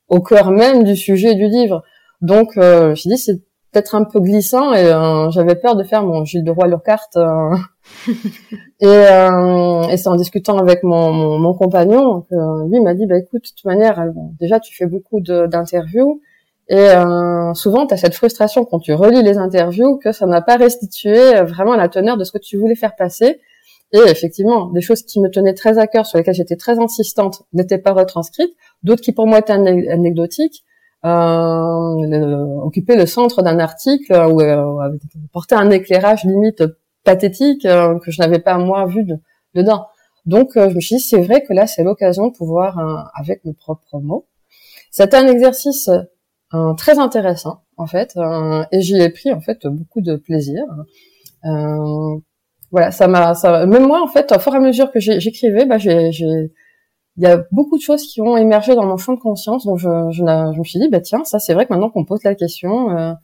au 0.10 0.20
cœur 0.20 0.52
même 0.52 0.84
du 0.84 0.98
sujet 0.98 1.36
du 1.36 1.48
livre. 1.48 1.82
Donc, 2.22 2.52
je 2.56 2.90
me 2.90 2.96
suis 2.96 3.10
dit, 3.10 3.18
c'est 3.18 3.42
peut-être 3.72 3.96
un 3.96 4.04
peu 4.04 4.20
glissant 4.20 4.74
et 4.74 4.92
j'avais 5.32 5.56
peur 5.56 5.76
de 5.76 5.84
faire 5.84 6.04
mon 6.04 6.26
Gilles 6.26 6.44
de 6.44 6.52
Roy 6.52 6.68
Lockhart 6.68 7.10
et, 8.80 8.86
euh, 8.86 9.82
et 9.84 9.98
c'est 9.98 10.10
en 10.10 10.16
discutant 10.16 10.58
avec 10.58 10.84
mon, 10.84 11.54
compagnon 11.54 12.22
que 12.22 12.36
euh, 12.36 12.68
lui 12.70 12.80
m'a 12.82 12.94
dit 12.94 13.06
bah 13.06 13.18
écoute 13.18 13.44
de 13.44 13.50
toute 13.50 13.66
manière 13.66 14.00
euh, 14.00 14.12
déjà 14.40 14.60
tu 14.60 14.76
fais 14.76 14.86
beaucoup 14.86 15.20
d'interviews 15.20 16.22
et 16.70 16.78
euh, 16.78 17.54
souvent 17.54 17.86
tu 17.86 17.94
as 17.94 17.98
cette 17.98 18.16
frustration 18.16 18.66
quand 18.66 18.80
tu 18.80 18.94
relis 18.94 19.24
les 19.24 19.38
interviews 19.38 19.98
que 19.98 20.12
ça 20.12 20.26
n'a 20.26 20.42
pas 20.42 20.58
restitué 20.58 21.42
vraiment 21.42 21.76
la 21.76 21.90
teneur 21.90 22.18
de 22.18 22.24
ce 22.24 22.32
que 22.32 22.38
tu 22.38 22.58
voulais 22.58 22.76
faire 22.76 22.96
passer. 22.96 23.42
Et 23.94 24.00
effectivement 24.08 24.68
des 24.68 24.80
choses 24.80 25.04
qui 25.04 25.20
me 25.20 25.30
tenaient 25.30 25.54
très 25.54 25.78
à 25.78 25.86
cœur 25.86 26.06
sur 26.06 26.18
lesquelles 26.18 26.36
j'étais 26.36 26.56
très 26.56 26.80
insistante 26.80 27.44
n'étaient 27.52 27.78
pas 27.78 27.92
retranscrites. 27.92 28.56
D'autres 28.84 29.02
qui 29.02 29.12
pour 29.12 29.28
moi 29.28 29.40
étaient 29.40 29.52
anecdotiques 29.52 30.64
euh, 31.04 32.60
occuper 32.64 32.96
le 32.96 33.06
centre 33.06 33.42
d'un 33.42 33.60
article 33.60 34.14
ou 34.14 34.42
euh, 34.42 34.90
porter 35.34 35.56
un 35.56 35.70
éclairage 35.72 36.24
limite 36.26 36.64
pathétique 37.04 37.66
euh, 37.66 38.00
que 38.00 38.12
je 38.12 38.22
n'avais 38.22 38.40
pas 38.40 38.58
moi 38.58 38.86
vu 38.86 39.04
de, 39.04 39.18
dedans. 39.56 39.88
Donc 40.26 40.56
euh, 40.56 40.70
je 40.70 40.76
me 40.76 40.82
suis 40.82 40.98
dit 40.98 41.02
c'est 41.02 41.22
vrai 41.22 41.44
que 41.44 41.54
là 41.54 41.68
c'est 41.68 41.84
l'occasion 41.84 42.28
de 42.28 42.34
pouvoir 42.34 42.78
euh, 42.80 43.02
avec 43.16 43.44
mes 43.46 43.54
propres 43.54 44.00
mots. 44.00 44.28
C'était 44.92 45.18
un 45.18 45.28
exercice 45.28 45.90
très 46.76 47.00
intéressant 47.00 47.62
en 47.78 47.88
fait 47.88 48.14
et 48.74 48.82
j'y 48.82 48.98
ai 48.98 49.10
pris 49.10 49.32
en 49.32 49.40
fait 49.40 49.66
beaucoup 49.66 50.02
de 50.02 50.18
plaisir. 50.18 50.66
voilà, 52.72 52.92
ça 52.92 53.08
m'a, 53.08 53.34
ça, 53.34 53.66
même 53.66 53.88
moi 53.88 54.04
en 54.04 54.08
fait, 54.08 54.34
au 54.34 54.40
fur 54.40 54.54
et 54.54 54.58
à 54.58 54.60
mesure 54.60 54.92
que 54.92 55.00
j'écrivais, 55.00 55.66
bah, 55.66 55.78
j'ai, 55.78 56.12
j'ai, 56.12 56.52
il 57.22 57.28
y 57.28 57.28
a 57.28 57.44
beaucoup 57.52 57.78
de 57.78 57.84
choses 57.84 58.02
qui 58.02 58.20
ont 58.20 58.36
émergé 58.36 58.74
dans 58.74 58.86
mon 58.86 58.98
champ 58.98 59.14
de 59.14 59.20
conscience, 59.20 59.66
donc 59.66 59.78
je, 59.78 59.88
je, 60.10 60.24
je 60.24 60.60
me 60.60 60.64
suis 60.64 60.80
dit, 60.80 60.90
bah 60.90 61.02
tiens, 61.02 61.24
ça 61.24 61.38
c'est 61.38 61.54
vrai 61.54 61.68
que 61.68 61.74
maintenant 61.74 61.92
qu'on 61.92 62.04
pose 62.04 62.24
la 62.24 62.34
question, 62.34 63.16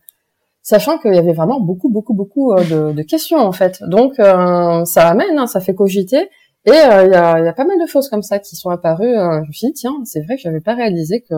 sachant 0.67 0.97
qu'il 0.97 1.15
y 1.15 1.17
avait 1.17 1.31
vraiment 1.31 1.61
beaucoup, 1.61 1.87
beaucoup, 1.89 2.13
beaucoup 2.13 2.51
euh, 2.51 2.61
de, 2.65 2.91
de 2.91 3.01
questions 3.01 3.37
en 3.37 3.53
fait. 3.53 3.81
Donc 3.83 4.19
euh, 4.19 4.83
ça 4.83 5.07
amène, 5.07 5.39
hein, 5.39 5.47
ça 5.47 5.61
fait 5.61 5.73
cogiter. 5.73 6.29
Et 6.65 6.71
euh, 6.71 7.05
il 7.05 7.11
y, 7.13 7.15
a, 7.15 7.39
y, 7.39 7.47
a, 7.47 7.53
pas 7.53 7.63
mal 7.63 7.79
de 7.79 7.87
choses 7.87 8.09
comme 8.09 8.21
ça 8.21 8.39
qui 8.39 8.57
sont 8.57 8.69
apparues. 8.69 9.15
je 9.15 9.47
me 9.47 9.53
suis 9.53 9.67
dit 9.67 9.73
tiens, 9.73 9.95
c'est 10.03 10.19
vrai 10.25 10.35
que 10.35 10.41
j'avais 10.41 10.59
pas 10.59 10.75
réalisé 10.75 11.21
que 11.21 11.35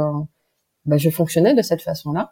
bah, 0.85 0.97
je 0.97 1.11
fonctionnais 1.11 1.53
de 1.53 1.61
cette 1.61 1.83
façon-là. 1.83 2.31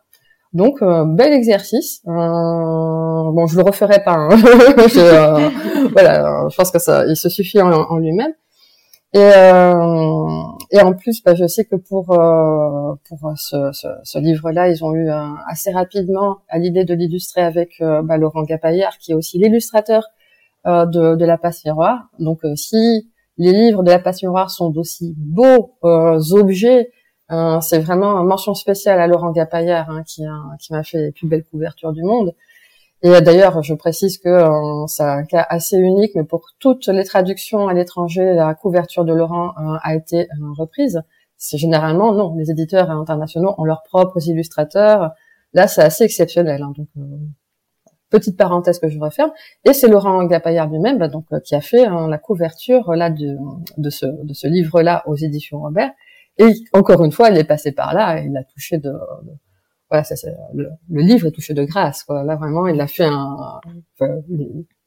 Donc 0.53 0.79
bel 0.81 1.33
exercice. 1.33 2.01
bon, 2.03 3.45
je 3.45 3.57
le 3.57 3.61
referai 3.61 4.03
pas. 4.03 4.15
Hein. 4.15 4.29
je, 4.37 5.89
voilà, 5.91 6.47
je 6.49 6.55
pense 6.55 6.71
que 6.71 6.79
ça, 6.79 7.05
il 7.05 7.15
se 7.15 7.29
suffit 7.29 7.61
en 7.61 7.97
lui-même. 7.97 8.33
Et, 9.13 9.19
euh, 9.19 10.27
et 10.71 10.81
en 10.81 10.93
plus, 10.93 11.23
bah, 11.23 11.33
je 11.33 11.47
sais 11.47 11.63
que 11.65 11.77
pour 11.77 12.11
euh, 12.11 12.93
pour 13.07 13.31
ce, 13.37 13.71
ce, 13.71 13.87
ce 14.03 14.19
livre-là, 14.19 14.69
ils 14.69 14.83
ont 14.83 14.93
eu 14.93 15.09
assez 15.47 15.71
rapidement 15.71 16.39
à 16.49 16.59
l'idée 16.59 16.83
de 16.83 16.93
l'illustrer 16.93 17.41
avec 17.41 17.79
euh, 17.81 18.01
bah, 18.03 18.17
Laurent 18.17 18.43
Gapaillard, 18.43 18.97
qui 18.97 19.13
est 19.13 19.15
aussi 19.15 19.37
l'illustrateur 19.37 20.03
euh, 20.65 20.85
de, 20.85 21.15
de 21.15 21.25
La 21.25 21.37
Passe 21.37 21.63
Miroir. 21.63 22.09
Donc, 22.19 22.43
euh, 22.43 22.55
si 22.55 23.09
les 23.37 23.53
livres 23.53 23.81
de 23.83 23.91
La 23.91 23.99
Passe 23.99 24.21
Miroir 24.23 24.51
sont 24.51 24.69
d'aussi 24.69 25.15
beaux 25.17 25.77
objets, 25.83 26.91
c'est 27.61 27.79
vraiment 27.79 28.17
une 28.21 28.27
mention 28.27 28.53
spéciale 28.53 28.99
à 28.99 29.07
Laurent 29.07 29.31
Gapaillard, 29.31 29.89
hein, 29.89 30.03
qui, 30.03 30.23
qui 30.59 30.73
m'a 30.73 30.83
fait 30.83 30.97
les 30.97 31.11
plus 31.11 31.27
belles 31.27 31.43
couvertures 31.43 31.91
du 31.93 32.01
monde. 32.01 32.33
Et 33.03 33.21
d'ailleurs, 33.21 33.61
je 33.61 33.75
précise 33.75 34.17
que 34.17 34.27
euh, 34.27 34.87
c'est 34.87 35.03
un 35.03 35.23
cas 35.23 35.45
assez 35.49 35.77
unique, 35.77 36.13
mais 36.15 36.23
pour 36.23 36.47
toutes 36.59 36.87
les 36.87 37.03
traductions 37.03 37.67
à 37.67 37.73
l'étranger, 37.73 38.33
la 38.33 38.55
couverture 38.55 39.05
de 39.05 39.13
Laurent 39.13 39.49
euh, 39.49 39.77
a 39.83 39.95
été 39.95 40.21
euh, 40.21 40.51
reprise. 40.57 41.03
C'est 41.37 41.59
généralement 41.59 42.11
non, 42.13 42.35
les 42.35 42.49
éditeurs 42.49 42.89
internationaux 42.89 43.53
ont 43.59 43.65
leurs 43.65 43.83
propres 43.83 44.27
illustrateurs. 44.27 45.11
Là, 45.53 45.67
c'est 45.67 45.83
assez 45.83 46.05
exceptionnel. 46.05 46.63
Hein, 46.63 46.73
donc, 46.75 46.87
petite 48.09 48.37
parenthèse 48.37 48.79
que 48.79 48.89
je 48.89 48.99
referme. 48.99 49.31
Et 49.63 49.73
c'est 49.73 49.87
Laurent 49.87 50.23
Gapaillard 50.23 50.69
lui-même, 50.69 50.97
bah, 50.97 51.07
donc 51.07 51.25
qui 51.43 51.53
a 51.53 51.61
fait 51.61 51.85
hein, 51.85 52.07
la 52.07 52.17
couverture 52.17 52.93
là 52.95 53.11
de, 53.11 53.37
ce, 53.89 54.05
de 54.05 54.33
ce 54.33 54.47
livre-là 54.47 55.03
aux 55.05 55.15
éditions 55.15 55.59
Robert. 55.59 55.91
Et 56.39 56.53
encore 56.73 57.03
une 57.03 57.11
fois, 57.11 57.29
il 57.29 57.37
est 57.37 57.43
passé 57.43 57.71
par 57.71 57.93
là, 57.93 58.19
il 58.21 58.35
a 58.37 58.43
touché 58.43 58.77
de 58.77 58.91
voilà, 59.89 60.03
le, 60.53 60.69
le, 60.89 61.01
livre 61.01 61.27
est 61.27 61.31
touché 61.31 61.53
de 61.53 61.63
grâce. 61.63 62.03
Quoi. 62.03 62.23
Là, 62.23 62.35
vraiment, 62.35 62.67
il 62.67 62.79
a 62.81 62.87
fait 62.87 63.05
un, 63.05 63.59
enfin, 63.93 64.15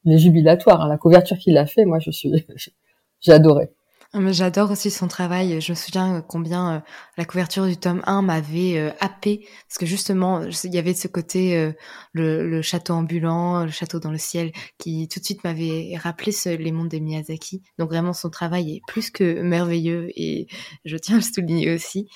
les, 0.05 0.19
jubilatoires. 0.19 0.83
Hein. 0.83 0.89
La 0.89 0.99
couverture 0.99 1.39
qu'il 1.39 1.57
a 1.57 1.67
fait, 1.67 1.85
moi, 1.85 1.99
je 1.99 2.11
suis, 2.11 2.47
j'ai 3.21 3.33
adoré. 3.33 3.71
Ah, 4.13 4.33
j'adore 4.33 4.73
aussi 4.73 4.91
son 4.91 5.07
travail. 5.07 5.61
Je 5.61 5.71
me 5.71 5.77
souviens 5.77 6.21
combien 6.21 6.75
euh, 6.75 6.81
la 7.17 7.25
couverture 7.25 7.67
du 7.67 7.77
tome 7.77 8.03
1 8.07 8.23
m'avait 8.23 8.77
euh, 8.77 8.91
happé 8.99 9.47
parce 9.69 9.79
que 9.79 9.87
justement, 9.87 10.43
il 10.43 10.75
y 10.75 10.79
avait 10.79 10.95
ce 10.95 11.07
côté 11.07 11.57
euh, 11.57 11.73
le, 12.13 12.61
château 12.61 12.95
ambulant, 12.95 13.65
le 13.65 13.71
château 13.71 14.01
dans 14.01 14.11
le 14.11 14.19
ciel, 14.19 14.51
qui 14.79 15.07
tout 15.07 15.21
de 15.21 15.25
suite 15.25 15.45
m'avait 15.45 15.97
rappelé 15.97 16.33
les 16.59 16.73
mondes 16.73 16.89
des 16.89 16.99
Miyazaki. 16.99 17.63
Donc 17.79 17.91
vraiment, 17.91 18.13
son 18.13 18.31
travail 18.31 18.79
est 18.79 18.81
plus 18.89 19.11
que 19.11 19.43
merveilleux 19.43 20.09
et 20.17 20.49
je 20.85 20.97
tiens 20.97 21.15
à 21.15 21.19
le 21.19 21.25
souligner 21.25 21.73
aussi. 21.73 22.09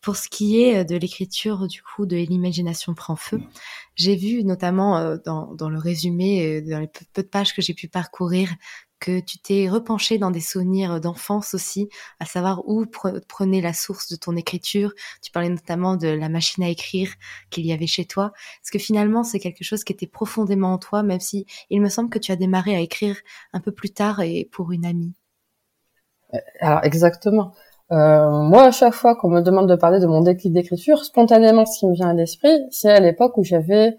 Pour 0.00 0.16
ce 0.16 0.30
qui 0.30 0.62
est 0.62 0.84
de 0.86 0.96
l'écriture 0.96 1.68
du 1.68 1.82
coup 1.82 2.06
de 2.06 2.16
l'imagination 2.16 2.94
prend 2.94 3.14
feu, 3.14 3.40
j'ai 3.94 4.16
vu 4.16 4.42
notamment 4.42 5.16
dans, 5.24 5.68
le 5.68 5.78
résumé, 5.78 6.62
dans 6.62 6.80
les 6.80 6.88
peu 7.12 7.22
de 7.22 7.28
pages 7.28 7.54
que 7.54 7.62
j'ai 7.62 7.74
pu 7.74 7.88
parcourir, 7.88 8.48
que 9.02 9.18
tu 9.18 9.38
t'es 9.38 9.68
repenché 9.68 10.16
dans 10.16 10.30
des 10.30 10.40
souvenirs 10.40 11.00
d'enfance 11.00 11.54
aussi, 11.54 11.88
à 12.20 12.24
savoir 12.24 12.62
où 12.68 12.86
prenait 13.28 13.60
la 13.60 13.72
source 13.72 14.08
de 14.08 14.16
ton 14.16 14.36
écriture. 14.36 14.92
Tu 15.22 15.32
parlais 15.32 15.48
notamment 15.48 15.96
de 15.96 16.06
la 16.06 16.28
machine 16.28 16.62
à 16.62 16.68
écrire 16.68 17.10
qu'il 17.50 17.66
y 17.66 17.72
avait 17.72 17.88
chez 17.88 18.04
toi. 18.04 18.32
Est-ce 18.62 18.70
que 18.70 18.78
finalement 18.78 19.24
c'est 19.24 19.40
quelque 19.40 19.64
chose 19.64 19.82
qui 19.82 19.92
était 19.92 20.06
profondément 20.06 20.72
en 20.72 20.78
toi, 20.78 21.02
même 21.02 21.18
si 21.18 21.46
il 21.68 21.80
me 21.80 21.88
semble 21.88 22.10
que 22.10 22.20
tu 22.20 22.30
as 22.30 22.36
démarré 22.36 22.76
à 22.76 22.80
écrire 22.80 23.16
un 23.52 23.58
peu 23.58 23.72
plus 23.72 23.90
tard 23.90 24.20
et 24.20 24.48
pour 24.52 24.70
une 24.70 24.86
amie? 24.86 25.14
Euh, 26.34 26.38
Alors 26.60 26.84
exactement. 26.84 27.52
Euh, 27.90 28.30
moi, 28.30 28.66
à 28.66 28.70
chaque 28.70 28.94
fois 28.94 29.16
qu'on 29.16 29.28
me 29.28 29.40
demande 29.40 29.68
de 29.68 29.74
parler 29.74 29.98
de 29.98 30.06
mon 30.06 30.22
déclic 30.22 30.52
d'écriture, 30.52 31.04
spontanément, 31.04 31.66
ce 31.66 31.80
qui 31.80 31.86
me 31.88 31.94
vient 31.94 32.10
à 32.10 32.14
l'esprit, 32.14 32.60
c'est 32.70 32.90
à 32.90 33.00
l'époque 33.00 33.36
où 33.36 33.42
j'avais 33.42 33.96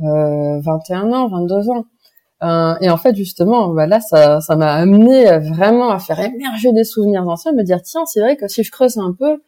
euh, 0.00 0.60
21 0.60 1.12
ans, 1.12 1.28
22 1.28 1.70
ans. 1.70 1.84
Euh, 2.42 2.74
et 2.80 2.90
en 2.90 2.96
fait, 2.96 3.14
justement, 3.14 3.68
bah 3.68 3.86
là, 3.86 4.00
ça, 4.00 4.40
ça 4.40 4.56
m'a 4.56 4.72
amené 4.74 5.38
vraiment 5.38 5.90
à 5.90 5.98
faire 5.98 6.20
émerger 6.20 6.72
des 6.72 6.84
souvenirs 6.84 7.26
anciens, 7.26 7.52
me 7.52 7.62
dire 7.62 7.80
tiens, 7.82 8.04
c'est 8.06 8.20
vrai 8.20 8.36
que 8.36 8.48
si 8.48 8.62
je 8.64 8.70
creuse 8.70 8.98
un 8.98 9.14
peu, 9.18 9.40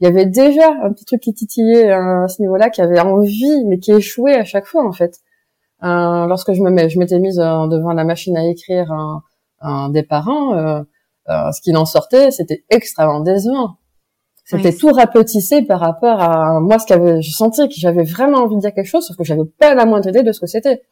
il 0.00 0.04
y 0.04 0.08
avait 0.08 0.26
déjà 0.26 0.68
un 0.82 0.92
petit 0.92 1.04
truc 1.04 1.20
qui 1.20 1.32
titillait 1.32 1.90
à 1.92 2.26
ce 2.28 2.42
niveau-là, 2.42 2.70
qui 2.70 2.82
avait 2.82 3.00
envie, 3.00 3.64
mais 3.66 3.78
qui 3.78 3.92
échouait 3.92 4.34
à 4.34 4.44
chaque 4.44 4.66
fois 4.66 4.86
en 4.86 4.92
fait. 4.92 5.20
Euh, 5.84 6.26
lorsque 6.26 6.52
je 6.52 6.60
me 6.62 6.70
mets, 6.70 6.88
je 6.88 6.98
m'étais 6.98 7.18
mise 7.18 7.40
euh, 7.40 7.66
devant 7.66 7.92
la 7.92 8.04
machine 8.04 8.36
à 8.36 8.46
écrire 8.46 8.92
un, 8.92 9.22
un 9.60 9.88
des 9.90 10.02
parents, 10.02 10.54
euh, 10.54 10.82
ce 11.26 11.60
qu'il 11.60 11.76
en 11.76 11.84
sortait, 11.84 12.30
c'était 12.30 12.64
extrêmement 12.70 13.20
décevant. 13.20 13.76
C'était 14.44 14.72
tout 14.72 14.90
rapetissé 14.90 15.62
par 15.62 15.80
rapport 15.80 16.20
à 16.20 16.60
moi, 16.60 16.78
ce 16.78 16.86
qu'avait, 16.86 17.22
je 17.22 17.30
sentais 17.30 17.68
que 17.68 17.74
j'avais 17.76 18.02
vraiment 18.02 18.38
envie 18.38 18.56
de 18.56 18.60
dire 18.60 18.74
quelque 18.74 18.86
chose, 18.86 19.06
sauf 19.06 19.16
que 19.16 19.24
j'avais 19.24 19.44
pas 19.44 19.74
la 19.74 19.86
moindre 19.86 20.08
idée 20.08 20.22
de 20.22 20.32
ce 20.32 20.40
que 20.40 20.46
c'était. 20.46 20.82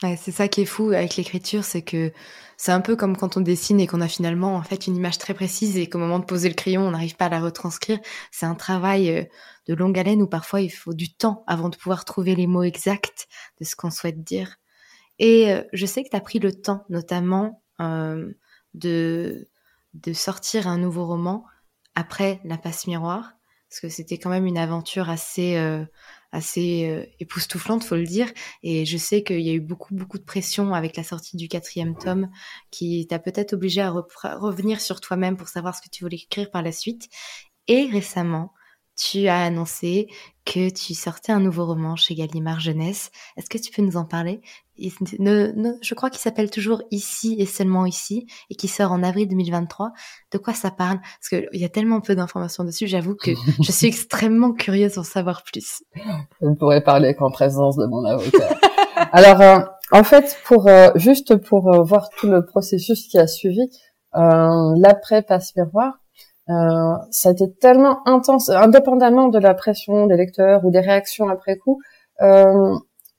C'est 0.00 0.32
ça 0.32 0.48
qui 0.48 0.62
est 0.62 0.66
fou 0.66 0.88
avec 0.88 1.16
l'écriture, 1.16 1.64
c'est 1.64 1.82
que 1.82 2.12
c'est 2.56 2.72
un 2.72 2.80
peu 2.80 2.96
comme 2.96 3.16
quand 3.16 3.36
on 3.36 3.40
dessine 3.40 3.80
et 3.80 3.86
qu'on 3.86 4.00
a 4.00 4.08
finalement 4.08 4.56
en 4.56 4.62
fait 4.62 4.86
une 4.86 4.96
image 4.96 5.18
très 5.18 5.34
précise 5.34 5.76
et 5.76 5.88
qu'au 5.88 5.98
moment 5.98 6.18
de 6.18 6.24
poser 6.24 6.48
le 6.48 6.54
crayon, 6.54 6.82
on 6.82 6.90
n'arrive 6.90 7.16
pas 7.16 7.26
à 7.26 7.28
la 7.28 7.40
retranscrire. 7.40 7.98
C'est 8.30 8.46
un 8.46 8.54
travail 8.54 9.10
euh, 9.10 9.24
de 9.66 9.74
longue 9.74 9.98
haleine 9.98 10.20
où 10.20 10.26
parfois 10.26 10.60
il 10.60 10.70
faut 10.70 10.94
du 10.94 11.14
temps 11.14 11.44
avant 11.46 11.68
de 11.68 11.76
pouvoir 11.76 12.04
trouver 12.04 12.34
les 12.34 12.46
mots 12.46 12.64
exacts 12.64 13.28
de 13.60 13.64
ce 13.64 13.76
qu'on 13.76 13.90
souhaite 13.90 14.22
dire. 14.22 14.56
Et 15.18 15.52
euh, 15.52 15.62
je 15.72 15.86
sais 15.86 16.02
que 16.02 16.10
tu 16.10 16.16
as 16.16 16.20
pris 16.20 16.38
le 16.38 16.52
temps 16.52 16.84
notamment 16.88 17.62
euh, 17.80 18.32
de, 18.74 19.48
de 19.94 20.12
sortir 20.12 20.68
un 20.68 20.78
nouveau 20.78 21.06
roman 21.06 21.44
après 21.94 22.40
La 22.44 22.58
passe 22.58 22.88
miroir, 22.88 23.34
parce 23.70 23.80
que 23.80 23.88
c'était 23.88 24.18
quand 24.18 24.30
même 24.30 24.46
une 24.46 24.58
aventure 24.58 25.08
assez 25.08 25.56
assez 26.34 26.90
euh, 26.90 27.06
époustouflante, 27.20 27.84
faut 27.84 27.94
le 27.94 28.04
dire. 28.04 28.30
Et 28.64 28.84
je 28.84 28.96
sais 28.96 29.22
qu'il 29.22 29.40
y 29.40 29.50
a 29.50 29.52
eu 29.52 29.60
beaucoup, 29.60 29.94
beaucoup 29.94 30.18
de 30.18 30.24
pression 30.24 30.74
avec 30.74 30.96
la 30.96 31.04
sortie 31.04 31.36
du 31.36 31.48
quatrième 31.48 31.96
tome 31.96 32.28
qui 32.72 33.06
t'a 33.06 33.20
peut-être 33.20 33.52
obligé 33.52 33.80
à 33.80 33.90
revenir 33.90 34.80
sur 34.80 35.00
toi-même 35.00 35.36
pour 35.36 35.48
savoir 35.48 35.76
ce 35.76 35.80
que 35.80 35.88
tu 35.90 36.02
voulais 36.02 36.16
écrire 36.16 36.50
par 36.50 36.62
la 36.62 36.72
suite. 36.72 37.08
Et 37.68 37.86
récemment, 37.86 38.52
tu 38.96 39.28
as 39.28 39.42
annoncé 39.42 40.08
que 40.44 40.70
tu 40.70 40.94
sortais 40.94 41.32
un 41.32 41.40
nouveau 41.40 41.66
roman 41.66 41.96
chez 41.96 42.14
Gallimard 42.14 42.60
Jeunesse. 42.60 43.10
Est-ce 43.36 43.48
que 43.48 43.58
tu 43.58 43.72
peux 43.72 43.82
nous 43.82 43.96
en 43.96 44.04
parler? 44.04 44.42
Je 44.78 45.94
crois 45.94 46.10
qu'il 46.10 46.20
s'appelle 46.20 46.50
toujours 46.50 46.82
Ici 46.90 47.36
et 47.38 47.46
seulement 47.46 47.86
ici 47.86 48.26
et 48.50 48.54
qui 48.54 48.68
sort 48.68 48.92
en 48.92 49.02
avril 49.02 49.28
2023. 49.28 49.92
De 50.32 50.38
quoi 50.38 50.52
ça 50.52 50.70
parle? 50.70 50.98
Parce 51.00 51.28
qu'il 51.30 51.60
y 51.60 51.64
a 51.64 51.68
tellement 51.68 52.00
peu 52.00 52.14
d'informations 52.14 52.64
dessus, 52.64 52.86
j'avoue 52.86 53.14
que 53.14 53.30
je 53.62 53.72
suis 53.72 53.86
extrêmement 53.88 54.52
curieuse 54.52 54.94
d'en 54.94 55.04
savoir 55.04 55.42
plus. 55.44 55.82
Je 56.40 56.46
ne 56.46 56.54
pourrais 56.54 56.82
parler 56.82 57.14
qu'en 57.14 57.30
présence 57.30 57.76
de 57.76 57.86
mon 57.86 58.04
avocat. 58.04 58.58
Alors, 59.12 59.40
euh, 59.40 59.58
en 59.92 60.04
fait, 60.04 60.36
pour 60.44 60.68
euh, 60.68 60.90
juste 60.94 61.36
pour 61.36 61.72
euh, 61.72 61.82
voir 61.82 62.08
tout 62.10 62.28
le 62.28 62.44
processus 62.44 63.06
qui 63.08 63.18
a 63.18 63.26
suivi, 63.26 63.62
l'après 64.12 65.22
passe 65.22 65.56
miroir, 65.56 65.98
euh, 66.50 66.94
ça 67.10 67.30
a 67.30 67.32
été 67.32 67.50
tellement 67.60 68.06
intense, 68.06 68.50
indépendamment 68.50 69.28
de 69.28 69.38
la 69.38 69.54
pression 69.54 70.06
des 70.06 70.16
lecteurs 70.16 70.64
ou 70.64 70.70
des 70.70 70.80
réactions 70.80 71.28
après 71.28 71.56
coup. 71.56 71.80
Euh, 72.20 72.74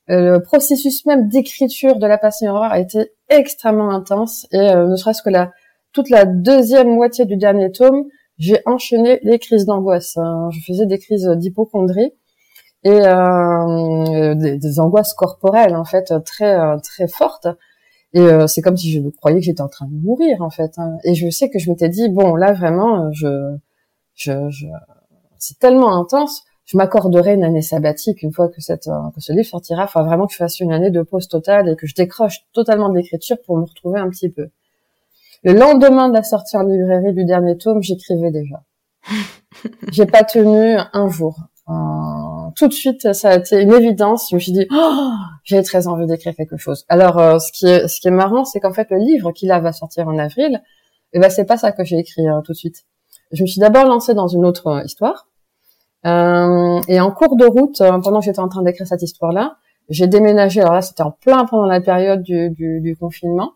le 0.08 0.38
processus 0.40 1.06
même 1.06 1.28
d'écriture 1.28 1.98
de 1.98 2.06
la 2.06 2.20
passion 2.20 2.52
horreur 2.52 2.72
a 2.72 2.80
été 2.80 3.12
extrêmement 3.30 3.90
intense 3.90 4.46
et 4.52 4.60
euh, 4.60 4.88
ne 4.88 4.96
serait-ce 4.96 5.24
que 5.24 5.32
la 5.32 5.52
toute 5.94 6.10
la 6.10 6.26
deuxième 6.26 6.94
moitié 6.94 7.26
du 7.26 7.38
dernier 7.38 7.72
tome, 7.72 8.04
j'ai 8.38 8.60
enchaîné 8.66 9.20
les 9.24 9.40
crises 9.40 9.66
d'angoisse. 9.66 10.18
Hein. 10.18 10.50
Je 10.52 10.60
faisais 10.60 10.86
des 10.86 11.00
crises 11.00 11.28
d'hypochondrie 11.38 12.12
et 12.84 12.90
euh, 12.92 14.36
des, 14.36 14.58
des, 14.58 14.80
angoisses 14.80 15.14
corporelles 15.14 15.76
en 15.76 15.86
fait 15.86 16.14
très 16.24 16.56
très 16.82 17.08
fortes 17.08 17.48
et 18.16 18.22
euh, 18.22 18.48
c'est 18.48 18.62
comme 18.62 18.78
si 18.78 18.94
je 18.94 19.02
croyais 19.10 19.40
que 19.40 19.44
j'étais 19.44 19.62
en 19.62 19.68
train 19.68 19.88
de 19.88 19.94
mourir 19.94 20.42
en 20.42 20.50
fait. 20.50 20.72
Hein. 20.78 20.98
Et 21.04 21.16
je 21.16 21.30
sais 21.30 21.50
que 21.50 21.60
je 21.60 21.70
m'étais 21.70 21.90
dit 21.90 22.08
bon 22.08 22.36
là 22.36 22.54
vraiment, 22.54 23.12
je, 23.12 23.58
je, 24.16 24.50
je... 24.50 24.68
c'est 25.38 25.60
tellement 25.60 26.00
intense. 26.00 26.44
Je 26.64 26.78
m'accorderai 26.78 27.34
une 27.34 27.44
année 27.44 27.62
sabbatique 27.62 28.24
une 28.24 28.32
fois 28.32 28.48
que 28.48 28.62
cette 28.62 28.88
euh, 28.88 29.10
que 29.14 29.20
ce 29.20 29.34
livre 29.34 29.46
sortira. 29.46 29.84
Il 29.84 29.92
faut 29.92 30.04
vraiment 30.04 30.28
que 30.28 30.32
je 30.32 30.38
fasse 30.38 30.62
une 30.62 30.72
année 30.72 30.92
de 30.92 31.02
pause 31.02 31.28
totale 31.28 31.68
et 31.68 31.76
que 31.76 31.88
je 31.88 31.94
décroche 31.94 32.46
totalement 32.54 32.88
de 32.88 32.96
l'écriture 32.96 33.36
pour 33.46 33.58
me 33.58 33.66
retrouver 33.66 34.00
un 34.00 34.10
petit 34.10 34.30
peu. 34.30 34.48
Le 35.44 35.52
lendemain 35.52 36.08
de 36.08 36.14
la 36.14 36.24
sortie 36.24 36.56
en 36.56 36.64
librairie 36.64 37.14
du 37.14 37.26
dernier 37.26 37.58
tome, 37.58 37.84
j'écrivais 37.84 38.32
déjà. 38.32 38.64
J'ai 39.92 40.06
pas 40.06 40.24
tenu 40.24 40.78
un 40.94 41.10
jour 41.10 41.38
tout 41.68 42.68
de 42.68 42.74
suite, 42.74 43.14
ça 43.14 43.30
a 43.30 43.36
été 43.36 43.62
une 43.62 43.74
évidence. 43.74 44.30
Je 44.30 44.36
me 44.36 44.40
suis 44.40 44.52
dit, 44.52 44.68
oh, 44.72 45.12
j'ai 45.44 45.62
très 45.64 45.88
envie 45.88 46.08
d'écrire 46.08 46.34
quelque 46.36 46.58
chose. 46.58 46.86
Alors, 46.90 47.18
euh, 47.20 47.40
ce 47.40 47.52
qui 47.52 47.68
est, 47.68 47.88
ce 47.88 48.00
qui 48.00 48.08
est 48.08 48.12
marrant, 48.12 48.46
c'est 48.46 48.60
qu'en 48.60 48.74
fait, 48.74 48.90
le 48.90 48.98
livre 48.98 49.32
qui 49.32 49.46
là 49.46 49.60
va 49.60 49.74
sortir 49.74 50.08
en 50.08 50.18
avril, 50.18 50.62
eh 51.14 51.20
ben, 51.20 51.30
c'est 51.30 51.46
pas 51.46 51.58
ça 51.58 51.72
que 51.72 51.84
j'ai 51.84 51.98
écrit 51.98 52.28
euh, 52.28 52.42
tout 52.42 52.54
de 52.54 52.58
suite. 52.58 52.86
Je 53.32 53.42
me 53.44 53.48
suis 53.48 53.60
d'abord 53.60 53.86
lancée 53.86 54.14
dans 54.14 54.28
une 54.28 54.46
autre 54.46 54.68
euh, 54.68 54.84
histoire. 54.84 55.28
et 56.06 57.00
en 57.00 57.12
cours 57.12 57.36
de 57.36 57.46
route, 57.46 57.80
pendant 57.80 58.20
que 58.20 58.26
j'étais 58.26 58.40
en 58.40 58.50
train 58.50 58.62
d'écrire 58.62 58.88
cette 58.88 59.02
histoire-là, 59.02 59.58
j'ai 59.90 60.08
déménagé. 60.08 60.62
Alors 60.62 60.74
là, 60.74 60.82
c'était 60.82 61.04
en 61.04 61.12
plein 61.12 61.46
pendant 61.46 61.66
la 61.66 61.82
période 61.82 62.22
du, 62.22 62.50
du, 62.52 62.80
du 62.82 62.96
confinement. 62.96 63.54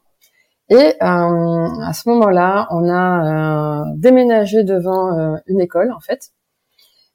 Et 0.69 0.95
à 0.99 1.93
ce 1.93 2.09
moment-là, 2.09 2.67
on 2.71 2.87
a 2.89 3.85
déménagé 3.95 4.63
devant 4.63 5.37
une 5.47 5.61
école, 5.61 5.91
en 5.91 5.99
fait. 5.99 6.31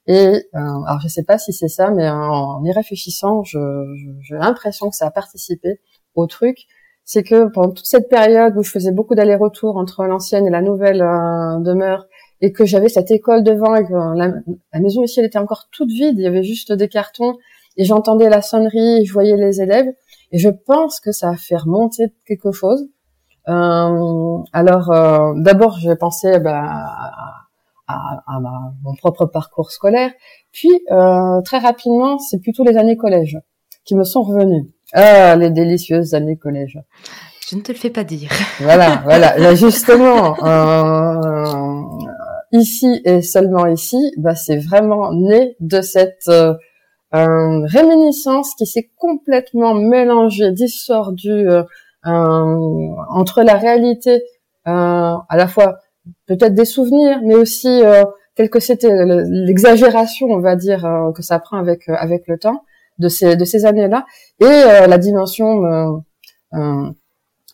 Et 0.07 0.15
euh, 0.17 0.39
alors 0.53 0.99
je 1.01 1.07
sais 1.07 1.23
pas 1.23 1.37
si 1.37 1.51
c'est 1.53 1.67
ça, 1.67 1.89
mais 1.91 2.07
en, 2.09 2.63
y 2.63 2.71
réfléchissant, 2.71 3.43
j'ai 3.43 4.35
l'impression 4.35 4.89
que 4.89 4.95
ça 4.95 5.07
a 5.07 5.11
participé 5.11 5.79
au 6.15 6.27
truc. 6.27 6.57
C'est 7.03 7.23
que 7.23 7.49
pendant 7.49 7.71
toute 7.71 7.85
cette 7.85 8.09
période 8.09 8.57
où 8.57 8.63
je 8.63 8.71
faisais 8.71 8.91
beaucoup 8.91 9.13
d'allers-retours 9.13 9.77
entre 9.77 10.05
l'ancienne 10.05 10.47
et 10.47 10.49
la 10.49 10.61
nouvelle 10.61 11.03
euh, 11.03 11.59
demeure, 11.59 12.07
et 12.41 12.51
que 12.51 12.65
j'avais 12.65 12.89
cette 12.89 13.11
école 13.11 13.43
devant, 13.43 13.75
et 13.75 13.85
que 13.85 13.93
la, 13.93 14.79
maison 14.79 15.03
ici 15.03 15.19
elle 15.19 15.27
était 15.27 15.37
encore 15.37 15.67
toute 15.71 15.89
vide, 15.89 16.17
il 16.17 16.23
y 16.23 16.27
avait 16.27 16.43
juste 16.43 16.73
des 16.73 16.89
cartons, 16.89 17.37
et 17.77 17.85
j'entendais 17.85 18.29
la 18.29 18.41
sonnerie, 18.41 19.01
et 19.01 19.05
je 19.05 19.13
voyais 19.13 19.37
les 19.37 19.61
élèves, 19.61 19.93
et 20.31 20.39
je 20.39 20.49
pense 20.49 20.99
que 20.99 21.11
ça 21.11 21.29
a 21.29 21.35
fait 21.35 21.57
remonter 21.57 22.05
quelque 22.25 22.51
chose. 22.51 22.87
Euh, 23.47 24.37
alors 24.53 24.91
euh, 24.91 25.33
d'abord 25.35 25.77
j'ai 25.77 25.95
pensé 25.95 26.39
bah, 26.39 26.63
à, 26.63 27.44
à 27.87 28.39
mon 28.83 28.95
propre 28.95 29.25
parcours 29.25 29.71
scolaire. 29.71 30.11
Puis 30.51 30.71
euh, 30.91 31.41
très 31.41 31.59
rapidement, 31.59 32.17
c'est 32.17 32.39
plutôt 32.39 32.63
les 32.63 32.77
années 32.77 32.97
collège 32.97 33.37
qui 33.85 33.95
me 33.95 34.03
sont 34.03 34.23
revenues. 34.23 34.71
Ah, 34.93 35.35
les 35.35 35.49
délicieuses 35.49 36.13
années 36.13 36.37
collège. 36.37 36.79
Je 37.47 37.55
ne 37.55 37.61
te 37.61 37.71
le 37.71 37.77
fais 37.77 37.91
pas 37.91 38.03
dire. 38.03 38.29
Voilà, 38.59 39.01
voilà. 39.03 39.53
justement, 39.53 40.35
euh, 40.43 41.83
ici 42.51 43.01
et 43.05 43.21
seulement 43.21 43.67
ici, 43.67 44.11
bah, 44.17 44.35
c'est 44.35 44.57
vraiment 44.57 45.13
né 45.13 45.55
de 45.59 45.81
cette 45.81 46.27
euh, 46.27 46.53
réminiscence 47.11 48.55
qui 48.55 48.65
s'est 48.65 48.89
complètement 48.97 49.75
mélangée, 49.75 50.51
distordue 50.51 51.47
euh, 51.47 51.63
entre 52.03 53.43
la 53.43 53.55
réalité 53.55 54.23
à 54.67 55.25
la 55.31 55.47
fois 55.47 55.77
peut-être 56.27 56.53
des 56.53 56.65
souvenirs, 56.65 57.19
mais 57.23 57.35
aussi 57.35 57.83
euh, 57.83 58.03
tel 58.35 58.49
que 58.49 58.59
c'était 58.59 58.89
l'exagération, 59.25 60.27
on 60.27 60.39
va 60.39 60.55
dire, 60.55 60.85
euh, 60.85 61.11
que 61.11 61.21
ça 61.21 61.39
prend 61.39 61.57
avec 61.57 61.87
euh, 61.89 61.95
avec 61.97 62.27
le 62.27 62.37
temps 62.37 62.63
de 62.99 63.09
ces 63.09 63.35
de 63.35 63.45
ces 63.45 63.65
années-là, 63.65 64.05
et 64.41 64.87
la 64.87 64.97
dimension 64.97 66.03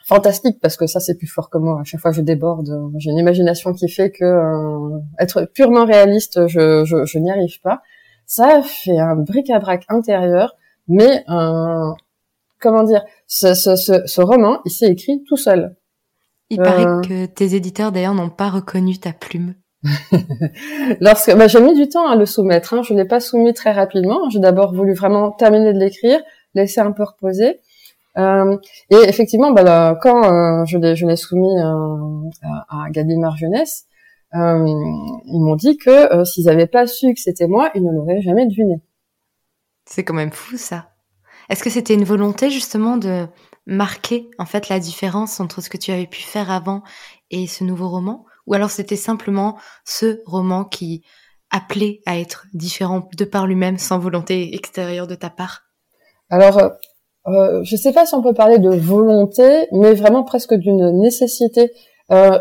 fantastique 0.05 0.59
parce 0.61 0.77
que 0.77 0.87
ça 0.87 0.99
c'est 0.99 1.17
plus 1.17 1.27
fort 1.27 1.49
que 1.49 1.57
moi. 1.57 1.79
À 1.81 1.83
chaque 1.83 2.01
fois 2.01 2.11
je 2.11 2.21
déborde, 2.21 2.69
j'ai 2.97 3.09
une 3.09 3.17
imagination 3.17 3.73
qui 3.73 3.89
fait 3.89 4.11
que 4.11 4.99
être 5.19 5.45
purement 5.53 5.85
réaliste, 5.85 6.47
je 6.47 6.83
je, 6.85 7.05
je 7.05 7.17
n'y 7.17 7.31
arrive 7.31 7.59
pas. 7.61 7.81
Ça 8.27 8.61
fait 8.63 8.99
un 8.99 9.15
bric-à-brac 9.15 9.85
intérieur, 9.89 10.55
mais 10.87 11.23
comment 12.61 12.83
dire, 12.83 13.03
ce, 13.27 13.53
ce, 13.55 13.75
ce, 13.75 14.05
ce 14.05 14.21
roman, 14.21 14.59
il 14.65 14.71
s'est 14.71 14.91
écrit 14.91 15.23
tout 15.27 15.37
seul. 15.37 15.75
Il 16.51 16.57
paraît 16.57 16.85
euh. 16.85 17.01
que 17.01 17.25
tes 17.27 17.55
éditeurs 17.55 17.93
d'ailleurs 17.93 18.13
n'ont 18.13 18.29
pas 18.29 18.49
reconnu 18.49 18.99
ta 18.99 19.13
plume. 19.13 19.55
Lorsque 20.99 21.33
bah, 21.33 21.47
j'ai 21.47 21.61
mis 21.61 21.75
du 21.75 21.87
temps 21.87 22.07
à 22.07 22.17
le 22.17 22.25
soumettre, 22.25 22.73
hein. 22.73 22.81
je 22.83 22.93
l'ai 22.93 23.05
pas 23.05 23.21
soumis 23.21 23.53
très 23.53 23.71
rapidement. 23.71 24.29
J'ai 24.29 24.39
d'abord 24.39 24.73
voulu 24.73 24.93
vraiment 24.93 25.31
terminer 25.31 25.73
de 25.73 25.79
l'écrire, 25.79 26.19
laisser 26.53 26.81
un 26.81 26.91
peu 26.91 27.03
reposer. 27.03 27.61
Euh, 28.17 28.57
et 28.89 28.97
effectivement, 29.07 29.51
bah, 29.51 29.97
quand 30.01 30.25
euh, 30.25 30.65
je 30.65 30.77
l'ai 30.77 30.97
je 30.97 31.07
l'ai 31.07 31.15
soumis 31.15 31.57
à, 31.61 32.65
à 32.69 32.89
Gallimard 32.89 33.37
Jeunesse, 33.37 33.85
ils 34.33 35.39
m'ont 35.39 35.55
dit 35.55 35.77
que 35.77 36.25
s'ils 36.25 36.45
n'avaient 36.45 36.67
pas 36.67 36.85
su 36.85 37.13
que 37.13 37.21
c'était 37.21 37.47
moi, 37.47 37.71
ils 37.75 37.83
ne 37.83 37.93
l'auraient 37.93 38.21
jamais 38.21 38.45
deviné. 38.45 38.81
C'est 39.85 40.03
quand 40.03 40.13
même 40.13 40.31
fou 40.31 40.57
ça. 40.57 40.89
Est-ce 41.49 41.63
que 41.63 41.69
c'était 41.69 41.93
une 41.93 42.03
volonté 42.03 42.49
justement 42.49 42.97
de 42.97 43.25
marquer 43.65 44.29
en 44.37 44.45
fait 44.45 44.69
la 44.69 44.79
différence 44.79 45.39
entre 45.39 45.61
ce 45.61 45.69
que 45.69 45.77
tu 45.77 45.91
avais 45.91 46.07
pu 46.07 46.21
faire 46.21 46.51
avant 46.51 46.83
et 47.29 47.47
ce 47.47 47.63
nouveau 47.63 47.89
roman? 47.89 48.25
Ou 48.47 48.53
alors 48.53 48.71
c'était 48.71 48.95
simplement 48.95 49.57
ce 49.85 50.21
roman 50.25 50.65
qui 50.65 51.03
appelait 51.51 52.01
à 52.05 52.17
être 52.17 52.47
différent 52.53 53.09
de 53.17 53.25
par 53.25 53.45
lui-même 53.45 53.77
sans 53.77 53.99
volonté 53.99 54.55
extérieure 54.55 55.07
de 55.07 55.15
ta 55.15 55.29
part? 55.29 55.63
Alors, 56.29 56.57
euh, 56.57 56.69
euh 57.27 57.63
je 57.63 57.75
ne 57.75 57.79
sais 57.79 57.93
pas 57.93 58.05
si 58.05 58.15
on 58.15 58.23
peut 58.23 58.33
parler 58.33 58.57
de 58.57 58.69
volonté, 58.69 59.67
mais 59.71 59.93
vraiment 59.93 60.23
presque 60.23 60.53
d'une 60.53 61.01
nécessité. 61.01 61.71
Euh, 62.11 62.39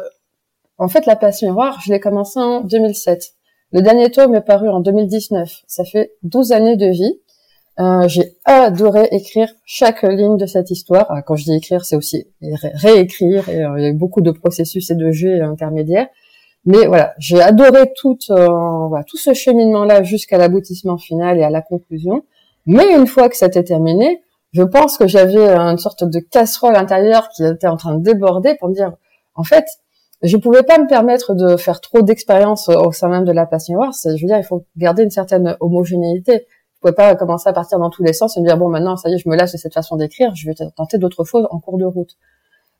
en 0.78 0.88
fait, 0.88 1.06
La 1.06 1.16
Passion 1.16 1.48
Miroir, 1.48 1.80
je 1.84 1.92
l'ai 1.92 2.00
commencé 2.00 2.38
en 2.38 2.62
2007. 2.62 3.34
Le 3.72 3.82
dernier 3.82 4.10
tome 4.10 4.34
est 4.34 4.40
paru 4.40 4.68
en 4.68 4.80
2019. 4.80 5.62
Ça 5.66 5.84
fait 5.84 6.12
12 6.22 6.52
années 6.52 6.76
de 6.76 6.86
vie. 6.86 7.20
Euh, 7.78 8.08
j'ai 8.08 8.36
adoré 8.44 9.08
écrire 9.12 9.48
chaque 9.64 10.02
ligne 10.02 10.36
de 10.36 10.46
cette 10.46 10.70
histoire. 10.70 11.06
Ah, 11.08 11.22
quand 11.22 11.36
je 11.36 11.44
dis 11.44 11.54
écrire, 11.54 11.84
c'est 11.84 11.96
aussi 11.96 12.26
réécrire. 12.40 13.48
Et, 13.48 13.64
euh, 13.64 13.78
il 13.78 13.82
y 13.82 13.86
a 13.86 13.88
eu 13.90 13.94
beaucoup 13.94 14.20
de 14.20 14.30
processus 14.30 14.90
et 14.90 14.94
de 14.94 15.10
jeux 15.12 15.42
intermédiaires. 15.42 16.08
Mais 16.66 16.86
voilà, 16.86 17.14
j'ai 17.18 17.40
adoré 17.40 17.90
tout, 17.96 18.18
euh, 18.30 19.02
tout 19.06 19.16
ce 19.16 19.32
cheminement-là 19.32 20.02
jusqu'à 20.02 20.36
l'aboutissement 20.36 20.98
final 20.98 21.38
et 21.38 21.42
à 21.42 21.48
la 21.48 21.62
conclusion. 21.62 22.24
Mais 22.66 22.94
une 22.94 23.06
fois 23.06 23.30
que 23.30 23.36
c'était 23.36 23.64
terminé, 23.64 24.22
je 24.52 24.62
pense 24.62 24.98
que 24.98 25.06
j'avais 25.06 25.48
une 25.48 25.78
sorte 25.78 26.04
de 26.04 26.18
casserole 26.18 26.76
intérieure 26.76 27.30
qui 27.30 27.44
était 27.44 27.66
en 27.66 27.76
train 27.76 27.96
de 27.96 28.02
déborder 28.02 28.56
pour 28.56 28.68
me 28.68 28.74
dire, 28.74 28.92
en 29.36 29.44
fait, 29.44 29.64
je 30.22 30.36
pouvais 30.36 30.62
pas 30.62 30.78
me 30.78 30.86
permettre 30.86 31.34
de 31.34 31.56
faire 31.56 31.80
trop 31.80 32.02
d'expériences 32.02 32.68
au 32.68 32.92
sein 32.92 33.08
même 33.08 33.24
de 33.24 33.32
la 33.32 33.46
passion 33.46 33.74
noire. 33.74 33.92
Je 34.04 34.10
veux 34.10 34.26
dire, 34.26 34.36
il 34.36 34.44
faut 34.44 34.66
garder 34.76 35.02
une 35.02 35.10
certaine 35.10 35.56
homogénéité. 35.60 36.46
Pouvais 36.80 36.94
pas 36.94 37.14
commencer 37.14 37.48
à 37.48 37.52
partir 37.52 37.78
dans 37.78 37.90
tous 37.90 38.02
les 38.02 38.14
sens 38.14 38.36
et 38.36 38.40
me 38.40 38.46
dire 38.46 38.56
bon 38.56 38.68
maintenant 38.68 38.96
ça 38.96 39.10
y 39.10 39.14
est, 39.14 39.18
je 39.18 39.28
me 39.28 39.36
lasse 39.36 39.52
de 39.52 39.58
cette 39.58 39.74
façon 39.74 39.96
d'écrire, 39.96 40.34
je 40.34 40.46
vais 40.46 40.54
tenter 40.76 40.96
d'autres 40.96 41.24
choses 41.24 41.46
en 41.50 41.60
cours 41.60 41.76
de 41.76 41.84
route. 41.84 42.16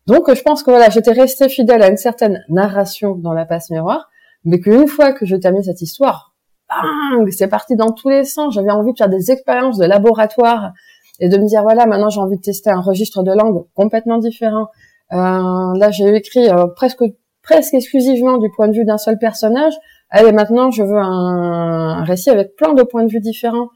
Donc 0.07 0.32
je 0.32 0.42
pense 0.42 0.62
que 0.62 0.70
voilà, 0.70 0.88
j'étais 0.88 1.12
restée 1.12 1.48
fidèle 1.48 1.82
à 1.82 1.88
une 1.88 1.98
certaine 1.98 2.42
narration 2.48 3.14
dans 3.14 3.34
la 3.34 3.44
passe 3.44 3.70
miroir, 3.70 4.09
mais 4.44 4.59
qu'une 4.59 4.88
fois 4.88 5.12
que 5.12 5.26
je 5.26 5.36
termine 5.36 5.62
cette 5.62 5.82
histoire, 5.82 6.34
bang, 6.70 7.30
c'est 7.30 7.48
parti 7.48 7.76
dans 7.76 7.92
tous 7.92 8.09
les 8.09 8.24
sens. 8.24 8.55
J'avais 8.55 8.70
envie 8.70 8.92
de 8.92 8.98
faire 8.98 9.09
des 9.09 9.30
expériences 9.30 9.78
de 9.78 9.84
laboratoire 9.84 10.72
et 11.20 11.28
de 11.28 11.36
me 11.36 11.46
dire 11.46 11.62
voilà 11.62 11.86
maintenant 11.86 12.09
j'ai 12.09 12.20
envie 12.20 12.36
de 12.36 12.42
tester 12.42 12.70
un 12.70 12.80
registre 12.80 13.22
de 13.22 13.32
langue 13.32 13.64
complètement 13.74 14.18
différent. 14.18 14.68
Euh, 15.12 15.16
là 15.16 15.90
j'ai 15.90 16.14
écrit 16.14 16.48
euh, 16.48 16.66
presque 16.68 17.05
presque 17.42 17.74
exclusivement 17.74 18.38
du 18.38 18.51
point 18.51 18.68
de 18.68 18.74
vue 18.74 18.84
d'un 18.84 18.98
seul 18.98 19.18
personnage. 19.18 19.74
Allez 20.09 20.32
maintenant 20.32 20.70
je 20.70 20.82
veux 20.82 20.98
un, 20.98 22.05
récit 22.05 22.30
avec 22.30 22.57
plein 22.57 22.72
de 22.72 22.82
points 22.82 23.05
de 23.05 23.11
vue 23.11 23.20
différents. 23.20 23.68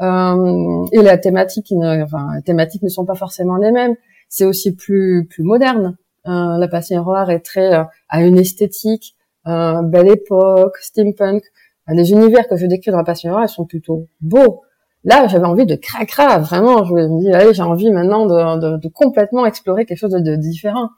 Euh, 0.00 0.86
et 0.92 1.02
la 1.02 1.18
thématique, 1.18 1.70
ne, 1.70 2.02
enfin, 2.02 2.28
les 2.36 2.42
thématiques 2.42 2.82
ne 2.82 2.88
sont 2.88 3.04
pas 3.04 3.14
forcément 3.14 3.56
les 3.56 3.70
mêmes. 3.70 3.94
C'est 4.28 4.44
aussi 4.44 4.74
plus 4.74 5.26
plus 5.30 5.44
moderne. 5.44 5.96
Euh, 6.26 6.58
la 6.58 6.68
passion 6.68 7.02
noire 7.02 7.30
est 7.30 7.40
très 7.40 7.74
euh, 7.74 7.84
à 8.08 8.22
une 8.22 8.38
esthétique, 8.38 9.14
euh, 9.46 9.82
belle 9.82 10.08
époque, 10.08 10.76
steampunk. 10.80 11.44
Les 11.88 12.12
univers 12.12 12.48
que 12.48 12.56
je 12.56 12.66
décris 12.66 12.90
dans 12.90 12.96
la 12.96 13.04
passion 13.04 13.30
noire, 13.30 13.48
sont 13.48 13.66
plutôt 13.66 14.08
beaux. 14.22 14.62
Là, 15.04 15.26
j'avais 15.26 15.44
envie 15.44 15.66
de 15.66 15.74
cracra, 15.74 16.38
vraiment. 16.38 16.82
Je 16.84 16.94
me 16.94 17.20
dis, 17.20 17.30
allez, 17.30 17.52
j'ai 17.52 17.62
envie 17.62 17.90
maintenant 17.90 18.24
de, 18.24 18.58
de, 18.58 18.76
de, 18.78 18.88
complètement 18.88 19.44
explorer 19.44 19.84
quelque 19.84 19.98
chose 19.98 20.12
de, 20.12 20.18
de 20.18 20.34
différent. 20.36 20.88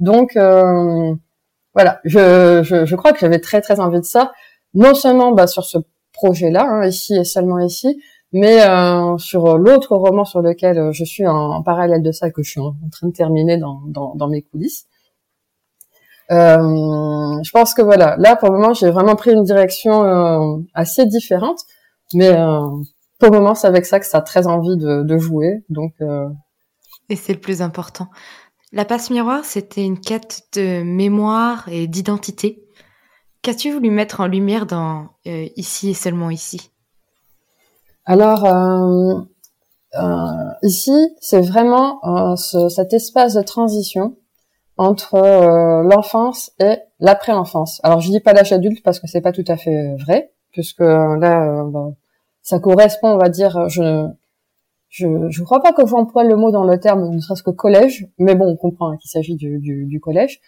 Donc, 0.00 0.36
euh, 0.36 1.14
voilà, 1.72 2.00
je, 2.04 2.62
je, 2.64 2.84
je, 2.84 2.96
crois 2.96 3.12
que 3.12 3.20
j'avais 3.20 3.38
très 3.38 3.60
très 3.60 3.78
envie 3.78 4.00
de 4.00 4.04
ça. 4.04 4.32
Non 4.74 4.94
seulement 4.94 5.30
bah, 5.30 5.46
sur 5.46 5.64
ce 5.64 5.78
projet-là, 6.14 6.66
hein, 6.68 6.86
ici 6.86 7.14
et 7.14 7.24
seulement 7.24 7.60
ici, 7.60 8.00
mais 8.34 8.68
euh, 8.68 9.16
sur 9.16 9.56
l'autre 9.56 9.96
roman 9.96 10.24
sur 10.24 10.42
lequel 10.42 10.76
euh, 10.76 10.92
je 10.92 11.04
suis 11.04 11.24
en, 11.24 11.62
parallèle 11.62 12.02
de 12.02 12.10
ça, 12.10 12.30
que 12.32 12.42
je 12.42 12.50
suis 12.50 12.60
en, 12.60 12.74
train 12.90 13.06
de 13.06 13.12
terminer 13.12 13.58
dans, 13.58 13.80
dans, 13.86 14.16
dans 14.16 14.28
mes 14.28 14.42
coulisses. 14.42 14.86
Euh, 16.32 17.42
je 17.44 17.50
pense 17.52 17.74
que 17.74 17.82
voilà, 17.82 18.16
là 18.18 18.34
pour 18.34 18.50
le 18.50 18.58
moment 18.58 18.74
j'ai 18.74 18.90
vraiment 18.90 19.14
pris 19.14 19.32
une 19.32 19.44
direction 19.44 20.02
euh, 20.04 20.56
assez 20.74 21.06
différente, 21.06 21.60
mais 22.12 22.30
euh, 22.30 22.60
pour 23.20 23.30
le 23.30 23.38
moment 23.38 23.54
c'est 23.54 23.68
avec 23.68 23.86
ça 23.86 24.00
que 24.00 24.06
ça 24.06 24.18
a 24.18 24.22
très 24.22 24.48
envie 24.48 24.76
de, 24.76 25.04
de 25.04 25.18
jouer, 25.18 25.62
donc. 25.68 25.92
Euh, 26.00 26.28
et 27.08 27.14
c'est 27.14 27.34
le 27.34 27.40
plus 27.40 27.62
important. 27.62 28.08
La 28.72 28.84
passe 28.84 29.10
miroir, 29.10 29.44
c'était 29.44 29.84
une 29.84 30.00
quête 30.00 30.42
de 30.54 30.82
mémoire 30.82 31.68
et 31.68 31.86
d'identité. 31.86 32.64
Qu'as-tu 33.42 33.70
voulu 33.70 33.90
mettre 33.90 34.20
en 34.20 34.26
lumière 34.26 34.66
dans 34.66 35.10
ici 35.24 35.90
et 35.90 35.94
seulement 35.94 36.30
ici? 36.30 36.72
Alors 38.06 38.44
euh, 38.44 39.20
euh, 39.96 40.50
ici, 40.62 40.92
c'est 41.20 41.40
vraiment 41.40 42.00
euh, 42.04 42.36
ce, 42.36 42.68
cet 42.68 42.92
espace 42.92 43.34
de 43.34 43.42
transition 43.42 44.16
entre 44.76 45.20
l'enfance 45.84 46.50
et 46.58 46.78
l'après-enfance. 46.98 47.80
Alors 47.84 48.00
je 48.00 48.10
dis 48.10 48.20
pas 48.20 48.32
l'âge 48.32 48.52
adulte 48.52 48.82
parce 48.82 48.98
que 48.98 49.06
c'est 49.06 49.20
pas 49.20 49.30
tout 49.30 49.44
à 49.46 49.56
fait 49.56 49.94
vrai, 50.00 50.32
puisque 50.50 50.80
là, 50.80 51.64
ça 52.42 52.58
correspond, 52.58 53.10
on 53.10 53.18
va 53.18 53.28
dire, 53.28 53.68
je 53.68 54.08
je 54.88 55.06
je 55.30 55.44
crois 55.44 55.62
pas 55.62 55.72
que 55.72 55.86
j'emploie 55.86 56.24
le 56.24 56.34
mot 56.34 56.50
dans 56.50 56.64
le 56.64 56.80
terme, 56.80 57.08
ne 57.08 57.20
serait-ce 57.20 57.44
que 57.44 57.52
collège, 57.52 58.08
mais 58.18 58.34
bon, 58.34 58.46
on 58.46 58.56
comprend 58.56 58.90
hein, 58.90 58.96
qu'il 58.96 59.10
s'agit 59.10 59.36
du, 59.36 59.60
du, 59.60 59.86
du, 59.86 60.00
collège. 60.00 60.40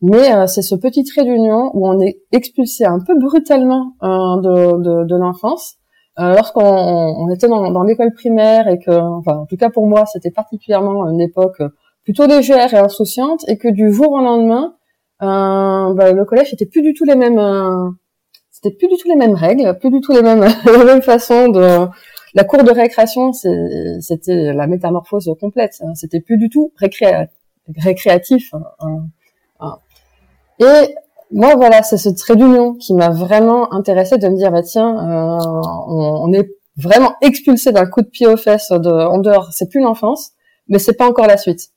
Mais 0.00 0.46
c'est 0.46 0.62
ce 0.62 0.74
petit 0.74 1.04
trait 1.04 1.24
d'union 1.24 1.70
où 1.74 1.86
on 1.86 2.00
est 2.00 2.22
expulsé 2.32 2.86
un 2.86 3.00
peu 3.00 3.18
brutalement 3.18 3.92
de, 4.00 4.78
de, 4.80 5.04
de 5.04 5.16
l'enfance 5.16 5.78
euh, 6.18 6.34
lorsqu'on 6.34 6.62
on 6.62 7.30
était 7.30 7.48
dans, 7.48 7.70
dans 7.70 7.82
l'école 7.82 8.12
primaire 8.12 8.68
et 8.68 8.78
que, 8.78 8.90
enfin, 8.90 9.36
en 9.36 9.46
tout 9.46 9.56
cas 9.56 9.70
pour 9.70 9.86
moi, 9.86 10.04
c'était 10.06 10.30
particulièrement 10.30 11.08
une 11.08 11.20
époque 11.20 11.62
plutôt 12.08 12.26
légère 12.26 12.72
et 12.72 12.78
insouciante, 12.78 13.44
et 13.48 13.58
que 13.58 13.68
du 13.68 13.92
jour 13.92 14.12
au 14.12 14.20
lendemain, 14.20 14.76
euh, 15.20 15.92
bah, 15.94 16.12
le 16.12 16.24
collège 16.24 16.54
était 16.54 16.64
plus 16.64 16.80
du 16.80 16.94
tout 16.94 17.04
les 17.04 17.16
mêmes, 17.16 17.38
euh, 17.38 17.90
c'était 18.50 18.74
plus 18.74 18.88
du 18.88 18.96
tout 18.96 19.08
les 19.08 19.16
mêmes 19.16 19.34
règles, 19.34 19.76
plus 19.78 19.90
du 19.90 20.00
tout 20.00 20.12
les 20.12 20.22
mêmes, 20.22 20.42
les 20.66 20.84
mêmes 20.84 21.02
façons 21.02 21.48
de. 21.48 21.86
La 22.34 22.44
cour 22.44 22.62
de 22.62 22.70
récréation, 22.70 23.32
c'était 23.32 24.52
la 24.52 24.66
métamorphose 24.66 25.34
complète. 25.40 25.78
Hein. 25.80 25.94
C'était 25.94 26.20
plus 26.20 26.36
du 26.36 26.50
tout 26.50 26.72
récréatif. 26.78 28.54
Hein, 28.54 29.00
hein. 29.60 29.78
Et 30.60 30.94
moi, 31.30 31.56
voilà, 31.56 31.82
c'est 31.82 31.98
ce 31.98 32.08
trait 32.08 32.36
d'union 32.36 32.74
qui 32.74 32.94
m'a 32.94 33.10
vraiment 33.10 33.72
intéressé 33.72 34.16
de 34.18 34.28
me 34.28 34.36
dire, 34.36 34.50
bah 34.50 34.62
tiens, 34.62 34.88
euh, 34.88 35.60
on, 35.86 36.32
est 36.32 36.48
vraiment 36.76 37.14
expulsé 37.20 37.70
d'un 37.72 37.86
coup 37.86 38.00
de 38.02 38.06
pied 38.06 38.26
aux 38.26 38.36
fesses 38.36 38.70
de, 38.70 38.90
en 38.90 39.18
dehors. 39.18 39.52
C'est 39.52 39.68
plus 39.68 39.82
l'enfance, 39.82 40.30
mais 40.68 40.78
c'est 40.78 40.94
pas 40.94 41.06
encore 41.06 41.26
la 41.26 41.36
suite. 41.36 41.68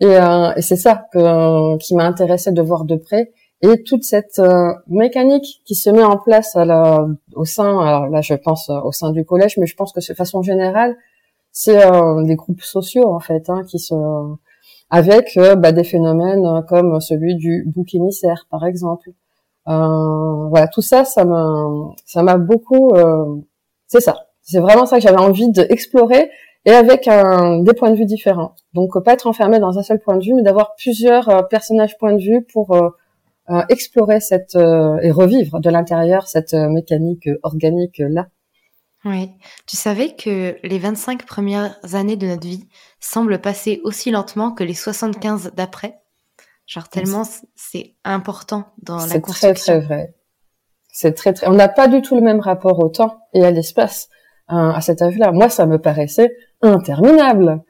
Et, 0.00 0.06
euh, 0.06 0.52
et 0.56 0.62
c'est 0.62 0.76
ça 0.76 1.06
que, 1.12 1.76
qui 1.78 1.94
m'a 1.94 2.04
intéressé 2.04 2.52
de 2.52 2.62
voir 2.62 2.84
de 2.84 2.96
près. 2.96 3.32
Et 3.60 3.82
toute 3.82 4.04
cette 4.04 4.38
euh, 4.38 4.72
mécanique 4.86 5.62
qui 5.66 5.74
se 5.74 5.90
met 5.90 6.04
en 6.04 6.16
place 6.16 6.56
à 6.56 6.64
la, 6.64 7.06
au 7.34 7.44
sein, 7.44 7.80
alors 7.80 8.06
là 8.06 8.20
je 8.20 8.34
pense 8.34 8.70
au 8.70 8.92
sein 8.92 9.10
du 9.10 9.24
collège, 9.24 9.56
mais 9.58 9.66
je 9.66 9.74
pense 9.74 9.92
que 9.92 10.00
de 10.00 10.14
façon 10.16 10.42
générale, 10.42 10.96
c'est 11.50 11.80
des 12.24 12.36
groupes 12.36 12.62
sociaux 12.62 13.12
en 13.12 13.18
fait 13.18 13.50
hein, 13.50 13.64
qui 13.68 13.80
se 13.80 13.94
avec 14.90 15.36
euh, 15.36 15.54
bah, 15.54 15.72
des 15.72 15.84
phénomènes 15.84 16.46
euh, 16.46 16.62
comme 16.62 17.00
celui 17.00 17.36
du 17.36 17.64
bouc 17.66 17.94
émissaire, 17.94 18.46
par 18.50 18.64
exemple. 18.64 19.10
Euh, 19.68 20.48
voilà, 20.48 20.68
tout 20.68 20.80
ça, 20.80 21.04
ça 21.04 21.24
m'a, 21.24 22.38
beaucoup. 22.38 22.92
c'est 23.86 24.00
ça. 24.00 24.26
C'est 24.42 24.60
vraiment 24.60 24.86
ça 24.86 24.96
que 24.96 25.02
j'avais 25.02 25.20
envie 25.20 25.50
d'explorer 25.50 26.30
et 26.64 26.72
avec 26.72 27.04
des 27.04 27.74
points 27.74 27.90
de 27.90 27.96
vue 27.96 28.06
différents. 28.06 28.54
Donc 28.72 28.98
pas 29.04 29.12
être 29.12 29.26
enfermé 29.26 29.58
dans 29.58 29.78
un 29.78 29.82
seul 29.82 30.00
point 30.00 30.16
de 30.16 30.24
vue, 30.24 30.32
mais 30.32 30.42
d'avoir 30.42 30.74
plusieurs 30.76 31.48
personnages 31.48 31.98
points 31.98 32.14
de 32.14 32.22
vue 32.22 32.46
pour 32.50 32.74
explorer 33.68 34.20
cette 34.20 34.56
et 34.56 35.10
revivre 35.10 35.60
de 35.60 35.68
l'intérieur 35.68 36.28
cette 36.28 36.54
mécanique 36.54 37.28
organique 37.42 37.98
là. 37.98 38.28
Oui. 39.04 39.30
Tu 39.66 39.76
savais 39.76 40.14
que 40.14 40.56
les 40.62 40.78
25 40.78 41.24
premières 41.24 41.76
années 41.94 42.16
de 42.16 42.26
notre 42.26 42.46
vie 42.46 42.68
semblent 43.00 43.40
passer 43.40 43.80
aussi 43.84 44.10
lentement 44.10 44.52
que 44.52 44.64
les 44.64 44.74
75 44.74 45.52
d'après? 45.54 46.00
Genre 46.66 46.88
tellement 46.88 47.22
c'est 47.54 47.94
important 48.04 48.66
dans 48.82 48.96
la 49.06 49.20
construction. 49.20 49.48
C'est 49.48 49.54
très 49.54 49.54
très 49.54 49.80
vrai. 49.80 50.14
C'est 50.92 51.12
très 51.12 51.32
très. 51.32 51.46
On 51.48 51.54
n'a 51.54 51.68
pas 51.68 51.88
du 51.88 52.02
tout 52.02 52.16
le 52.16 52.20
même 52.20 52.40
rapport 52.40 52.78
au 52.80 52.88
temps 52.88 53.20
et 53.32 53.44
à 53.44 53.50
l'espace 53.50 54.08
hein, 54.48 54.72
à 54.74 54.80
cet 54.80 55.00
âge-là. 55.00 55.32
Moi, 55.32 55.48
ça 55.48 55.66
me 55.66 55.78
paraissait 55.78 56.30
interminable. 56.62 57.62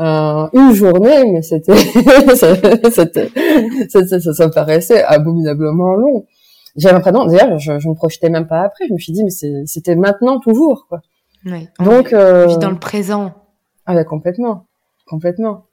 Euh, 0.00 0.48
une 0.52 0.72
journée, 0.72 1.24
mais 1.30 1.42
c'était, 1.42 1.76
c'était, 2.90 3.30
ça, 3.88 4.20
ça, 4.20 4.32
ça, 4.32 4.48
paraissait 4.48 5.04
abominablement 5.04 5.94
long. 5.94 6.26
J'avais 6.76 6.94
l'impression, 6.94 7.24
d'ailleurs, 7.26 7.58
je, 7.58 7.78
je 7.78 7.88
me 7.88 7.94
projetais 7.94 8.30
même 8.30 8.46
pas 8.46 8.62
après. 8.62 8.86
Je 8.88 8.92
me 8.92 8.98
suis 8.98 9.12
dit, 9.12 9.22
mais 9.24 9.66
c'était 9.66 9.94
maintenant 9.94 10.40
toujours, 10.40 10.86
quoi. 10.88 11.00
Oui. 11.46 11.68
Donc, 11.80 12.12
euh... 12.12 12.56
dans 12.56 12.70
le 12.70 12.78
présent. 12.78 13.32
Ah, 13.86 13.94
bah, 13.94 14.04
complètement, 14.04 14.66
complètement. 15.06 15.66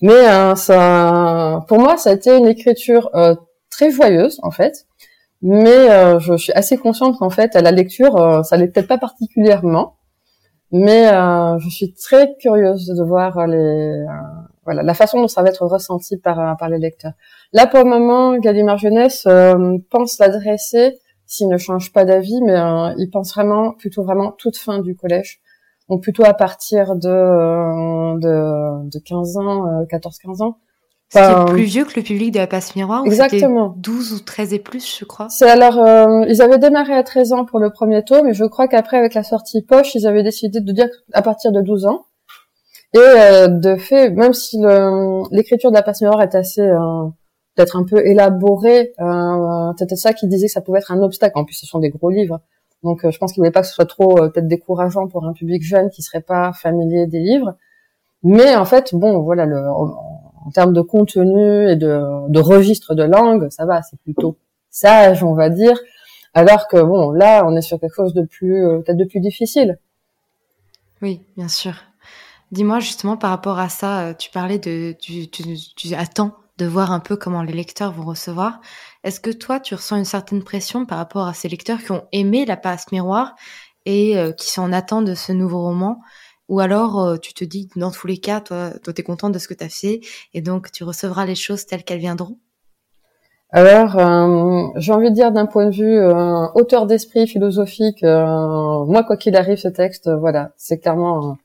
Mais 0.00 0.28
euh, 0.28 0.54
ça, 0.54 1.64
pour 1.68 1.78
moi, 1.78 1.96
ça 1.96 2.10
a 2.10 2.12
été 2.14 2.36
une 2.36 2.46
écriture 2.46 3.10
euh, 3.14 3.34
très 3.70 3.90
joyeuse, 3.90 4.38
en 4.42 4.50
fait. 4.50 4.86
Mais 5.42 5.90
euh, 5.90 6.18
je, 6.18 6.36
suis 6.36 6.52
assez 6.52 6.76
consciente 6.76 7.18
qu'en 7.18 7.30
fait, 7.30 7.54
à 7.54 7.62
la 7.62 7.70
lecture, 7.70 8.16
euh, 8.16 8.42
ça 8.42 8.56
l'est 8.56 8.68
peut-être 8.68 8.88
pas 8.88 8.98
particulièrement. 8.98 9.96
Mais 10.72 11.06
je 11.08 11.68
suis 11.70 11.94
très 11.94 12.36
curieuse 12.36 12.86
de 12.86 13.02
voir 13.02 13.46
les, 13.46 14.04
voilà, 14.68 14.82
la 14.82 14.94
façon 14.94 15.20
dont 15.20 15.28
ça 15.28 15.42
va 15.42 15.48
être 15.48 15.64
ressenti 15.64 16.18
par, 16.18 16.56
par 16.58 16.68
les 16.68 16.78
lecteurs. 16.78 17.12
Là, 17.52 17.66
pour 17.66 17.80
le 17.80 17.86
moment, 17.86 18.36
Gallimard 18.36 18.76
Jeunesse 18.78 19.24
euh, 19.26 19.78
pense 19.90 20.18
l'adresser, 20.18 20.98
s'il 21.26 21.48
ne 21.48 21.56
change 21.56 21.92
pas 21.92 22.04
d'avis, 22.04 22.40
mais 22.42 22.54
euh, 22.54 22.92
il 22.98 23.08
pense 23.10 23.32
vraiment, 23.32 23.72
plutôt 23.72 24.02
vraiment 24.02 24.32
toute 24.32 24.58
fin 24.58 24.80
du 24.80 24.94
collège. 24.94 25.40
Donc 25.88 26.02
plutôt 26.02 26.24
à 26.24 26.34
partir 26.34 26.96
de, 26.96 27.08
euh, 27.08 28.18
de, 28.18 28.90
de 28.90 28.98
15 28.98 29.36
ans, 29.38 29.64
14-15 29.90 30.42
ans. 30.42 30.58
C'était 31.10 31.44
plus 31.46 31.62
vieux 31.62 31.84
que 31.84 31.94
le 31.96 32.02
public 32.02 32.32
de 32.32 32.38
la 32.38 32.46
passe 32.46 32.76
miroir 32.76 33.02
Exactement. 33.06 33.74
12 33.78 34.12
ou 34.12 34.20
13 34.20 34.52
et 34.52 34.58
plus, 34.58 34.98
je 34.98 35.06
crois. 35.06 35.28
C'est 35.30 35.48
alors, 35.48 35.78
euh, 35.78 36.26
ils 36.28 36.42
avaient 36.42 36.58
démarré 36.58 36.92
à 36.92 37.02
13 37.02 37.32
ans 37.32 37.44
pour 37.46 37.60
le 37.60 37.70
premier 37.70 38.04
tome, 38.04 38.26
mais 38.26 38.34
je 38.34 38.44
crois 38.44 38.68
qu'après, 38.68 38.98
avec 38.98 39.14
la 39.14 39.22
sortie 39.22 39.62
poche, 39.62 39.94
ils 39.94 40.06
avaient 40.06 40.22
décidé 40.22 40.60
de 40.60 40.72
dire 40.72 40.88
à 41.14 41.22
partir 41.22 41.50
de 41.50 41.62
12 41.62 41.86
ans. 41.86 42.04
Et 42.94 42.98
euh, 42.98 43.48
de 43.48 43.76
fait, 43.76 44.10
même 44.10 44.32
si 44.32 44.58
l'écriture 45.30 45.70
de 45.70 45.76
la 45.76 45.82
passe 45.82 46.00
miroir 46.00 46.22
est 46.22 46.34
assez 46.34 46.62
euh, 46.62 47.04
peut-être 47.54 47.76
un 47.76 47.84
peu 47.84 48.06
élaborée, 48.06 48.92
euh, 49.00 49.72
c'était 49.78 49.96
ça 49.96 50.12
qui 50.12 50.26
disait 50.26 50.46
que 50.46 50.52
ça 50.52 50.60
pouvait 50.60 50.78
être 50.78 50.92
un 50.92 51.02
obstacle. 51.02 51.38
En 51.38 51.44
plus, 51.44 51.54
ce 51.54 51.66
sont 51.66 51.80
des 51.80 51.90
gros 51.90 52.10
livres, 52.10 52.40
donc 52.82 53.04
euh, 53.04 53.10
je 53.10 53.18
pense 53.18 53.32
qu'il 53.32 53.40
voulait 53.40 53.50
pas 53.50 53.60
que 53.60 53.66
ce 53.66 53.74
soit 53.74 53.86
trop 53.86 54.14
peut-être 54.14 54.48
décourageant 54.48 55.06
pour 55.06 55.26
un 55.26 55.32
public 55.32 55.62
jeune 55.62 55.90
qui 55.90 56.02
serait 56.02 56.22
pas 56.22 56.52
familier 56.52 57.06
des 57.06 57.20
livres. 57.20 57.54
Mais 58.22 58.56
en 58.56 58.64
fait, 58.64 58.94
bon, 58.94 59.20
voilà, 59.20 59.46
le, 59.46 59.68
en 59.68 60.50
termes 60.52 60.72
de 60.72 60.80
contenu 60.80 61.70
et 61.70 61.76
de, 61.76 62.28
de 62.28 62.40
registre 62.40 62.94
de 62.94 63.04
langue, 63.04 63.48
ça 63.50 63.66
va, 63.66 63.82
c'est 63.82 63.98
plutôt 64.00 64.36
sage, 64.70 65.22
on 65.22 65.34
va 65.34 65.50
dire. 65.50 65.78
Alors 66.34 66.68
que 66.68 66.80
bon, 66.80 67.10
là, 67.10 67.44
on 67.46 67.56
est 67.56 67.62
sur 67.62 67.78
quelque 67.80 67.94
chose 67.94 68.14
de 68.14 68.22
plus, 68.22 68.64
euh, 68.64 68.78
peut-être 68.78 68.96
de 68.96 69.04
plus 69.04 69.20
difficile. 69.20 69.78
Oui, 71.02 71.20
bien 71.36 71.48
sûr. 71.48 71.74
Dis-moi 72.50 72.80
justement 72.80 73.18
par 73.18 73.30
rapport 73.30 73.58
à 73.58 73.68
ça, 73.68 74.06
euh, 74.06 74.14
tu 74.14 74.30
parlais 74.30 74.58
de, 74.58 74.94
tu, 74.98 75.28
tu, 75.28 75.44
tu, 75.76 75.94
attends 75.94 76.32
de 76.56 76.66
voir 76.66 76.92
un 76.92 77.00
peu 77.00 77.16
comment 77.16 77.42
les 77.42 77.52
lecteurs 77.52 77.92
vont 77.92 78.04
recevoir. 78.04 78.60
Est-ce 79.04 79.20
que 79.20 79.30
toi, 79.30 79.60
tu 79.60 79.74
ressens 79.74 79.96
une 79.96 80.06
certaine 80.06 80.42
pression 80.42 80.86
par 80.86 80.98
rapport 80.98 81.26
à 81.26 81.34
ces 81.34 81.48
lecteurs 81.48 81.78
qui 81.78 81.92
ont 81.92 82.04
aimé 82.12 82.46
la 82.46 82.56
passe 82.56 82.90
miroir 82.90 83.34
et 83.84 84.18
euh, 84.18 84.32
qui 84.32 84.48
sont 84.50 84.62
en 84.62 84.72
attente 84.72 85.04
de 85.04 85.14
ce 85.14 85.32
nouveau 85.32 85.60
roman? 85.60 86.00
Ou 86.48 86.60
alors, 86.60 87.00
euh, 87.00 87.16
tu 87.18 87.34
te 87.34 87.44
dis, 87.44 87.68
dans 87.76 87.90
tous 87.90 88.06
les 88.06 88.16
cas, 88.16 88.40
toi, 88.40 88.70
toi, 88.82 88.94
t'es 88.94 89.02
content 89.02 89.28
de 89.28 89.38
ce 89.38 89.46
que 89.46 89.54
tu 89.54 89.64
as 89.64 89.68
fait, 89.68 90.00
et 90.32 90.40
donc 90.40 90.72
tu 90.72 90.84
recevras 90.84 91.26
les 91.26 91.34
choses 91.34 91.66
telles 91.66 91.84
qu'elles 91.84 91.98
viendront? 91.98 92.38
Alors, 93.50 93.92
j'ai 94.76 94.92
envie 94.92 95.10
de 95.10 95.14
dire 95.14 95.32
d'un 95.32 95.46
point 95.46 95.66
de 95.66 95.74
vue 95.74 95.98
auteur 96.54 96.86
d'esprit 96.86 97.26
philosophique, 97.26 98.02
moi, 98.02 99.04
quoi 99.04 99.16
qu'il 99.16 99.36
arrive, 99.36 99.56
ce 99.56 99.68
texte, 99.68 100.10
voilà, 100.10 100.52
c'est 100.58 100.78
clairement, 100.78 101.38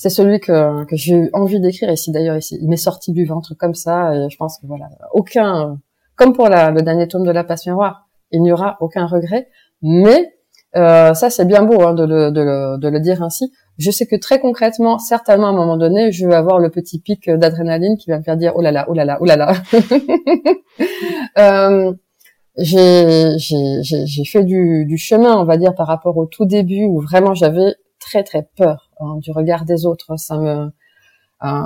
c'est 0.00 0.08
celui 0.08 0.40
que, 0.40 0.86
j'ai 0.92 1.12
eu 1.14 1.30
envie 1.34 1.60
d'écrire. 1.60 1.90
ici 1.90 2.10
d'ailleurs, 2.10 2.38
ici, 2.38 2.56
il 2.58 2.70
m'est 2.70 2.78
sorti 2.78 3.12
du 3.12 3.26
ventre 3.26 3.52
comme 3.54 3.74
ça, 3.74 4.14
et 4.14 4.30
je 4.30 4.36
pense 4.38 4.58
que 4.58 4.66
voilà, 4.66 4.88
aucun, 5.12 5.78
comme 6.16 6.32
pour 6.32 6.48
le 6.48 6.80
dernier 6.80 7.06
tome 7.06 7.26
de 7.26 7.30
La 7.30 7.44
Passe 7.44 7.66
Miroir, 7.66 8.08
il 8.30 8.40
n'y 8.40 8.50
aura 8.50 8.78
aucun 8.80 9.04
regret. 9.04 9.48
Mais 9.82 10.32
ça, 10.72 11.28
c'est 11.28 11.44
bien 11.44 11.64
beau 11.64 11.82
hein, 11.82 11.92
de, 11.92 12.04
le, 12.06 13.00
dire 13.00 13.22
ainsi 13.22 13.52
je 13.76 13.90
sais 13.90 14.06
que 14.06 14.16
très 14.16 14.40
concrètement, 14.40 14.98
certainement 14.98 15.48
à 15.48 15.50
un 15.50 15.54
moment 15.54 15.76
donné, 15.76 16.12
je 16.12 16.26
vais 16.26 16.34
avoir 16.34 16.58
le 16.58 16.70
petit 16.70 16.98
pic 16.98 17.28
d'adrénaline 17.28 17.98
qui 17.98 18.10
va 18.10 18.18
me 18.18 18.22
faire 18.22 18.38
dire 18.38 18.52
oh 18.54 18.62
là 18.62 18.72
là, 18.72 18.86
oh 18.88 18.94
là 18.94 19.04
là, 19.04 19.18
oh 19.20 19.26
là 19.26 19.36
là. 19.36 19.52
euh, 21.38 21.92
j'ai 22.56 24.24
fait 24.26 24.44
du, 24.44 24.96
chemin, 24.96 25.36
on 25.36 25.44
va 25.44 25.58
dire, 25.58 25.74
par 25.74 25.86
rapport 25.86 26.16
au 26.16 26.24
tout 26.24 26.46
début 26.46 26.84
où 26.84 27.00
vraiment 27.00 27.34
j'avais 27.34 27.74
très 27.98 28.22
très 28.22 28.48
peur 28.56 28.89
hein, 29.00 29.16
du 29.18 29.32
regard 29.32 29.64
des 29.64 29.86
autres. 29.86 30.16
Ça 30.18 30.38
me, 30.38 30.70
euh, 31.44 31.62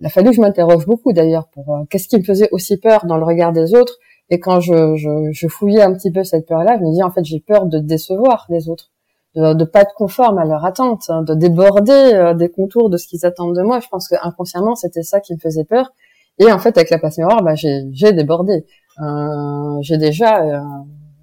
il 0.00 0.06
a 0.06 0.08
fallu 0.08 0.30
que 0.30 0.36
je 0.36 0.40
m'interroge 0.40 0.86
beaucoup 0.86 1.12
d'ailleurs 1.12 1.48
pour 1.48 1.74
euh, 1.74 1.84
qu'est-ce 1.88 2.08
qui 2.08 2.18
me 2.18 2.24
faisait 2.24 2.48
aussi 2.52 2.76
peur 2.76 3.06
dans 3.06 3.16
le 3.16 3.24
regard 3.24 3.52
des 3.52 3.74
autres. 3.74 3.98
Et 4.30 4.38
quand 4.38 4.60
je, 4.60 4.96
je, 4.96 5.30
je 5.32 5.48
fouillais 5.48 5.82
un 5.82 5.92
petit 5.92 6.12
peu 6.12 6.22
cette 6.24 6.46
peur-là, 6.46 6.76
je 6.78 6.84
me 6.84 6.90
disais 6.90 7.02
en 7.02 7.10
fait 7.10 7.24
j'ai 7.24 7.40
peur 7.40 7.66
de 7.66 7.78
décevoir 7.78 8.46
les 8.48 8.68
autres 8.68 8.90
de, 9.34 9.54
de 9.54 9.64
pas 9.64 9.82
être 9.82 9.94
conforme 9.94 10.38
à 10.38 10.44
leur 10.44 10.64
attente, 10.64 11.04
hein, 11.08 11.22
de 11.22 11.34
déborder 11.34 11.92
euh, 11.92 12.34
des 12.34 12.48
contours 12.48 12.90
de 12.90 12.96
ce 12.96 13.06
qu'ils 13.06 13.24
attendent 13.26 13.56
de 13.56 13.62
moi. 13.62 13.80
Je 13.80 13.88
pense 13.88 14.08
que 14.08 14.14
inconsciemment 14.22 14.74
c'était 14.74 15.02
ça 15.02 15.20
qui 15.20 15.34
me 15.34 15.38
faisait 15.38 15.64
peur. 15.64 15.92
Et 16.38 16.50
en 16.50 16.58
fait, 16.58 16.76
avec 16.78 16.90
la 16.90 16.98
passe 16.98 17.18
miroir, 17.18 17.42
bah, 17.42 17.54
j'ai, 17.54 17.82
j'ai 17.92 18.12
débordé. 18.12 18.64
Euh, 19.02 19.78
j'ai 19.82 19.98
déjà, 19.98 20.42
euh, 20.42 20.60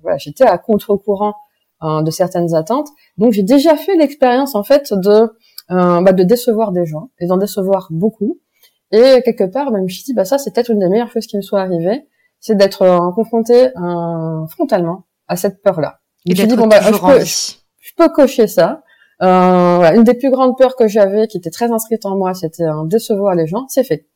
voilà, 0.04 0.18
j'étais 0.18 0.46
à 0.46 0.58
contre-courant 0.58 1.34
euh, 1.84 2.02
de 2.02 2.12
certaines 2.12 2.56
attentes. 2.56 2.88
Donc 3.18 3.34
j'ai 3.34 3.44
déjà 3.44 3.76
fait 3.76 3.96
l'expérience 3.96 4.56
en 4.56 4.64
fait 4.64 4.94
de 4.94 5.30
bah, 5.70 6.14
de 6.14 6.24
décevoir 6.24 6.72
des 6.72 6.86
gens 6.86 7.10
et 7.20 7.28
d'en 7.28 7.38
décevoir 7.38 7.88
beaucoup. 7.92 8.40
Et 8.92 9.22
quelque 9.26 9.44
part, 9.44 9.72
même 9.72 9.82
je 9.82 9.84
me 9.84 9.90
suis 9.90 10.04
dit, 10.04 10.14
bah 10.14 10.24
ça 10.26 10.38
c'est 10.38 10.54
peut-être 10.54 10.72
une 10.72 10.80
des 10.80 10.88
meilleures 10.88 11.12
choses 11.12 11.28
qui 11.28 11.36
me 11.36 11.42
soit 11.42 11.60
arrivée, 11.60 12.08
c'est 12.40 12.56
d'être 12.56 13.12
confronté 13.14 13.70
frontalement 14.50 15.04
à 15.28 15.36
cette 15.36 15.62
peur-là. 15.62 16.00
Et, 16.26 16.34
d'être 16.34 16.48
dit, 16.48 16.56
bon, 16.56 16.68
bah, 16.68 16.82
je 16.82 16.92
peux, 16.92 17.24
je 17.24 17.92
peux 17.96 18.10
cocher 18.10 18.48
ça. 18.48 18.84
Euh, 19.22 19.96
une 19.96 20.04
des 20.04 20.14
plus 20.14 20.30
grandes 20.30 20.58
peurs 20.58 20.76
que 20.76 20.88
j'avais, 20.88 21.28
qui 21.28 21.38
était 21.38 21.50
très 21.50 21.72
inscrite 21.72 22.06
en 22.06 22.16
moi, 22.16 22.34
c'était 22.34 22.64
un 22.66 22.86
décevoir 22.86 23.36
les 23.36 23.48
gens. 23.48 23.66
C'est 23.68 23.84
fait. 23.84 24.08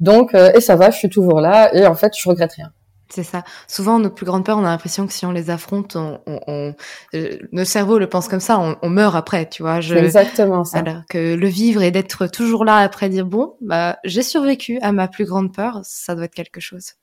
Donc, 0.00 0.34
euh, 0.34 0.52
et 0.54 0.60
ça 0.60 0.76
va, 0.76 0.90
je 0.90 0.98
suis 0.98 1.08
toujours 1.08 1.40
là, 1.40 1.74
et 1.74 1.86
en 1.86 1.94
fait, 1.94 2.12
je 2.16 2.28
regrette 2.28 2.52
rien. 2.52 2.72
C'est 3.14 3.22
ça. 3.22 3.44
Souvent, 3.68 4.00
nos 4.00 4.10
plus 4.10 4.26
grandes 4.26 4.44
peurs, 4.44 4.58
on 4.58 4.64
a 4.64 4.70
l'impression 4.70 5.06
que 5.06 5.12
si 5.12 5.24
on 5.24 5.30
les 5.30 5.48
affronte, 5.48 5.94
on, 5.94 6.18
on, 6.26 6.74
euh, 7.14 7.38
nos 7.52 7.64
cerveaux 7.64 7.96
le 7.96 8.08
pensent 8.08 8.26
comme 8.26 8.40
ça, 8.40 8.58
on, 8.58 8.74
on 8.82 8.90
meurt 8.90 9.14
après, 9.14 9.48
tu 9.48 9.62
vois. 9.62 9.80
Je, 9.80 9.94
exactement 9.94 10.64
ça. 10.64 10.78
Alors 10.78 11.02
que 11.08 11.36
le 11.36 11.46
vivre 11.46 11.80
et 11.82 11.92
d'être 11.92 12.26
toujours 12.26 12.64
là 12.64 12.78
après 12.78 13.08
dire 13.08 13.24
bon, 13.24 13.54
bah 13.60 13.98
j'ai 14.02 14.22
survécu 14.22 14.80
à 14.82 14.90
ma 14.90 15.06
plus 15.06 15.26
grande 15.26 15.54
peur, 15.54 15.78
ça 15.84 16.16
doit 16.16 16.24
être 16.24 16.34
quelque 16.34 16.58
chose. 16.58 16.94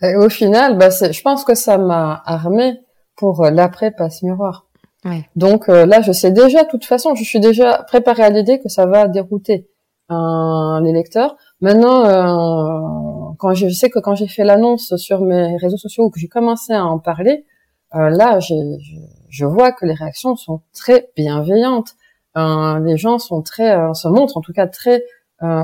Et 0.00 0.16
au 0.16 0.30
final, 0.30 0.78
bah, 0.78 0.88
je 0.88 1.20
pense 1.20 1.44
que 1.44 1.54
ça 1.54 1.76
m'a 1.76 2.22
armé 2.24 2.78
pour 3.14 3.44
l'après 3.50 3.90
passe 3.90 4.22
miroir. 4.22 4.64
Donc 5.36 5.68
euh, 5.68 5.84
là, 5.84 6.00
je 6.00 6.12
sais 6.12 6.30
déjà, 6.30 6.64
de 6.64 6.70
toute 6.70 6.86
façon, 6.86 7.14
je 7.14 7.22
suis 7.22 7.40
déjà 7.40 7.84
préparée 7.86 8.22
à 8.22 8.30
l'idée 8.30 8.60
que 8.60 8.70
ça 8.70 8.86
va 8.86 9.08
dérouter 9.08 9.68
un, 10.08 10.80
les 10.82 10.92
lecteurs. 10.92 11.36
Maintenant, 11.60 12.06
euh, 12.06 13.07
quand 13.38 13.54
je, 13.54 13.68
sais 13.68 13.90
que 13.90 13.98
quand 13.98 14.14
j'ai 14.14 14.28
fait 14.28 14.44
l'annonce 14.44 14.96
sur 14.96 15.22
mes 15.22 15.56
réseaux 15.56 15.76
sociaux 15.76 16.04
ou 16.04 16.10
que 16.10 16.20
j'ai 16.20 16.28
commencé 16.28 16.72
à 16.72 16.84
en 16.84 16.98
parler, 16.98 17.46
euh, 17.94 18.10
là, 18.10 18.40
je, 18.40 18.54
je, 19.28 19.46
vois 19.46 19.72
que 19.72 19.86
les 19.86 19.94
réactions 19.94 20.36
sont 20.36 20.60
très 20.74 21.10
bienveillantes. 21.16 21.94
les 22.36 22.96
gens 22.96 23.18
sont 23.18 23.42
très, 23.42 23.76
se 23.94 24.08
montrent 24.08 24.36
en 24.36 24.40
tout 24.40 24.52
cas 24.52 24.66
très 24.66 25.04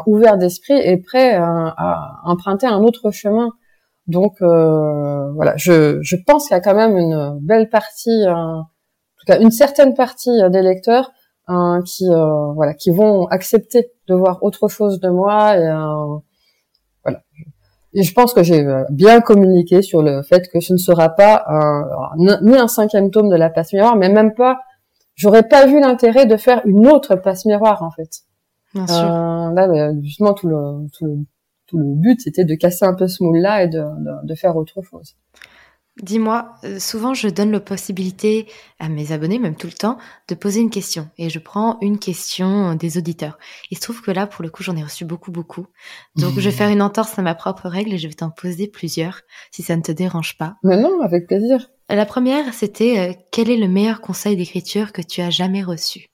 ouverts 0.07 0.39
d'esprit 0.39 0.79
et 0.79 0.97
prêts 0.97 1.35
à 1.35 2.21
emprunter 2.25 2.67
un 2.67 2.81
autre 2.81 3.11
chemin. 3.11 3.51
Donc 4.07 4.37
voilà, 4.41 5.55
je, 5.57 5.99
je 6.03 6.17
pense 6.17 6.49
qu'il 6.49 6.55
y 6.57 6.59
a 6.59 6.63
quand 6.63 6.75
même 6.75 6.97
une 6.97 7.39
belle 7.41 7.69
partie 7.69 8.25
une 9.29 9.51
certaine 9.51 9.95
partie 9.95 10.43
euh, 10.43 10.49
des 10.49 10.63
lecteurs 10.63 11.13
qui 11.85 12.09
euh, 12.09 12.53
voilà 12.55 12.73
qui 12.73 12.91
vont 12.91 13.27
accepter 13.27 13.93
de 14.09 14.15
voir 14.15 14.43
autre 14.43 14.69
chose 14.69 14.99
de 14.99 15.11
moi 15.11 15.57
et 15.57 15.67
euh, 15.67 16.19
voilà 17.05 17.23
et 17.95 18.03
je 18.03 18.13
pense 18.13 18.35
que 18.35 18.43
j'ai 18.43 18.67
bien 18.91 19.21
communiqué 19.21 19.81
sur 19.83 20.03
le 20.03 20.23
fait 20.23 20.49
que 20.53 20.61
ce 20.61 20.73
ne 20.73 20.79
sera 20.79 21.09
pas 21.11 21.45
ni 22.17 22.57
un 22.57 22.69
cinquième 22.69 23.11
tome 23.11 23.29
de 23.31 23.37
la 23.37 23.51
passe 23.51 23.73
miroir 23.73 23.97
mais 23.97 24.09
même 24.09 24.35
pas 24.35 24.59
j'aurais 25.15 25.47
pas 25.49 25.67
vu 25.67 25.81
l'intérêt 25.81 26.27
de 26.27 26.37
faire 26.37 26.61
une 26.65 26.87
autre 26.89 27.17
passe 27.17 27.45
miroir 27.47 27.83
en 27.83 27.91
fait 27.91 28.11
Bien 28.75 28.87
sûr. 28.87 29.05
là 29.55 29.93
justement 30.03 30.35
tout 30.35 30.49
le, 30.49 30.89
tout 30.93 31.05
le 31.05 31.17
tout 31.67 31.79
le 31.79 31.95
but 31.95 32.21
c'était 32.21 32.45
de 32.45 32.55
casser 32.55 32.85
un 32.85 32.95
peu 32.95 33.07
ce 33.09 33.23
moule 33.23 33.39
là 33.39 33.63
et 33.63 33.69
de, 33.69 33.79
de, 33.79 34.27
de 34.27 34.35
faire 34.35 34.57
autre 34.57 34.83
chose 34.83 35.15
Dis-moi, 36.03 36.55
euh, 36.65 36.81
souvent 36.81 37.15
je 37.15 37.29
donne 37.29 37.53
la 37.53 37.61
possibilité 37.61 38.49
à 38.81 38.89
mes 38.89 39.13
abonnés, 39.13 39.39
même 39.39 39.55
tout 39.55 39.69
le 39.69 39.73
temps, 39.73 39.97
de 40.29 40.35
poser 40.35 40.61
une 40.61 40.71
question. 40.71 41.09
Et 41.19 41.31
je 41.31 41.39
prends 41.39 41.79
une 41.83 42.01
question 42.01 42.75
des 42.75 42.99
auditeurs. 42.99 43.39
Il 43.71 43.77
se 43.77 43.83
trouve 43.83 44.03
que 44.03 44.11
là, 44.11 44.27
pour 44.27 44.43
le 44.43 44.51
coup, 44.51 44.65
j'en 44.65 44.77
ai 44.77 44.83
reçu 44.83 45.05
beaucoup, 45.05 45.31
beaucoup. 45.31 45.67
Donc 46.17 46.35
je 46.35 46.41
vais 46.41 46.51
faire 46.51 46.69
une 46.69 46.83
entorse 46.83 47.17
à 47.17 47.23
ma 47.23 47.37
propre 47.37 47.69
règle 47.69 47.93
et 47.93 47.99
je 47.99 48.09
vais 48.09 48.15
t'en 48.15 48.31
poser 48.31 48.67
plusieurs, 48.67 49.21
si 49.53 49.63
ça 49.63 49.77
ne 49.77 49.83
te 49.83 49.93
dérange 49.93 50.37
pas. 50.37 50.57
Mais 50.65 50.77
non, 50.77 51.01
avec 51.01 51.29
plaisir. 51.29 51.71
La 51.89 52.07
première, 52.07 52.53
c'était 52.55 52.99
euh, 52.99 53.13
quel 53.31 53.49
est 53.49 53.57
le 53.57 53.69
meilleur 53.69 54.01
conseil 54.01 54.37
d'écriture 54.37 54.93
que 54.93 55.03
tu 55.03 55.21
as 55.21 55.31
jamais 55.31 55.63
reçu? 55.63 56.09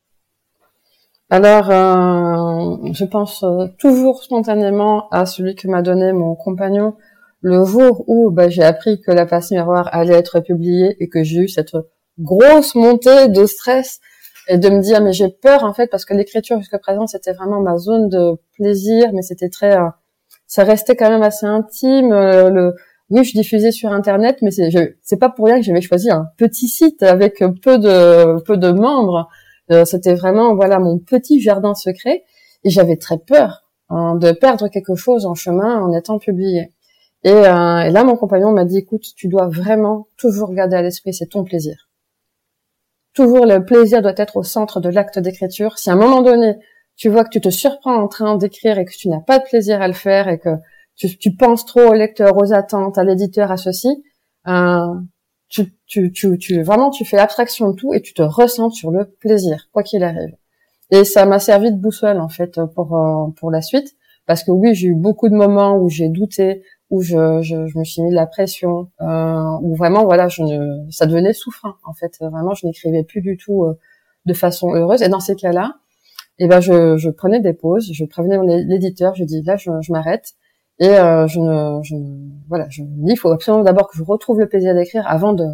Alors, 1.30 1.70
euh, 1.70 2.92
je 2.92 3.04
pense 3.04 3.44
toujours 3.78 4.22
spontanément 4.22 5.08
à 5.10 5.24
celui 5.24 5.54
que 5.54 5.68
m'a 5.68 5.80
donné 5.80 6.12
mon 6.12 6.34
compagnon 6.34 6.96
le 7.42 7.64
jour 7.64 8.04
où 8.06 8.30
bah, 8.30 8.48
j'ai 8.48 8.62
appris 8.62 9.00
que 9.00 9.10
la 9.10 9.26
passe 9.26 9.50
miroir 9.50 9.88
allait 9.92 10.14
être 10.14 10.40
publiée 10.40 10.96
et 11.00 11.08
que 11.08 11.22
j'ai 11.22 11.40
eu 11.40 11.48
cette 11.48 11.76
grosse 12.18 12.74
montée 12.74 13.28
de 13.28 13.46
stress 13.46 14.00
et 14.48 14.58
de 14.58 14.68
me 14.68 14.80
dire 14.80 15.00
mais 15.02 15.12
j'ai 15.12 15.28
peur 15.28 15.64
en 15.64 15.72
fait 15.72 15.86
parce 15.88 16.04
que 16.04 16.14
l'écriture 16.14 16.58
jusqu'à 16.58 16.78
présent 16.78 17.06
c'était 17.06 17.32
vraiment 17.32 17.60
ma 17.60 17.78
zone 17.78 18.08
de 18.08 18.32
plaisir 18.54 19.10
mais 19.14 19.22
c'était 19.22 19.48
très 19.48 19.76
euh, 19.76 19.88
ça 20.46 20.64
restait 20.64 20.96
quand 20.96 21.08
même 21.08 21.22
assez 21.22 21.46
intime 21.46 22.12
euh, 22.12 22.50
le 22.50 22.74
oui 23.10 23.24
je 23.24 23.32
diffusais 23.32 23.70
sur 23.70 23.92
internet 23.92 24.38
mais 24.42 24.50
c'est 24.50 24.68
c'est 25.02 25.18
pas 25.18 25.30
pour 25.30 25.46
rien 25.46 25.56
que 25.56 25.62
j'avais 25.62 25.80
choisi 25.80 26.10
un 26.10 26.26
petit 26.36 26.68
site 26.68 27.02
avec 27.02 27.42
peu 27.62 27.78
de 27.78 28.40
peu 28.42 28.56
de 28.56 28.70
membres. 28.70 29.28
Euh, 29.70 29.84
c'était 29.84 30.14
vraiment 30.14 30.54
voilà 30.56 30.80
mon 30.80 30.98
petit 30.98 31.40
jardin 31.40 31.74
secret 31.74 32.24
et 32.64 32.70
j'avais 32.70 32.96
très 32.96 33.18
peur 33.18 33.70
hein, 33.88 34.16
de 34.16 34.32
perdre 34.32 34.68
quelque 34.68 34.96
chose 34.96 35.26
en 35.26 35.34
chemin 35.34 35.80
en 35.80 35.92
étant 35.92 36.18
publié 36.18 36.72
euh, 37.26 37.80
et, 37.80 37.90
là, 37.90 38.04
mon 38.04 38.16
compagnon 38.16 38.52
m'a 38.52 38.64
dit, 38.64 38.78
écoute, 38.78 39.04
tu 39.16 39.28
dois 39.28 39.48
vraiment 39.48 40.08
toujours 40.16 40.52
garder 40.52 40.76
à 40.76 40.82
l'esprit, 40.82 41.12
c'est 41.12 41.26
ton 41.26 41.44
plaisir. 41.44 41.88
Toujours 43.12 43.44
le 43.44 43.64
plaisir 43.64 44.02
doit 44.02 44.14
être 44.16 44.36
au 44.36 44.42
centre 44.42 44.80
de 44.80 44.88
l'acte 44.88 45.18
d'écriture. 45.18 45.78
Si 45.78 45.90
à 45.90 45.94
un 45.94 45.96
moment 45.96 46.22
donné, 46.22 46.56
tu 46.96 47.08
vois 47.08 47.24
que 47.24 47.30
tu 47.30 47.40
te 47.40 47.50
surprends 47.50 47.96
en 47.96 48.08
train 48.08 48.36
d'écrire 48.36 48.78
et 48.78 48.84
que 48.84 48.92
tu 48.92 49.08
n'as 49.08 49.20
pas 49.20 49.38
de 49.38 49.44
plaisir 49.44 49.82
à 49.82 49.88
le 49.88 49.94
faire 49.94 50.28
et 50.28 50.38
que 50.38 50.50
tu, 50.96 51.18
tu 51.18 51.34
penses 51.34 51.66
trop 51.66 51.88
au 51.88 51.92
lecteur, 51.92 52.36
aux 52.36 52.52
attentes, 52.52 52.98
à 52.98 53.04
l'éditeur, 53.04 53.50
à 53.50 53.56
ceci. 53.56 53.88
Euh, 54.46 54.94
tu, 55.48 55.74
tu, 55.86 56.12
tu, 56.12 56.38
tu, 56.38 56.62
vraiment, 56.62 56.90
tu 56.90 57.04
fais 57.04 57.18
abstraction 57.18 57.70
de 57.70 57.76
tout 57.76 57.92
et 57.92 58.00
tu 58.00 58.14
te 58.14 58.22
ressens 58.22 58.70
sur 58.70 58.90
le 58.90 59.06
plaisir, 59.06 59.68
quoi 59.72 59.82
qu'il 59.82 60.04
arrive. 60.04 60.36
Et 60.90 61.04
ça 61.04 61.26
m'a 61.26 61.38
servi 61.38 61.72
de 61.72 61.76
boussole 61.78 62.20
en 62.20 62.28
fait 62.28 62.60
pour 62.74 62.96
euh, 62.96 63.30
pour 63.36 63.50
la 63.50 63.62
suite, 63.62 63.96
parce 64.26 64.44
que 64.44 64.50
oui, 64.50 64.74
j'ai 64.74 64.88
eu 64.88 64.94
beaucoup 64.94 65.28
de 65.28 65.34
moments 65.34 65.76
où 65.76 65.88
j'ai 65.88 66.08
douté, 66.08 66.62
où 66.90 67.02
je, 67.02 67.40
je, 67.42 67.66
je, 67.66 67.78
me 67.78 67.84
suis 67.84 68.02
mis 68.02 68.10
de 68.10 68.14
la 68.16 68.26
pression, 68.26 68.90
euh, 69.00 69.58
où 69.62 69.74
vraiment 69.76 70.04
voilà, 70.04 70.28
je 70.28 70.42
ne, 70.42 70.90
ça 70.90 71.06
devenait 71.06 71.32
souffrant 71.32 71.74
en 71.84 71.94
fait. 71.94 72.18
Vraiment, 72.20 72.54
je 72.54 72.66
n'écrivais 72.66 73.04
plus 73.04 73.20
du 73.20 73.36
tout 73.36 73.64
euh, 73.64 73.78
de 74.26 74.34
façon 74.34 74.74
heureuse. 74.74 75.02
Et 75.02 75.08
dans 75.08 75.20
ces 75.20 75.36
cas-là, 75.36 75.74
eh 76.38 76.48
ben 76.48 76.60
je, 76.60 76.96
je 76.96 77.10
prenais 77.10 77.40
des 77.40 77.52
pauses, 77.52 77.90
je 77.92 78.04
prévenais 78.04 78.64
l'éditeur, 78.64 79.14
je 79.14 79.24
dis 79.24 79.42
là, 79.42 79.56
je, 79.56 79.70
je 79.80 79.92
m'arrête 79.92 80.34
et 80.80 80.88
euh, 80.88 81.26
je 81.26 81.38
ne, 81.40 81.82
je 81.82 81.94
voilà, 82.48 82.66
je 82.70 82.82
dis 82.82 83.12
il 83.12 83.16
faut 83.16 83.30
absolument 83.30 83.62
d'abord 83.62 83.88
que 83.88 83.98
je 83.98 84.02
retrouve 84.02 84.40
le 84.40 84.48
plaisir 84.48 84.74
d'écrire 84.74 85.04
avant 85.06 85.34
de 85.34 85.46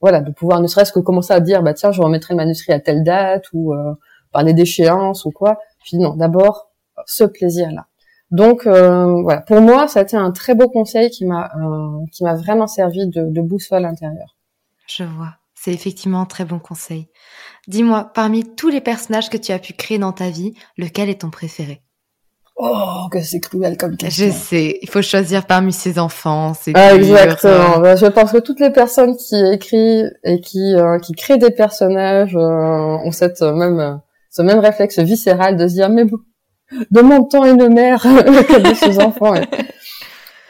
voilà 0.00 0.20
de 0.20 0.30
pouvoir 0.30 0.60
ne 0.60 0.68
serait-ce 0.68 0.92
que 0.92 1.00
commencer 1.00 1.34
à 1.34 1.40
dire 1.40 1.62
bah 1.62 1.74
tiens 1.74 1.90
je 1.90 2.00
remettrai 2.00 2.34
le 2.34 2.36
manuscrit 2.38 2.72
à 2.72 2.80
telle 2.80 3.02
date 3.02 3.46
ou 3.52 3.74
euh, 3.74 3.94
parler 4.32 4.54
d'échéance 4.54 5.24
ou 5.24 5.30
quoi. 5.32 5.58
Je 5.84 5.96
non, 5.96 6.14
d'abord 6.14 6.70
ce 7.06 7.24
plaisir 7.24 7.72
là. 7.72 7.86
Donc 8.30 8.66
euh, 8.66 9.22
voilà, 9.22 9.40
pour 9.40 9.60
moi, 9.60 9.86
ça 9.88 10.00
a 10.00 10.02
été 10.02 10.16
un 10.16 10.32
très 10.32 10.54
beau 10.54 10.68
conseil 10.68 11.10
qui 11.10 11.24
m'a 11.24 11.50
euh, 11.56 12.04
qui 12.12 12.24
m'a 12.24 12.34
vraiment 12.34 12.66
servi 12.66 13.06
de, 13.06 13.30
de 13.30 13.40
boussole 13.40 13.84
intérieure. 13.84 14.36
Je 14.88 15.04
vois, 15.04 15.34
c'est 15.54 15.72
effectivement 15.72 16.22
un 16.22 16.26
très 16.26 16.44
bon 16.44 16.58
conseil. 16.58 17.08
Dis-moi, 17.68 18.10
parmi 18.14 18.44
tous 18.44 18.68
les 18.68 18.80
personnages 18.80 19.30
que 19.30 19.36
tu 19.36 19.52
as 19.52 19.58
pu 19.58 19.72
créer 19.72 19.98
dans 19.98 20.12
ta 20.12 20.30
vie, 20.30 20.54
lequel 20.76 21.08
est 21.08 21.20
ton 21.20 21.30
préféré? 21.30 21.82
Oh, 22.58 23.08
que 23.12 23.20
c'est 23.20 23.40
cruel 23.40 23.76
comme 23.76 23.96
question. 23.96 24.26
Je 24.26 24.30
sais, 24.30 24.78
il 24.80 24.88
faut 24.88 25.02
choisir 25.02 25.46
parmi 25.46 25.72
ses 25.72 25.98
enfants. 25.98 26.54
C'est 26.54 26.72
ah, 26.74 26.94
exactement. 26.94 27.80
Bah, 27.80 27.96
je 27.96 28.06
pense 28.06 28.32
que 28.32 28.38
toutes 28.38 28.60
les 28.60 28.70
personnes 28.70 29.14
qui 29.16 29.36
écrivent 29.52 30.10
et 30.24 30.40
qui 30.40 30.74
euh, 30.74 30.98
qui 30.98 31.12
créent 31.12 31.38
des 31.38 31.50
personnages 31.50 32.34
euh, 32.34 32.40
ont 32.40 33.12
cette 33.12 33.42
même 33.42 34.00
ce 34.30 34.42
même 34.42 34.58
réflexe 34.58 34.98
viscéral 34.98 35.56
de 35.56 35.68
se 35.68 35.74
dire 35.74 35.90
mais 35.90 36.04
bon, 36.04 36.18
de 36.90 37.00
mon 37.00 37.24
temps 37.24 37.44
et 37.44 37.56
de 37.56 37.68
mère 37.68 38.02
de 38.04 38.74
ses 38.74 38.98
enfants. 39.00 39.34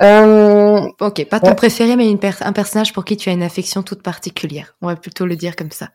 Euh, 0.03 0.81
ok, 1.01 1.29
pas 1.29 1.41
ton 1.41 1.55
préféré, 1.55 1.97
mais 1.97 2.11
une 2.11 2.19
un 2.41 2.53
personnage 2.53 2.93
pour 2.93 3.05
qui 3.05 3.17
tu 3.17 3.31
as 3.31 3.33
une 3.33 3.43
affection 3.43 3.83
toute 3.83 4.03
particulière. 4.03 4.77
On 4.83 4.89
va 4.89 4.97
plutôt 4.97 5.27
le 5.27 5.37
dire 5.37 5.57
comme 5.57 5.71
ça. 5.71 5.89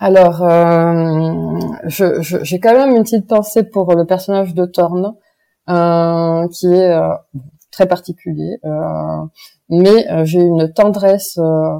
Alors, 0.00 0.42
euh, 0.42 1.58
j'ai 1.86 2.20
je, 2.20 2.56
quand 2.56 2.74
même 2.74 2.96
une 2.96 3.04
petite 3.04 3.28
pensée 3.28 3.62
pour 3.62 3.94
le 3.94 4.04
personnage 4.04 4.54
de 4.54 4.66
Thorne, 4.66 5.14
euh, 5.68 6.48
qui 6.48 6.66
est 6.66 6.98
très 7.70 7.86
particulier, 7.86 8.58
mais 9.70 10.06
j'ai 10.24 10.40
une 10.40 10.72
tendresse 10.72 11.38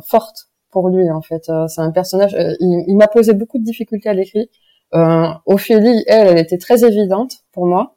forte 0.08 0.48
pour 0.70 0.88
lui 0.88 1.10
en 1.10 1.22
fait. 1.22 1.50
C'est 1.68 1.80
un 1.80 1.90
personnage. 1.90 2.36
il, 2.60 2.84
il 2.86 2.96
m'a 2.96 3.08
posé 3.08 3.32
beaucoup 3.32 3.58
de 3.58 3.64
difficultés 3.64 4.08
à 4.08 4.14
l'écrit 4.14 4.48
euh, 4.94 5.26
Ophélie, 5.46 6.04
elle, 6.06 6.28
elle 6.28 6.38
était 6.38 6.58
très 6.58 6.84
évidente 6.84 7.38
pour 7.52 7.66
moi. 7.66 7.94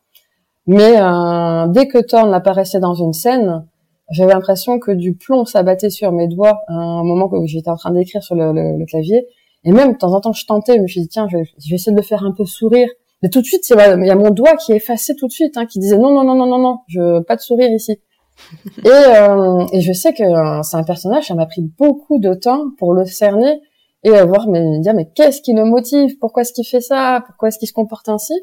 Mais 0.67 0.99
euh, 0.99 1.67
dès 1.67 1.87
que 1.87 1.97
Thorne 1.97 2.33
apparaissait 2.33 2.79
dans 2.79 2.93
une 2.93 3.13
scène, 3.13 3.65
j'avais 4.11 4.33
l'impression 4.33 4.79
que 4.79 4.91
du 4.91 5.15
plomb 5.15 5.45
s'abattait 5.45 5.89
sur 5.89 6.11
mes 6.11 6.27
doigts 6.27 6.59
à 6.67 6.73
un 6.73 7.03
moment 7.03 7.29
où 7.31 7.47
j'étais 7.47 7.69
en 7.69 7.77
train 7.77 7.91
d'écrire 7.91 8.21
sur 8.21 8.35
le, 8.35 8.85
clavier. 8.85 9.27
Et 9.63 9.71
même, 9.71 9.93
de 9.93 9.97
temps 9.97 10.13
en 10.13 10.21
temps, 10.21 10.33
je 10.33 10.45
tentais, 10.45 10.75
je 10.75 10.81
me 10.81 10.87
suis 10.87 11.01
dit, 11.01 11.07
tiens, 11.07 11.27
je 11.29 11.37
vais, 11.37 11.43
essayer 11.71 11.91
de 11.91 11.97
le 11.97 12.03
faire 12.03 12.23
un 12.23 12.31
peu 12.31 12.45
sourire. 12.45 12.89
Mais 13.23 13.29
tout 13.29 13.41
de 13.41 13.45
suite, 13.45 13.67
il 13.69 14.05
y 14.05 14.09
a 14.09 14.15
mon 14.15 14.29
doigt 14.29 14.55
qui 14.57 14.73
effaçait 14.73 15.15
tout 15.15 15.27
de 15.27 15.31
suite, 15.31 15.57
hein, 15.57 15.65
qui 15.65 15.79
disait 15.79 15.97
non, 15.97 16.13
non, 16.13 16.23
non, 16.23 16.35
non, 16.35 16.45
non, 16.45 16.59
non, 16.59 16.77
je 16.87 17.21
pas 17.21 17.35
de 17.35 17.41
sourire 17.41 17.71
ici. 17.71 17.99
et, 18.85 18.87
euh, 18.87 19.65
et 19.71 19.81
je 19.81 19.93
sais 19.93 20.13
que 20.13 20.23
c'est 20.61 20.77
un 20.77 20.83
personnage, 20.83 21.27
ça 21.27 21.33
m'a 21.33 21.47
pris 21.47 21.61
beaucoup 21.61 22.19
de 22.19 22.35
temps 22.35 22.65
pour 22.77 22.93
le 22.93 23.05
cerner 23.05 23.59
et 24.07 24.17
à 24.17 24.25
voir 24.25 24.47
mais 24.47 24.79
dire 24.79 24.93
mais 24.93 25.09
qu'est-ce 25.13 25.41
qui 25.41 25.53
le 25.53 25.65
motive? 25.65 26.17
Pourquoi 26.19 26.41
est-ce 26.43 26.53
qu'il 26.53 26.65
fait 26.65 26.81
ça? 26.81 27.21
Pourquoi 27.25 27.49
est-ce 27.49 27.59
qu'il 27.59 27.67
se 27.67 27.73
comporte 27.73 28.07
ainsi? 28.07 28.33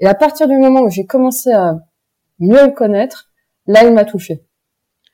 Et 0.00 0.06
à 0.06 0.14
partir 0.14 0.46
du 0.46 0.56
moment 0.56 0.82
où 0.82 0.90
j'ai 0.90 1.06
commencé 1.06 1.50
à 1.50 1.76
mieux 2.38 2.66
le 2.66 2.70
connaître 2.70 3.28
là 3.66 3.84
il 3.84 3.92
m'a 3.92 4.04
touché. 4.04 4.44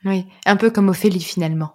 Oui 0.05 0.27
un 0.45 0.57
peu 0.57 0.71
comme 0.71 0.91
Ophélie 0.91 1.21
finalement. 1.21 1.71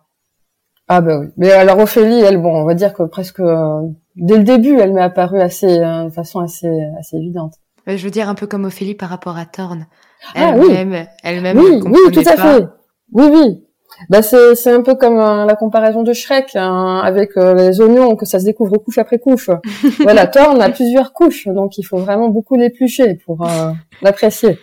Ah 0.87 1.01
bah 1.01 1.17
oui. 1.19 1.27
Mais 1.37 1.51
alors 1.51 1.79
Ophélie 1.79 2.19
elle 2.19 2.37
bon 2.39 2.55
on 2.61 2.65
va 2.65 2.75
dire 2.75 2.93
que 2.93 3.03
presque 3.03 3.39
euh, 3.39 3.81
dès 4.15 4.37
le 4.37 4.43
début 4.43 4.79
elle 4.79 4.93
m'est 4.93 5.01
apparue 5.01 5.41
assez 5.41 5.79
euh, 5.79 6.05
de 6.05 6.09
façon 6.11 6.39
assez 6.39 6.69
assez 6.99 7.17
évidente. 7.17 7.55
Je 7.87 8.03
veux 8.03 8.11
dire 8.11 8.29
un 8.29 8.35
peu 8.35 8.45
comme 8.45 8.65
Ophélie 8.65 8.93
par 8.93 9.09
rapport 9.09 9.37
à 9.37 9.47
Thorne. 9.47 9.87
Ah 10.35 10.53
elle-même 10.55 11.07
elle-même 11.23 11.57
oui 11.57 11.81
oui 11.83 12.11
tout 12.13 12.29
à 12.29 12.37
fait. 12.37 12.67
oui 13.13 13.25
oui 13.31 13.65
bah 14.07 14.21
c'est 14.21 14.55
c'est 14.55 14.71
un 14.71 14.81
peu 14.81 14.95
comme 14.95 15.19
euh, 15.19 15.45
la 15.45 15.55
comparaison 15.55 16.03
de 16.03 16.13
Shrek 16.13 16.55
hein, 16.55 17.01
avec 17.03 17.31
euh, 17.37 17.53
les 17.53 17.81
oignons 17.81 18.15
que 18.15 18.25
ça 18.25 18.39
se 18.39 18.45
découvre 18.45 18.77
couche 18.77 18.97
après 18.97 19.19
couche. 19.19 19.49
voilà, 19.99 20.27
Thor 20.27 20.53
on 20.55 20.59
a 20.59 20.69
plusieurs 20.69 21.13
couches, 21.13 21.47
donc 21.47 21.77
il 21.77 21.83
faut 21.83 21.97
vraiment 21.97 22.29
beaucoup 22.29 22.55
l'éplucher 22.55 23.15
pour 23.25 23.45
euh, 23.45 23.71
l'apprécier. 24.01 24.59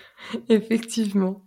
Effectivement. 0.49 1.41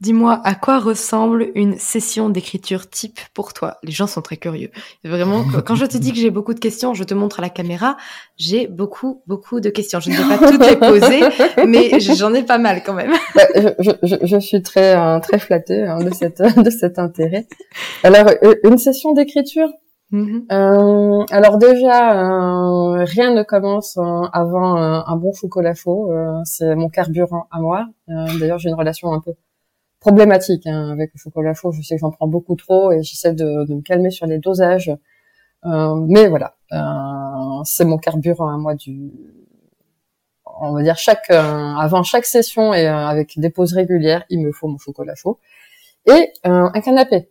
Dis-moi, 0.00 0.40
à 0.44 0.54
quoi 0.54 0.80
ressemble 0.80 1.50
une 1.54 1.78
session 1.78 2.28
d'écriture 2.28 2.90
type 2.90 3.20
pour 3.34 3.52
toi? 3.52 3.78
Les 3.82 3.92
gens 3.92 4.06
sont 4.06 4.20
très 4.20 4.36
curieux. 4.36 4.70
Vraiment, 5.04 5.44
quand 5.64 5.76
je 5.76 5.86
te 5.86 5.96
dis 5.96 6.12
que 6.12 6.18
j'ai 6.18 6.30
beaucoup 6.30 6.54
de 6.54 6.60
questions, 6.60 6.92
je 6.92 7.04
te 7.04 7.14
montre 7.14 7.38
à 7.38 7.42
la 7.42 7.50
caméra, 7.50 7.96
j'ai 8.36 8.66
beaucoup, 8.66 9.22
beaucoup 9.26 9.60
de 9.60 9.70
questions. 9.70 10.00
Je 10.00 10.10
ne 10.10 10.16
vais 10.16 10.36
pas 10.36 10.46
toutes 10.50 10.66
les 10.66 10.76
poser, 10.76 11.20
mais 11.66 12.00
j'en 12.00 12.34
ai 12.34 12.42
pas 12.42 12.58
mal 12.58 12.82
quand 12.84 12.94
même. 12.94 13.12
Bah, 13.34 13.46
je, 13.78 13.90
je, 14.02 14.16
je, 14.22 14.36
suis 14.40 14.60
très, 14.62 14.94
euh, 14.94 15.18
très 15.20 15.38
flattée 15.38 15.84
hein, 15.84 15.98
de, 16.04 16.12
cette, 16.12 16.42
de 16.42 16.68
cet 16.68 16.98
intérêt. 16.98 17.46
Alors, 18.02 18.26
euh, 18.42 18.54
une 18.64 18.76
session 18.76 19.12
d'écriture? 19.12 19.68
Mm-hmm. 20.12 20.52
euh, 20.52 21.24
alors 21.30 21.56
déjà, 21.56 22.20
euh, 22.20 23.04
rien 23.04 23.32
ne 23.32 23.42
commence 23.42 23.96
avant 24.32 24.76
un 24.76 25.16
bon 25.16 25.32
chocolat 25.32 25.72
chaud. 25.72 26.12
c'est 26.44 26.74
mon 26.74 26.90
carburant 26.90 27.46
à 27.50 27.60
moi. 27.60 27.86
D'ailleurs, 28.08 28.58
j'ai 28.58 28.68
une 28.68 28.74
relation 28.74 29.12
un 29.12 29.20
peu 29.20 29.32
problématique 30.02 30.66
hein, 30.66 30.90
avec 30.90 31.12
le 31.14 31.18
chocolat 31.18 31.54
chaud. 31.54 31.70
Je 31.70 31.80
sais 31.82 31.94
que 31.94 32.00
j'en 32.00 32.10
prends 32.10 32.26
beaucoup 32.26 32.56
trop 32.56 32.90
et 32.92 33.02
j'essaie 33.04 33.32
de, 33.32 33.64
de, 33.68 33.74
me 33.74 33.82
calmer 33.82 34.10
sur 34.10 34.26
les 34.26 34.38
dosages. 34.38 34.92
Euh, 35.64 35.94
mais 36.08 36.26
voilà, 36.26 36.56
euh, 36.72 37.62
c'est 37.64 37.84
mon 37.84 37.98
carburant 37.98 38.52
à 38.52 38.58
moi 38.58 38.74
du. 38.74 39.12
On 40.60 40.72
va 40.74 40.82
dire 40.82 40.98
chaque 40.98 41.30
euh, 41.30 41.74
avant 41.86 42.02
chaque 42.02 42.26
session 42.26 42.74
et 42.74 42.86
euh, 42.86 43.06
avec 43.06 43.38
des 43.38 43.50
pauses 43.50 43.74
régulières, 43.74 44.24
il 44.28 44.40
me 44.40 44.52
faut 44.52 44.66
mon 44.68 44.78
chocolat 44.78 45.14
chaud 45.14 45.38
et 46.06 46.32
euh, 46.46 46.68
un 46.74 46.80
canapé. 46.80 47.28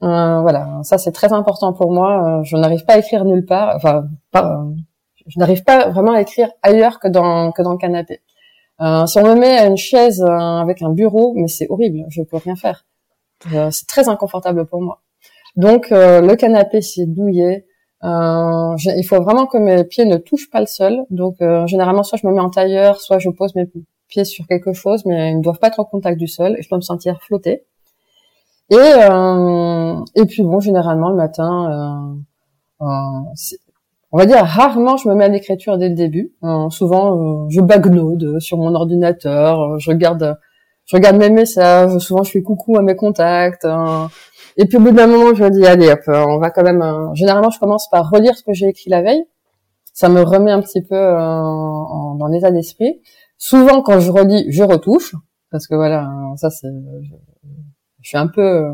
voilà, 0.00 0.80
ça 0.82 0.96
c'est 0.96 1.12
très 1.12 1.32
important 1.34 1.74
pour 1.74 1.92
moi. 1.92 2.40
Je 2.44 2.56
n'arrive 2.56 2.84
pas 2.86 2.94
à 2.94 2.98
écrire 2.98 3.24
nulle 3.26 3.44
part. 3.44 3.76
Enfin, 3.76 4.08
pas, 4.30 4.64
je 5.26 5.38
n'arrive 5.38 5.64
pas 5.64 5.90
vraiment 5.90 6.12
à 6.12 6.22
écrire 6.22 6.48
ailleurs 6.62 6.98
que 6.98 7.08
dans 7.08 7.52
que 7.52 7.62
dans 7.62 7.72
le 7.72 7.78
canapé. 7.78 8.22
Euh, 8.80 9.06
si 9.06 9.18
on 9.18 9.24
me 9.24 9.34
met 9.34 9.56
à 9.58 9.66
une 9.66 9.76
chaise 9.76 10.22
euh, 10.22 10.60
avec 10.60 10.82
un 10.82 10.90
bureau, 10.90 11.32
mais 11.34 11.48
c'est 11.48 11.66
horrible, 11.70 12.04
je 12.10 12.22
peux 12.22 12.36
rien 12.36 12.56
faire. 12.56 12.84
Euh, 13.52 13.70
c'est 13.70 13.86
très 13.86 14.08
inconfortable 14.08 14.66
pour 14.66 14.82
moi. 14.82 15.02
Donc 15.56 15.88
le 15.90 16.34
canapé 16.34 16.82
c'est 16.82 17.06
douillet. 17.06 17.66
il 18.02 19.04
faut 19.08 19.22
vraiment 19.22 19.46
que 19.46 19.56
mes 19.56 19.84
pieds 19.84 20.04
ne 20.04 20.18
touchent 20.18 20.50
pas 20.50 20.60
le 20.60 20.66
sol. 20.66 21.06
Donc 21.10 21.36
généralement 21.66 22.02
soit 22.02 22.18
je 22.22 22.26
me 22.26 22.32
mets 22.32 22.40
en 22.40 22.50
tailleur, 22.50 23.00
soit 23.00 23.18
je 23.18 23.30
pose 23.30 23.54
mes 23.54 23.66
pieds 24.08 24.26
sur 24.26 24.46
quelque 24.46 24.74
chose, 24.74 25.06
mais 25.06 25.30
ils 25.30 25.38
ne 25.38 25.42
doivent 25.42 25.58
pas 25.58 25.68
être 25.68 25.80
en 25.80 25.84
contact 25.84 26.18
du 26.18 26.28
sol 26.28 26.56
et 26.58 26.62
je 26.62 26.68
dois 26.68 26.76
me 26.78 26.82
sentir 26.82 27.22
flotter. 27.22 27.64
Et 28.70 28.76
et 28.76 30.26
puis 30.26 30.42
bon, 30.42 30.60
généralement 30.60 31.08
le 31.08 31.16
matin, 31.16 32.18
on 34.12 34.18
va 34.18 34.26
dire 34.26 34.44
rarement 34.44 34.96
je 34.96 35.08
me 35.08 35.14
mets 35.14 35.24
à 35.24 35.28
l'écriture 35.28 35.78
dès 35.78 35.88
le 35.88 35.94
début. 35.94 36.32
Euh, 36.42 36.70
souvent 36.70 37.44
euh, 37.44 37.46
je 37.50 37.60
bagnode 37.60 38.40
sur 38.40 38.58
mon 38.58 38.74
ordinateur, 38.74 39.60
euh, 39.60 39.78
je 39.78 39.90
regarde 39.90 40.38
je 40.84 40.96
regarde 40.96 41.16
mes 41.16 41.30
messages, 41.30 41.98
souvent 41.98 42.22
je 42.22 42.30
fais 42.30 42.42
coucou 42.42 42.76
à 42.76 42.82
mes 42.82 42.94
contacts. 42.94 43.66
et 44.56 44.66
puis 44.66 44.76
au 44.76 44.80
bout 44.80 44.92
d'un 44.92 45.08
moment 45.08 45.34
je 45.34 45.44
me 45.44 45.50
dis 45.50 45.66
allez 45.66 45.90
hop, 45.90 46.00
on 46.06 46.38
va 46.38 46.50
quand 46.50 46.62
même 46.62 47.10
généralement 47.14 47.50
je 47.50 47.58
commence 47.58 47.88
par 47.90 48.08
relire 48.10 48.36
ce 48.36 48.42
que 48.44 48.52
j'ai 48.52 48.68
écrit 48.68 48.90
la 48.90 49.02
veille. 49.02 49.24
Ça 49.92 50.08
me 50.08 50.20
remet 50.22 50.52
un 50.52 50.60
petit 50.60 50.82
peu 50.82 50.94
dans 50.94 52.28
l'état 52.30 52.50
d'esprit. 52.50 53.00
Souvent 53.38 53.82
quand 53.82 53.98
je 53.98 54.10
relis, 54.10 54.46
je 54.50 54.62
retouche 54.62 55.14
parce 55.50 55.66
que 55.66 55.74
voilà, 55.74 56.08
ça 56.36 56.50
c'est 56.50 56.68
je 58.02 58.08
suis 58.08 58.18
un 58.18 58.28
peu 58.28 58.70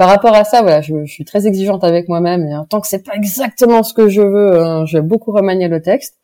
par 0.00 0.08
rapport 0.08 0.34
à 0.34 0.44
ça, 0.44 0.62
voilà, 0.62 0.80
je, 0.80 1.04
suis 1.04 1.26
très 1.26 1.46
exigeante 1.46 1.84
avec 1.84 2.08
moi-même 2.08 2.46
et 2.46 2.54
tant 2.70 2.80
que 2.80 2.86
c'est 2.86 3.04
pas 3.04 3.14
exactement 3.14 3.82
ce 3.82 3.92
que 3.92 4.08
je 4.08 4.22
veux, 4.22 4.58
hein, 4.58 4.86
je 4.86 4.96
vais 4.96 5.02
beaucoup 5.02 5.30
remanier 5.30 5.68
le 5.68 5.82
texte. 5.82 6.16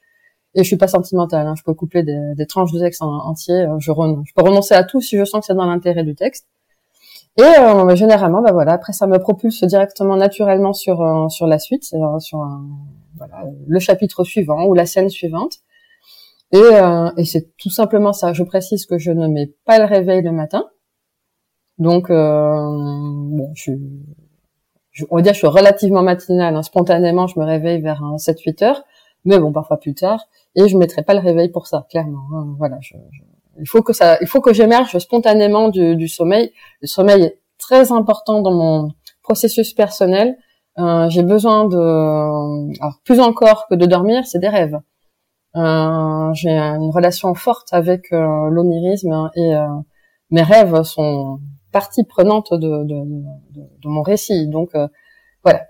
Et 0.54 0.62
je 0.62 0.66
suis 0.66 0.78
pas 0.78 0.88
sentimentale, 0.88 1.46
hein, 1.46 1.52
je 1.58 1.62
peux 1.62 1.74
couper 1.74 2.02
des, 2.02 2.46
tranches 2.46 2.72
de 2.72 2.80
texte 2.80 3.02
en, 3.02 3.12
entier, 3.12 3.54
euh, 3.54 3.78
je, 3.78 3.92
peux 3.92 4.42
renoncer 4.42 4.72
à 4.72 4.82
tout 4.82 5.02
si 5.02 5.18
je 5.18 5.26
sens 5.26 5.40
que 5.40 5.46
c'est 5.48 5.54
dans 5.54 5.66
l'intérêt 5.66 6.04
du 6.04 6.14
texte. 6.14 6.46
Et 7.36 7.42
euh, 7.42 7.94
généralement, 7.96 8.40
bah 8.40 8.52
voilà, 8.54 8.72
après 8.72 8.94
ça 8.94 9.06
me 9.06 9.18
propulse 9.18 9.62
directement 9.64 10.16
naturellement 10.16 10.72
sur 10.72 11.02
euh, 11.02 11.28
sur 11.28 11.46
la 11.46 11.58
suite, 11.58 11.84
sur 11.84 12.48
voilà, 13.18 13.44
le 13.66 13.78
chapitre 13.78 14.24
suivant 14.24 14.64
ou 14.64 14.72
la 14.72 14.86
scène 14.86 15.10
suivante. 15.10 15.56
Et, 16.50 16.62
et 17.18 17.24
c'est 17.26 17.54
tout 17.58 17.68
simplement 17.68 18.14
ça. 18.14 18.32
Je 18.32 18.42
précise 18.42 18.86
que 18.86 18.96
je 18.96 19.10
ne 19.10 19.28
mets 19.28 19.52
pas 19.66 19.78
le 19.78 19.84
réveil 19.84 20.22
le 20.22 20.32
matin 20.32 20.64
Donc, 21.76 22.08
bon, 23.36 23.50
je, 23.54 23.72
je, 24.92 25.04
on 25.10 25.16
va 25.16 25.22
dire, 25.22 25.32
je 25.34 25.38
suis 25.38 25.46
relativement 25.46 26.02
matinale. 26.02 26.56
Hein. 26.56 26.62
Spontanément, 26.62 27.26
je 27.26 27.38
me 27.38 27.44
réveille 27.44 27.80
vers 27.80 28.02
7-8 28.16 28.64
heures, 28.64 28.84
mais 29.24 29.38
bon, 29.38 29.52
parfois 29.52 29.78
plus 29.78 29.94
tard. 29.94 30.26
Et 30.54 30.68
je 30.68 30.76
mettrai 30.76 31.02
pas 31.02 31.14
le 31.14 31.20
réveil 31.20 31.50
pour 31.50 31.66
ça, 31.66 31.86
clairement. 31.90 32.24
Hein. 32.34 32.54
Voilà, 32.58 32.78
je, 32.80 32.94
il 33.58 33.68
faut 33.68 33.82
que 33.82 33.92
ça, 33.92 34.18
il 34.20 34.26
faut 34.26 34.40
que 34.40 34.52
j'émerge 34.52 34.98
spontanément 34.98 35.68
du, 35.68 35.96
du, 35.96 36.08
sommeil. 36.08 36.52
Le 36.80 36.86
sommeil 36.86 37.22
est 37.22 37.40
très 37.58 37.92
important 37.92 38.42
dans 38.42 38.52
mon 38.52 38.90
processus 39.22 39.72
personnel. 39.72 40.36
Euh, 40.78 41.08
j'ai 41.08 41.22
besoin 41.22 41.66
de, 41.66 41.76
alors 42.80 43.00
plus 43.04 43.20
encore 43.20 43.66
que 43.68 43.74
de 43.74 43.86
dormir, 43.86 44.26
c'est 44.26 44.38
des 44.38 44.48
rêves. 44.48 44.78
Euh, 45.56 46.34
j'ai 46.34 46.50
une 46.50 46.90
relation 46.90 47.34
forte 47.34 47.68
avec 47.72 48.12
euh, 48.12 48.50
l'onirisme 48.50 49.30
et 49.36 49.54
euh, 49.54 49.66
mes 50.30 50.42
rêves 50.42 50.82
sont 50.82 51.40
partie 51.80 52.04
prenante 52.04 52.48
de, 52.54 52.72
de, 52.90 52.98
de, 53.54 53.62
de 53.82 53.88
mon 53.94 54.02
récit. 54.12 54.48
Donc 54.48 54.70
euh, 54.74 54.88
voilà, 55.44 55.60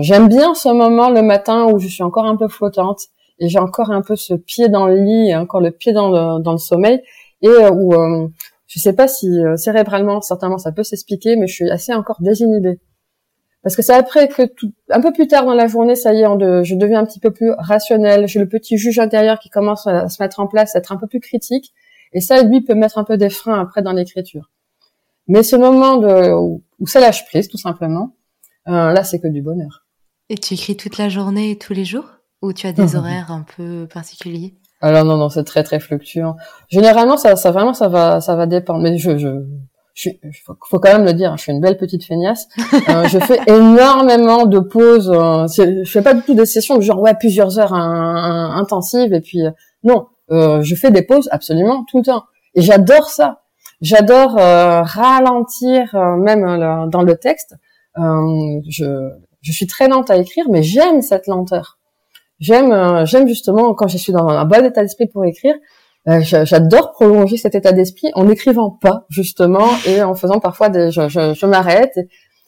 j'aime 0.00 0.28
bien 0.28 0.54
ce 0.54 0.70
moment 0.82 1.10
le 1.10 1.22
matin 1.22 1.66
où 1.70 1.78
je 1.78 1.88
suis 1.88 2.02
encore 2.02 2.24
un 2.24 2.36
peu 2.36 2.48
flottante 2.48 3.00
et 3.38 3.48
j'ai 3.50 3.58
encore 3.58 3.90
un 3.90 4.00
peu 4.00 4.16
ce 4.16 4.32
pied 4.32 4.68
dans 4.70 4.86
le 4.86 4.96
lit, 5.08 5.36
encore 5.36 5.60
le 5.60 5.70
pied 5.70 5.92
dans 5.92 6.08
le, 6.08 6.42
dans 6.42 6.52
le 6.52 6.64
sommeil 6.70 7.02
et 7.42 7.48
euh, 7.48 7.70
où 7.70 7.92
euh, 7.92 8.28
je 8.66 8.78
sais 8.78 8.94
pas 8.94 9.08
si 9.08 9.26
euh, 9.28 9.56
cérébralement 9.56 10.22
certainement 10.22 10.56
ça 10.56 10.72
peut 10.72 10.84
s'expliquer, 10.84 11.36
mais 11.36 11.46
je 11.46 11.54
suis 11.54 11.70
assez 11.70 11.92
encore 11.92 12.20
désinhibée. 12.20 12.80
Parce 13.62 13.76
que 13.76 13.82
c'est 13.82 13.94
après 13.94 14.28
que 14.28 14.44
tout, 14.44 14.72
un 14.90 15.02
peu 15.02 15.12
plus 15.12 15.28
tard 15.28 15.44
dans 15.44 15.54
la 15.54 15.66
journée, 15.66 15.96
ça 15.96 16.14
y 16.14 16.22
est, 16.22 16.36
de, 16.36 16.62
je 16.62 16.74
deviens 16.74 17.00
un 17.00 17.04
petit 17.04 17.20
peu 17.20 17.30
plus 17.30 17.50
rationnel. 17.58 18.26
J'ai 18.26 18.40
le 18.40 18.48
petit 18.48 18.76
juge 18.78 18.98
intérieur 18.98 19.38
qui 19.38 19.50
commence 19.50 19.86
à 19.86 20.08
se 20.08 20.20
mettre 20.20 20.40
en 20.40 20.48
place, 20.48 20.74
à 20.74 20.78
être 20.78 20.92
un 20.92 20.96
peu 20.96 21.06
plus 21.06 21.20
critique. 21.20 21.72
Et 22.12 22.20
ça, 22.20 22.42
lui, 22.42 22.60
peut 22.60 22.74
mettre 22.74 22.98
un 22.98 23.04
peu 23.04 23.16
des 23.16 23.30
freins 23.30 23.60
après 23.60 23.82
dans 23.82 23.92
l'écriture. 23.92 24.50
Mais 25.28 25.42
ce 25.42 25.56
moment 25.56 25.96
de, 25.96 26.32
où, 26.78 26.86
ça 26.86 27.00
lâche 27.00 27.26
prise, 27.26 27.48
tout 27.48 27.58
simplement, 27.58 28.16
euh, 28.68 28.92
là, 28.92 29.04
c'est 29.04 29.20
que 29.20 29.28
du 29.28 29.42
bonheur. 29.42 29.86
Et 30.28 30.36
tu 30.36 30.54
écris 30.54 30.76
toute 30.76 30.98
la 30.98 31.08
journée 31.08 31.52
et 31.52 31.58
tous 31.58 31.72
les 31.72 31.84
jours? 31.84 32.06
Ou 32.42 32.52
tu 32.52 32.66
as 32.66 32.72
des 32.72 32.96
horaires 32.96 33.30
un 33.30 33.44
peu 33.56 33.86
particuliers? 33.86 34.54
Alors 34.80 35.04
non 35.04 35.16
non 35.16 35.28
c'est 35.28 35.44
très 35.44 35.62
très 35.62 35.78
fluctuant. 35.78 36.34
Généralement 36.68 37.16
ça 37.16 37.36
ça 37.36 37.52
vraiment 37.52 37.72
ça 37.72 37.88
va 37.88 38.20
ça 38.20 38.34
va 38.34 38.46
dépendre 38.46 38.80
mais 38.80 38.98
je 38.98 39.16
je 39.16 39.46
je 39.94 40.10
faut, 40.44 40.56
faut 40.68 40.78
quand 40.78 40.92
même 40.92 41.04
le 41.04 41.12
dire, 41.12 41.36
je 41.36 41.42
suis 41.42 41.52
une 41.52 41.60
belle 41.60 41.76
petite 41.76 42.04
feignasse. 42.04 42.48
Euh, 42.88 43.06
je 43.06 43.18
fais 43.20 43.38
énormément 43.46 44.44
de 44.46 44.58
pauses. 44.58 45.10
Euh, 45.10 45.46
je 45.46 45.88
fais 45.88 46.02
pas 46.02 46.14
du 46.14 46.22
tout 46.22 46.34
des 46.34 46.46
sessions 46.46 46.76
de 46.76 46.82
genre 46.82 47.00
ouais 47.00 47.14
plusieurs 47.14 47.58
heures 47.60 47.72
intensives 47.72 49.14
et 49.14 49.20
puis 49.20 49.46
euh, 49.46 49.50
non, 49.84 50.06
euh, 50.30 50.62
je 50.62 50.74
fais 50.74 50.90
des 50.90 51.02
pauses 51.02 51.28
absolument 51.30 51.84
tout 51.84 51.98
le 51.98 52.04
temps. 52.04 52.24
Et 52.54 52.62
j'adore 52.62 53.08
ça. 53.08 53.41
J'adore 53.82 54.38
euh, 54.38 54.80
ralentir 54.82 55.94
même 56.16 56.88
dans 56.88 57.02
le 57.02 57.16
texte. 57.16 57.54
je 57.96 59.10
je 59.42 59.52
suis 59.52 59.66
très 59.66 59.88
lente 59.88 60.10
à 60.10 60.16
écrire, 60.16 60.46
mais 60.48 60.62
j'aime 60.62 61.02
cette 61.02 61.26
lenteur. 61.26 61.78
J'aime, 62.38 62.72
euh, 62.72 63.04
j'aime 63.04 63.28
justement 63.28 63.74
quand 63.74 63.88
je 63.88 63.98
suis 63.98 64.12
dans 64.12 64.26
un 64.28 64.44
bon 64.44 64.64
état 64.64 64.82
d'esprit 64.82 65.06
pour 65.06 65.24
écrire. 65.24 65.54
Euh, 66.08 66.20
j'adore 66.22 66.92
prolonger 66.92 67.36
cet 67.36 67.54
état 67.54 67.72
d'esprit 67.72 68.10
en 68.14 68.24
n'écrivant 68.24 68.70
pas 68.70 69.04
justement 69.08 69.68
et 69.86 70.02
en 70.02 70.16
faisant 70.16 70.40
parfois 70.40 70.68
des, 70.68 70.90
je, 70.90 71.08
je, 71.08 71.34
je 71.34 71.46
m'arrête. 71.46 71.96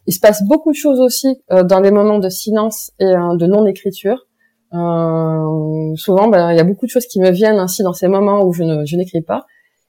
Il 0.06 0.12
se 0.12 0.20
passe 0.20 0.42
beaucoup 0.44 0.72
de 0.72 0.76
choses 0.76 1.00
aussi 1.00 1.40
euh, 1.52 1.62
dans 1.62 1.80
les 1.80 1.90
moments 1.90 2.18
de 2.18 2.28
silence 2.28 2.90
et 2.98 3.04
de 3.04 3.46
non-écriture. 3.46 4.26
Euh, 4.72 5.94
souvent, 5.94 6.28
ben, 6.28 6.50
il 6.50 6.56
y 6.56 6.60
a 6.60 6.64
beaucoup 6.64 6.86
de 6.86 6.90
choses 6.90 7.06
qui 7.06 7.20
me 7.20 7.30
viennent 7.30 7.58
ainsi 7.58 7.84
dans 7.84 7.92
ces 7.92 8.08
moments 8.08 8.42
où 8.44 8.52
je, 8.52 8.64
ne, 8.64 8.84
je 8.84 8.96
n'écris 8.96 9.22
pas. 9.22 9.46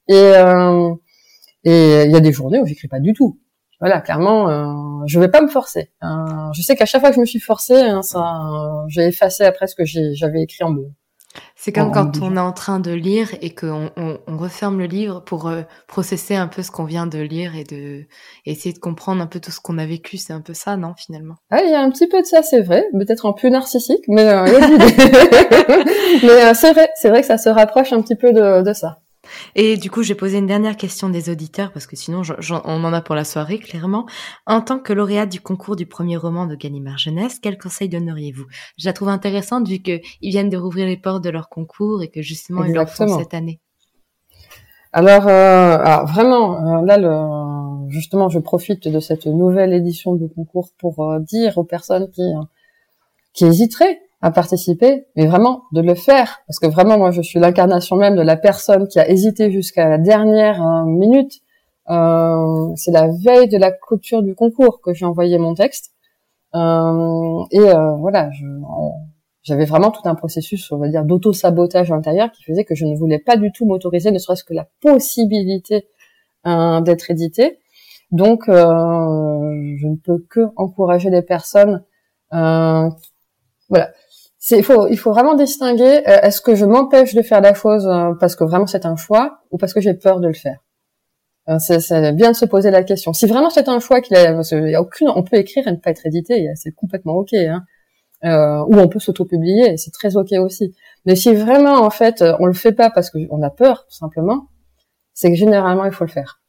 Et 0.08 0.34
et 1.66 2.03
il 2.05 2.11
y 2.11 2.16
a 2.16 2.20
des 2.22 2.32
journées 2.32 2.59
où 2.59 2.66
j'écris 2.66 2.88
pas 2.88 2.99
du 2.99 3.13
tout 3.13 3.39
voilà, 3.82 3.99
clairement, 4.01 4.49
euh, 4.49 5.03
je 5.05 5.20
vais 5.20 5.28
pas 5.28 5.41
me 5.41 5.47
forcer. 5.47 5.91
Euh, 6.03 6.07
je 6.53 6.61
sais 6.61 6.76
qu'à 6.76 6.86
chaque 6.86 7.01
fois 7.01 7.09
que 7.09 7.16
je 7.16 7.20
me 7.20 7.26
suis 7.26 7.39
forcée, 7.39 7.76
hein, 7.76 8.01
ça, 8.01 8.20
euh, 8.20 8.86
j'ai 8.88 9.05
effacé 9.07 9.43
après 9.43 9.68
ce 9.68 9.76
que 9.76 9.84
j'avais 9.86 10.41
écrit 10.41 10.63
en 10.63 10.72
mots. 10.72 10.91
C'est 11.57 11.74
comme 11.74 11.91
quand 11.91 12.22
on 12.22 12.38
est 12.38 12.39
en 12.39 12.53
train 12.53 12.80
de 12.80 12.91
lire 12.91 13.30
et 13.41 13.53
qu'on 13.53 13.91
on, 13.97 14.20
on, 14.26 14.38
referme 14.38 14.80
le 14.80 14.86
livre 14.86 15.20
pour 15.20 15.49
euh, 15.49 15.63
processer 15.88 16.34
un 16.36 16.47
peu 16.47 16.63
ce 16.63 16.72
qu'on 16.72 16.86
vient 16.86 17.07
de 17.07 17.20
lire 17.20 17.57
et 17.57 17.66
de 17.66 18.05
essayer 18.45 18.72
de 18.72 18.80
comprendre 18.80 19.22
un 19.22 19.28
peu 19.28 19.41
tout 19.41 19.51
ce 19.51 19.59
qu'on 19.59 19.78
a 19.78 19.86
vécu. 19.86 20.16
C'est 20.16 20.32
un 20.32 20.39
peu 20.39 20.53
ça, 20.53 20.78
non, 20.78 20.93
finalement? 20.95 21.36
Ah, 21.51 21.61
il 21.61 21.70
y 21.70 21.74
a 21.74 21.82
un 21.82 21.89
petit 21.89 22.07
peu 22.07 22.22
de 22.22 22.26
ça, 22.26 22.41
c'est 22.41 22.61
vrai. 22.61 22.86
Peut-être 22.93 23.26
en 23.26 23.34
plus 23.34 23.49
narcissique, 23.49 24.05
mais 24.07 24.30
euh, 24.30 24.45
mais 26.24 26.53
c'est 26.53 26.72
vrai, 26.72 26.89
c'est 26.95 27.09
vrai 27.09 27.20
que 27.20 27.28
ça 27.28 27.38
se 27.38 27.49
rapproche 27.49 27.91
un 27.91 28.01
petit 28.01 28.16
peu 28.16 28.32
de, 28.32 28.61
de 28.61 28.74
ça. 28.74 28.99
Et 29.56 29.78
du 29.78 29.90
coup, 29.90 30.04
j'ai 30.04 30.16
posé 30.16 30.38
une 30.38 30.48
dernière 30.48 30.78
question 30.78 31.10
des 31.10 31.30
auditeurs 31.30 31.72
parce 31.72 31.88
que 31.88 31.96
sinon, 31.96 32.22
on 32.66 32.84
en 32.84 32.94
a 32.94 33.02
pour 33.02 33.16
la 33.16 33.24
soirée, 33.24 33.60
clairement. 33.60 34.06
En 34.46 34.62
tant 34.62 34.80
que 34.80 34.94
lauréate 34.94 35.30
du 35.30 35.42
concours 35.42 35.76
du 35.76 35.86
premier 35.86 36.18
roman 36.18 36.46
de 36.46 36.56
Gallimard 36.56 36.98
Jeunesse, 36.98 37.40
quel 37.42 37.58
conseil 37.58 37.90
donneriez-vous? 37.90 38.46
Je 38.78 38.86
la 38.86 38.94
trouve 38.94 39.10
intéressante 39.10 39.68
vu 39.68 39.80
qu'ils 39.80 40.02
viennent 40.22 40.50
de 40.50 40.58
rouvrir 40.58 40.86
les 40.88 40.98
portes 40.98 41.24
de 41.24 41.30
leur 41.30 41.50
concours 41.50 42.04
et 42.04 42.10
que 42.10 42.22
justement, 42.22 42.64
ils 42.64 42.74
le 42.74 42.86
font 42.86 43.20
cette 43.20 43.34
année. 43.34 43.60
Alors, 44.98 45.28
euh, 45.28 45.78
alors 45.78 46.06
vraiment, 46.06 46.80
euh, 46.80 46.86
là, 46.86 46.98
le, 46.98 47.90
justement, 47.90 48.30
je 48.30 48.40
profite 48.40 48.88
de 48.88 49.00
cette 49.02 49.26
nouvelle 49.26 49.74
édition 49.74 50.16
du 50.16 50.30
concours 50.30 50.70
pour 50.78 51.12
euh, 51.12 51.20
dire 51.20 51.58
aux 51.58 51.66
personnes 51.66 52.10
qui, 52.12 52.24
qui 53.34 53.44
hésiteraient 53.44 54.00
à 54.26 54.32
participer, 54.32 55.06
mais 55.16 55.28
vraiment 55.28 55.66
de 55.72 55.82
le 55.82 55.94
faire, 55.94 56.40
parce 56.48 56.58
que 56.58 56.66
vraiment 56.66 56.98
moi 56.98 57.12
je 57.12 57.22
suis 57.22 57.40
l'incarnation 57.40 57.96
même 57.96 58.16
de 58.16 58.24
la 58.24 58.38
personne 58.38 58.88
qui 58.88 59.00
a 59.00 59.08
hésité 59.08 59.52
jusqu'à 59.52 59.88
la 59.88 60.00
dernière 60.00 60.66
euh, 60.66 60.86
minute. 60.86 61.34
Euh, 61.92 62.74
c'est 62.76 62.92
la 62.92 63.08
veille 63.24 63.48
de 63.48 63.60
la 63.60 63.72
clôture 63.72 64.24
du 64.24 64.34
concours 64.34 64.82
que 64.82 64.96
j'ai 64.96 65.06
envoyé 65.06 65.38
mon 65.38 65.54
texte, 65.54 65.92
euh, 66.56 67.44
et 67.52 67.60
euh, 67.60 67.92
voilà, 67.98 68.32
j'avais 69.44 69.66
vraiment 69.66 69.92
tout 69.92 70.02
un 70.06 70.16
processus, 70.16 70.72
on 70.72 70.78
va 70.78 70.88
dire, 70.88 71.04
d'auto-sabotage 71.04 71.92
intérieur 71.92 72.32
qui 72.32 72.44
faisait 72.44 72.64
que 72.64 72.74
je 72.74 72.86
ne 72.86 72.96
voulais 72.96 73.20
pas 73.20 73.38
du 73.38 73.52
tout 73.52 73.66
m'autoriser, 73.66 74.12
ne 74.12 74.18
serait-ce 74.18 74.44
que 74.44 74.56
la 74.56 74.68
possibilité 74.82 75.88
euh, 76.48 76.82
d'être 76.82 77.12
édité. 77.12 77.60
Donc, 78.12 78.46
je 78.48 79.88
ne 79.88 79.96
peux 79.98 80.26
que 80.30 80.48
encourager 80.56 81.10
les 81.10 81.22
personnes 81.22 81.84
voilà, 83.70 83.92
il 84.52 84.64
faut, 84.64 84.88
il 84.88 84.98
faut 84.98 85.12
vraiment 85.12 85.36
distinguer 85.36 86.04
euh, 86.08 86.20
est-ce 86.22 86.41
que 86.41 86.56
je 86.56 86.66
m'empêche 86.66 87.16
de 87.16 87.22
faire 87.22 87.41
la 87.41 87.54
chose 87.54 87.88
euh, 87.88 88.14
parce 88.20 88.36
que 88.36 88.43
vraiment 88.43 88.68
c'est 88.68 88.86
un 88.86 88.96
choix 88.96 89.39
ou 89.52 89.58
parce 89.58 89.74
que 89.74 89.82
j'ai 89.82 89.93
peur 89.93 90.20
de 90.20 90.28
le 90.28 90.34
faire? 90.34 90.60
Euh, 91.50 91.60
c'est 91.60 92.12
bien 92.14 92.32
de 92.32 92.36
se 92.36 92.46
poser 92.46 92.72
la 92.72 92.84
question. 92.84 93.14
Si 93.14 93.28
vraiment 93.28 93.50
c'est 93.50 93.70
un 93.70 93.80
choix 93.80 94.02
qu'il 94.02 94.16
a, 94.18 94.24
y 94.24 94.76
a 94.76 94.82
aucune, 94.82 95.10
on 95.10 95.24
peut 95.24 95.38
écrire 95.38 95.68
et 95.68 95.72
ne 95.72 95.78
pas 95.78 95.91
être 95.91 96.06
édité, 96.06 96.52
c'est 96.56 96.74
complètement 96.74 97.14
ok. 97.14 97.34
Hein. 97.34 97.64
Euh, 98.24 98.64
ou 98.68 98.80
on 98.80 98.88
peut 98.88 99.00
s'auto-publier, 99.00 99.78
c'est 99.78 99.91
très 99.91 100.16
ok 100.18 100.32
aussi. 100.39 100.74
Mais 101.06 101.16
si 101.16 101.34
vraiment 101.36 101.82
en 101.82 101.89
fait 101.89 102.24
on 102.39 102.46
le 102.46 102.54
fait 102.54 102.72
pas 102.72 102.89
parce 102.89 103.10
qu'on 103.10 103.41
a 103.41 103.50
peur 103.50 103.86
tout 103.88 103.96
simplement, 103.96 104.48
c'est 105.14 105.30
que 105.30 105.36
généralement 105.36 105.86
il 105.86 105.91
faut 105.91 106.06
le 106.06 106.12
faire. 106.12 106.41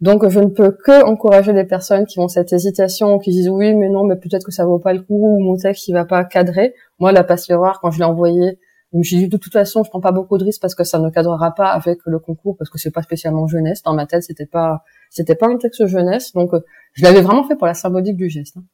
Donc 0.00 0.28
je 0.28 0.40
ne 0.40 0.48
peux 0.48 0.72
que 0.72 1.04
encourager 1.04 1.52
les 1.52 1.64
personnes 1.64 2.06
qui 2.06 2.18
ont 2.18 2.28
cette 2.28 2.52
hésitation, 2.52 3.18
qui 3.18 3.30
disent 3.30 3.48
oui 3.48 3.74
mais 3.74 3.88
non 3.88 4.04
mais 4.04 4.16
peut-être 4.16 4.44
que 4.44 4.52
ça 4.52 4.64
vaut 4.64 4.78
pas 4.78 4.92
le 4.92 5.00
coup 5.00 5.36
ou 5.36 5.40
mon 5.40 5.56
texte 5.56 5.88
il 5.88 5.92
va 5.92 6.04
pas 6.04 6.24
cadrer. 6.24 6.74
Moi 6.98 7.12
la 7.12 7.24
passe 7.24 7.48
miroir 7.48 7.80
quand 7.80 7.90
je 7.90 7.98
l'ai 7.98 8.04
envoyé, 8.04 8.58
je 8.92 8.98
me 8.98 9.02
suis 9.02 9.16
dit 9.16 9.28
de 9.28 9.36
toute 9.36 9.52
façon 9.52 9.82
je 9.82 9.90
prends 9.90 10.00
pas 10.00 10.12
beaucoup 10.12 10.38
de 10.38 10.44
risques 10.44 10.60
parce 10.60 10.74
que 10.74 10.84
ça 10.84 10.98
ne 10.98 11.10
cadrera 11.10 11.54
pas 11.54 11.70
avec 11.70 11.98
le 12.06 12.18
concours 12.18 12.56
parce 12.56 12.70
que 12.70 12.78
c'est 12.78 12.92
pas 12.92 13.02
spécialement 13.02 13.46
jeunesse 13.46 13.82
dans 13.82 13.94
ma 13.94 14.06
tête 14.06 14.22
c'était 14.22 14.46
pas 14.46 14.84
c'était 15.10 15.34
pas 15.34 15.48
un 15.48 15.56
texte 15.56 15.86
jeunesse 15.86 16.32
donc 16.32 16.52
je 16.92 17.02
l'avais 17.02 17.20
vraiment 17.20 17.44
fait 17.44 17.56
pour 17.56 17.66
la 17.66 17.74
symbolique 17.74 18.16
du 18.16 18.28
geste. 18.28 18.56
Hein. 18.56 18.64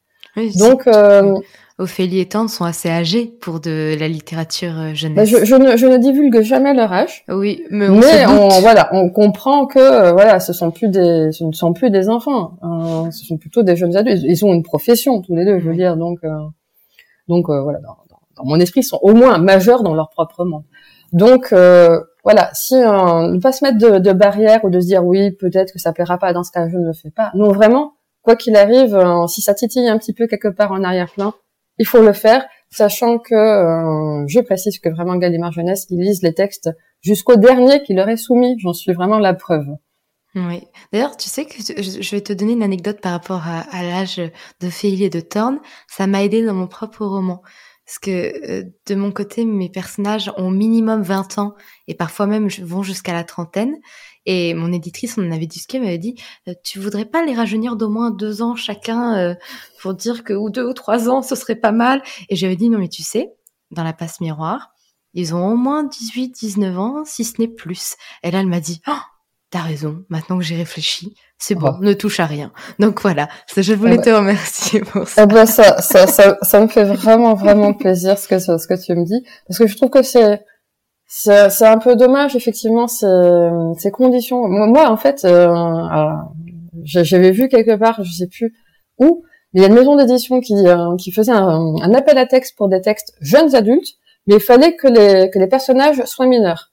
Donc, 0.59 0.87
euh, 0.87 1.35
Ophélie 1.79 2.21
et 2.21 2.27
Tante 2.27 2.51
sont 2.51 2.65
assez 2.65 2.89
âgés 2.89 3.27
pour 3.41 3.61
de 3.61 3.97
la 3.99 4.07
littérature 4.07 4.79
euh, 4.79 4.95
jeunesse. 4.95 5.17
Bah, 5.17 5.25
je, 5.25 5.45
je, 5.45 5.55
ne, 5.57 5.77
je, 5.77 5.87
ne, 5.87 5.97
divulgue 5.97 6.43
jamais 6.43 6.75
leur 6.75 6.93
âge. 6.93 7.25
Oui, 7.29 7.65
mais 7.71 7.89
on, 7.89 7.99
mais 7.99 8.27
on 8.27 8.49
voilà, 8.61 8.89
on 8.93 9.11
comprend 9.11 9.67
que 9.67 9.79
euh, 9.79 10.13
voilà, 10.13 10.39
ce 10.39 10.53
sont 10.53 10.71
plus 10.71 10.89
des, 10.89 11.33
ce 11.33 11.45
ne 11.45 11.53
sont 11.53 11.73
plus 11.73 11.91
des 11.91 12.09
enfants. 12.09 12.59
Hein, 12.63 13.11
ce 13.11 13.25
sont 13.25 13.39
plutôt 13.39 13.63
des 13.63 13.77
jeunes 13.77 13.97
adultes. 13.97 14.23
Ils 14.23 14.45
ont 14.45 14.53
une 14.53 14.63
profession 14.63 15.21
tous 15.21 15.35
les 15.35 15.45
deux, 15.45 15.59
je 15.59 15.69
veux 15.69 15.75
dire. 15.77 15.97
Donc, 15.97 16.19
euh, 16.23 16.29
donc 17.29 17.47
voilà, 17.49 17.79
mon 18.45 18.59
esprit, 18.61 18.83
sont 18.83 18.99
au 19.03 19.15
moins 19.15 19.39
majeurs 19.39 19.83
dans 19.83 19.95
leur 19.95 20.11
propre 20.11 20.45
monde. 20.45 20.65
Donc 21.13 21.53
voilà, 22.25 22.51
si 22.53 22.75
ne 22.75 23.41
pas 23.41 23.53
se 23.53 23.65
mettre 23.65 23.79
de, 23.79 23.99
de 23.99 24.13
barrière 24.13 24.65
ou 24.65 24.71
de 24.71 24.79
se 24.81 24.87
dire 24.87 25.05
oui, 25.05 25.33
peut-être 25.33 25.73
que 25.73 25.79
ça 25.79 25.93
plaira 25.93 26.19
pas 26.19 26.33
dans 26.33 26.45
ce 26.45 26.53
cas, 26.53 26.69
je 26.69 26.77
ne 26.77 26.87
le 26.87 26.93
fais 26.93 27.11
pas. 27.11 27.33
Non, 27.35 27.53
vraiment 27.53 27.95
quoi 28.23 28.37
qu'il 28.37 28.57
arrive, 28.57 28.95
euh, 28.95 29.27
si 29.27 29.41
ça 29.41 29.55
titille 29.55 29.89
un 29.89 29.99
petit 29.99 30.13
peu 30.13 30.27
quelque 30.27 30.49
part 30.49 30.73
en 30.73 30.83
arrière-plan, 30.83 31.35
il 31.79 31.87
faut 31.87 32.03
le 32.03 32.13
faire, 32.13 32.45
sachant 32.71 33.19
que 33.19 33.35
euh, 33.35 34.27
je 34.27 34.41
précise 34.41 34.79
que 34.79 34.89
vraiment 34.89 35.17
Gallimard 35.17 35.53
Jeunesse, 35.53 35.87
ils 35.91 36.01
lisent 36.01 36.23
les 36.23 36.35
textes 36.35 36.71
jusqu'au 37.01 37.37
dernier 37.37 37.83
qui 37.83 37.95
leur 37.95 38.09
est 38.09 38.19
soumis. 38.19 38.57
J'en 38.59 38.75
suis 38.75 38.93
vraiment 38.93 39.19
la 39.19 39.35
preuve. 39.35 39.69
Oui. 40.35 40.63
D'ailleurs, 40.93 41.17
tu 41.17 41.29
sais 41.29 41.45
que 41.45 41.55
je 41.59 42.11
vais 42.15 42.21
te 42.21 42.33
donner 42.33 42.53
une 42.53 42.63
anecdote 42.63 43.01
par 43.01 43.13
rapport 43.13 43.43
à, 43.47 43.83
l'âge 43.83 44.21
de 44.61 44.71
Félie 44.71 45.05
et 45.05 45.11
de 45.11 45.21
Thorne. 45.21 45.59
Ça 45.89 46.07
m'a 46.07 46.23
aidé 46.23 46.45
dans 46.45 46.55
mon 46.55 46.69
propre 46.69 47.05
roman. 47.05 47.43
Parce 47.91 47.99
que 47.99 48.63
de 48.87 48.95
mon 48.95 49.11
côté, 49.11 49.45
mes 49.45 49.69
personnages 49.69 50.31
ont 50.37 50.53
minimum 50.53 51.03
20 51.03 51.39
ans 51.39 51.55
et 51.89 51.95
parfois 51.97 52.29
même 52.29 52.47
vont 52.63 52.85
jusqu'à 52.85 53.13
la 53.13 53.25
trentaine. 53.25 53.75
Et 54.27 54.55
mon 54.55 54.73
éditrice, 54.73 55.19
on 55.19 55.27
en 55.27 55.33
avait 55.33 55.49
discuté, 55.49 55.81
m'avait 55.81 55.99
dit, 55.99 56.15
tu 56.63 56.79
voudrais 56.79 57.05
pas 57.05 57.25
les 57.25 57.35
rajeunir 57.35 57.75
d'au 57.75 57.89
moins 57.89 58.13
deux 58.13 58.43
ans 58.43 58.55
chacun 58.55 59.35
pour 59.81 59.95
dire 59.95 60.23
que 60.23 60.33
ou 60.33 60.51
deux 60.51 60.65
ou 60.65 60.73
trois 60.73 61.09
ans, 61.09 61.21
ce 61.21 61.35
serait 61.35 61.57
pas 61.57 61.73
mal? 61.73 62.01
Et 62.29 62.37
j'avais 62.37 62.55
dit 62.55 62.71
non 62.71 62.79
mais 62.79 62.89
tu 62.89 63.03
sais, 63.03 63.33
dans 63.73 63.83
la 63.83 63.93
passe 63.93 64.21
miroir, 64.21 64.71
ils 65.13 65.35
ont 65.35 65.45
au 65.49 65.57
moins 65.57 65.83
18, 65.83 66.29
19 66.29 66.79
ans, 66.79 67.05
si 67.05 67.25
ce 67.25 67.41
n'est 67.41 67.49
plus. 67.49 67.97
Et 68.23 68.31
là, 68.31 68.39
elle 68.39 68.47
m'a 68.47 68.61
dit, 68.61 68.83
oh, 68.87 68.93
t'as 69.51 69.61
raison, 69.61 70.05
maintenant 70.09 70.39
que 70.39 70.45
j'ai 70.45 70.57
réfléchi, 70.57 71.15
c'est 71.39 71.55
bon, 71.55 71.77
ne 71.81 71.93
touche 71.93 72.21
à 72.21 72.27
rien. 72.27 72.53
Donc 72.79 73.01
voilà, 73.03 73.29
je 73.57 73.75
voulais 73.75 73.95
eh 73.95 73.97
ben 73.97 74.05
te 74.05 74.11
remercier 74.11 74.81
pour 74.81 75.09
ça. 75.09 75.25
Eh 75.25 75.27
ben 75.27 75.47
ça, 75.47 75.81
ça, 75.83 76.07
ça, 76.07 76.39
ça, 76.41 76.61
me 76.61 76.69
fait 76.69 76.85
vraiment, 76.85 77.35
vraiment 77.35 77.73
plaisir 77.75 78.17
ce 78.17 78.29
que, 78.29 78.39
ce 78.39 78.67
que 78.67 78.81
tu 78.81 78.95
me 78.95 79.05
dis, 79.05 79.25
parce 79.49 79.59
que 79.59 79.67
je 79.67 79.77
trouve 79.77 79.91
que 79.91 80.03
c'est, 80.03 80.41
c'est 81.07 81.67
un 81.67 81.79
peu 81.79 81.97
dommage, 81.97 82.37
effectivement, 82.37 82.87
ces, 82.87 83.51
ces 83.79 83.91
conditions. 83.91 84.47
Moi, 84.47 84.89
en 84.89 84.97
fait, 84.97 85.25
euh, 85.25 86.13
j'avais 86.85 87.33
vu 87.33 87.49
quelque 87.49 87.77
part, 87.77 88.05
je 88.05 88.13
sais 88.13 88.29
plus 88.29 88.55
où, 88.99 89.25
il 89.53 89.61
y 89.61 89.65
a 89.65 89.69
une 89.69 89.75
maison 89.75 89.97
d'édition 89.97 90.41
qui, 90.41 90.55
euh, 90.55 90.95
qui 90.97 91.11
faisait 91.11 91.33
un, 91.33 91.75
un, 91.83 91.95
appel 91.95 92.17
à 92.19 92.27
texte 92.27 92.57
pour 92.57 92.69
des 92.69 92.81
textes 92.81 93.17
jeunes 93.21 93.57
adultes, 93.57 93.97
mais 94.29 94.37
il 94.37 94.41
fallait 94.41 94.77
que 94.77 94.87
les, 94.87 95.29
que 95.31 95.41
les 95.41 95.49
personnages 95.49 96.05
soient 96.05 96.27
mineurs. 96.27 96.71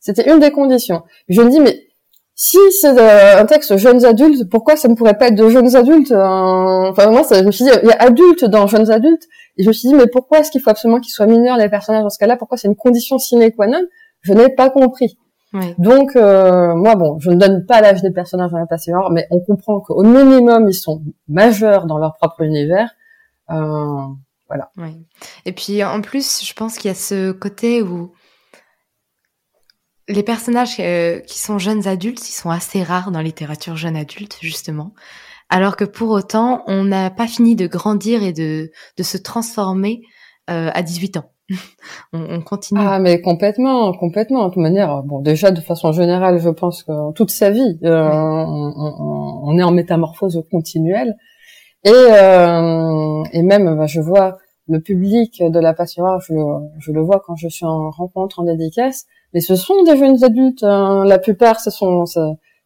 C'était 0.00 0.30
une 0.32 0.38
des 0.38 0.50
conditions. 0.50 1.02
Je 1.28 1.42
me 1.42 1.50
dis, 1.50 1.60
mais 1.60 1.87
si 2.40 2.56
c'est 2.70 2.96
euh, 2.96 3.40
un 3.40 3.46
texte 3.46 3.76
jeunes 3.78 4.04
adultes, 4.04 4.48
pourquoi 4.48 4.76
ça 4.76 4.86
ne 4.86 4.94
pourrait 4.94 5.18
pas 5.18 5.26
être 5.26 5.34
de 5.34 5.48
jeunes 5.48 5.74
adultes 5.74 6.12
euh, 6.12 6.88
Enfin, 6.88 7.10
moi, 7.10 7.24
ça, 7.24 7.40
je 7.40 7.44
me 7.44 7.50
suis 7.50 7.64
dit, 7.64 7.70
il 7.82 7.88
y 7.88 7.92
a 7.92 8.00
adultes 8.00 8.44
dans 8.44 8.68
jeunes 8.68 8.92
adultes, 8.92 9.24
et 9.56 9.64
je 9.64 9.68
me 9.68 9.72
suis 9.72 9.88
dit, 9.88 9.94
mais 9.96 10.06
pourquoi 10.06 10.38
est-ce 10.38 10.52
qu'il 10.52 10.60
faut 10.60 10.70
absolument 10.70 11.00
qu'ils 11.00 11.10
soient 11.10 11.26
mineurs, 11.26 11.56
les 11.56 11.68
personnages, 11.68 12.04
dans 12.04 12.10
ce 12.10 12.18
cas-là? 12.20 12.36
Pourquoi 12.36 12.56
c'est 12.56 12.68
une 12.68 12.76
condition 12.76 13.18
sine 13.18 13.50
qua 13.50 13.66
non? 13.66 13.82
Je 14.20 14.34
n'ai 14.34 14.50
pas 14.50 14.70
compris. 14.70 15.18
Donc 15.78 16.14
euh, 16.14 16.74
moi 16.74 16.94
bon, 16.94 17.18
je 17.20 17.30
ne 17.30 17.36
donne 17.36 17.64
pas 17.64 17.80
l'âge 17.80 18.02
des 18.02 18.10
personnages 18.10 18.50
dans 18.50 18.58
la 18.58 18.66
passion, 18.66 18.98
mais 19.10 19.26
on 19.30 19.40
comprend 19.40 19.80
qu'au 19.80 20.02
minimum 20.04 20.68
ils 20.68 20.74
sont 20.74 21.02
majeurs 21.26 21.86
dans 21.86 21.98
leur 21.98 22.14
propre 22.16 22.42
univers. 22.42 22.90
Euh, 23.50 24.06
voilà. 24.46 24.70
Et 25.46 25.52
puis 25.52 25.82
en 25.82 26.02
plus, 26.02 26.44
je 26.44 26.52
pense 26.52 26.76
qu'il 26.76 26.88
y 26.88 26.92
a 26.92 26.94
ce 26.94 27.32
côté 27.32 27.82
où 27.82 28.12
les 30.08 30.22
personnages 30.22 30.76
euh, 30.80 31.20
qui 31.20 31.38
sont 31.38 31.58
jeunes 31.58 31.86
adultes, 31.86 32.28
ils 32.28 32.32
sont 32.32 32.50
assez 32.50 32.82
rares 32.82 33.10
dans 33.10 33.18
la 33.18 33.24
littérature 33.24 33.76
jeune 33.76 33.96
adulte 33.96 34.38
justement. 34.40 34.92
Alors 35.50 35.76
que 35.76 35.84
pour 35.84 36.10
autant, 36.10 36.62
on 36.66 36.84
n'a 36.84 37.10
pas 37.10 37.26
fini 37.26 37.56
de 37.56 37.66
grandir 37.66 38.22
et 38.22 38.32
de, 38.32 38.70
de 38.96 39.02
se 39.02 39.16
transformer 39.16 40.02
à 40.46 40.80
18 40.82 41.18
ans. 41.18 41.30
on, 42.12 42.40
continue. 42.42 42.80
Ah, 42.82 42.98
mais 42.98 43.20
complètement, 43.20 43.92
complètement. 43.92 44.48
De 44.48 44.54
toute 44.54 44.62
manière, 44.62 45.02
bon, 45.02 45.20
déjà 45.20 45.50
de 45.50 45.60
façon 45.60 45.92
générale, 45.92 46.38
je 46.38 46.50
pense 46.50 46.82
que 46.82 47.12
toute 47.12 47.30
sa 47.30 47.50
vie, 47.50 47.78
euh, 47.84 48.08
on, 48.10 49.58
est 49.58 49.62
en 49.62 49.70
métamorphose 49.70 50.42
continuelle. 50.50 51.16
Et, 51.84 51.90
euh, 51.90 53.22
et 53.32 53.42
même, 53.42 53.76
bah, 53.76 53.86
je 53.86 54.00
vois 54.00 54.36
le 54.68 54.80
public 54.80 55.42
de 55.42 55.58
la 55.58 55.72
passion, 55.72 56.04
je, 56.20 56.34
je 56.78 56.92
le 56.92 57.00
vois 57.00 57.22
quand 57.24 57.36
je 57.36 57.48
suis 57.48 57.64
en 57.64 57.90
rencontre, 57.90 58.40
en 58.40 58.44
dédicace, 58.44 59.06
mais 59.38 59.40
ce 59.40 59.54
sont 59.54 59.84
des 59.84 59.96
jeunes 59.96 60.24
adultes. 60.24 60.64
Hein. 60.64 61.04
La 61.06 61.20
plupart, 61.20 61.60
ce 61.60 61.70
sont, 61.70 62.06
ce, 62.06 62.18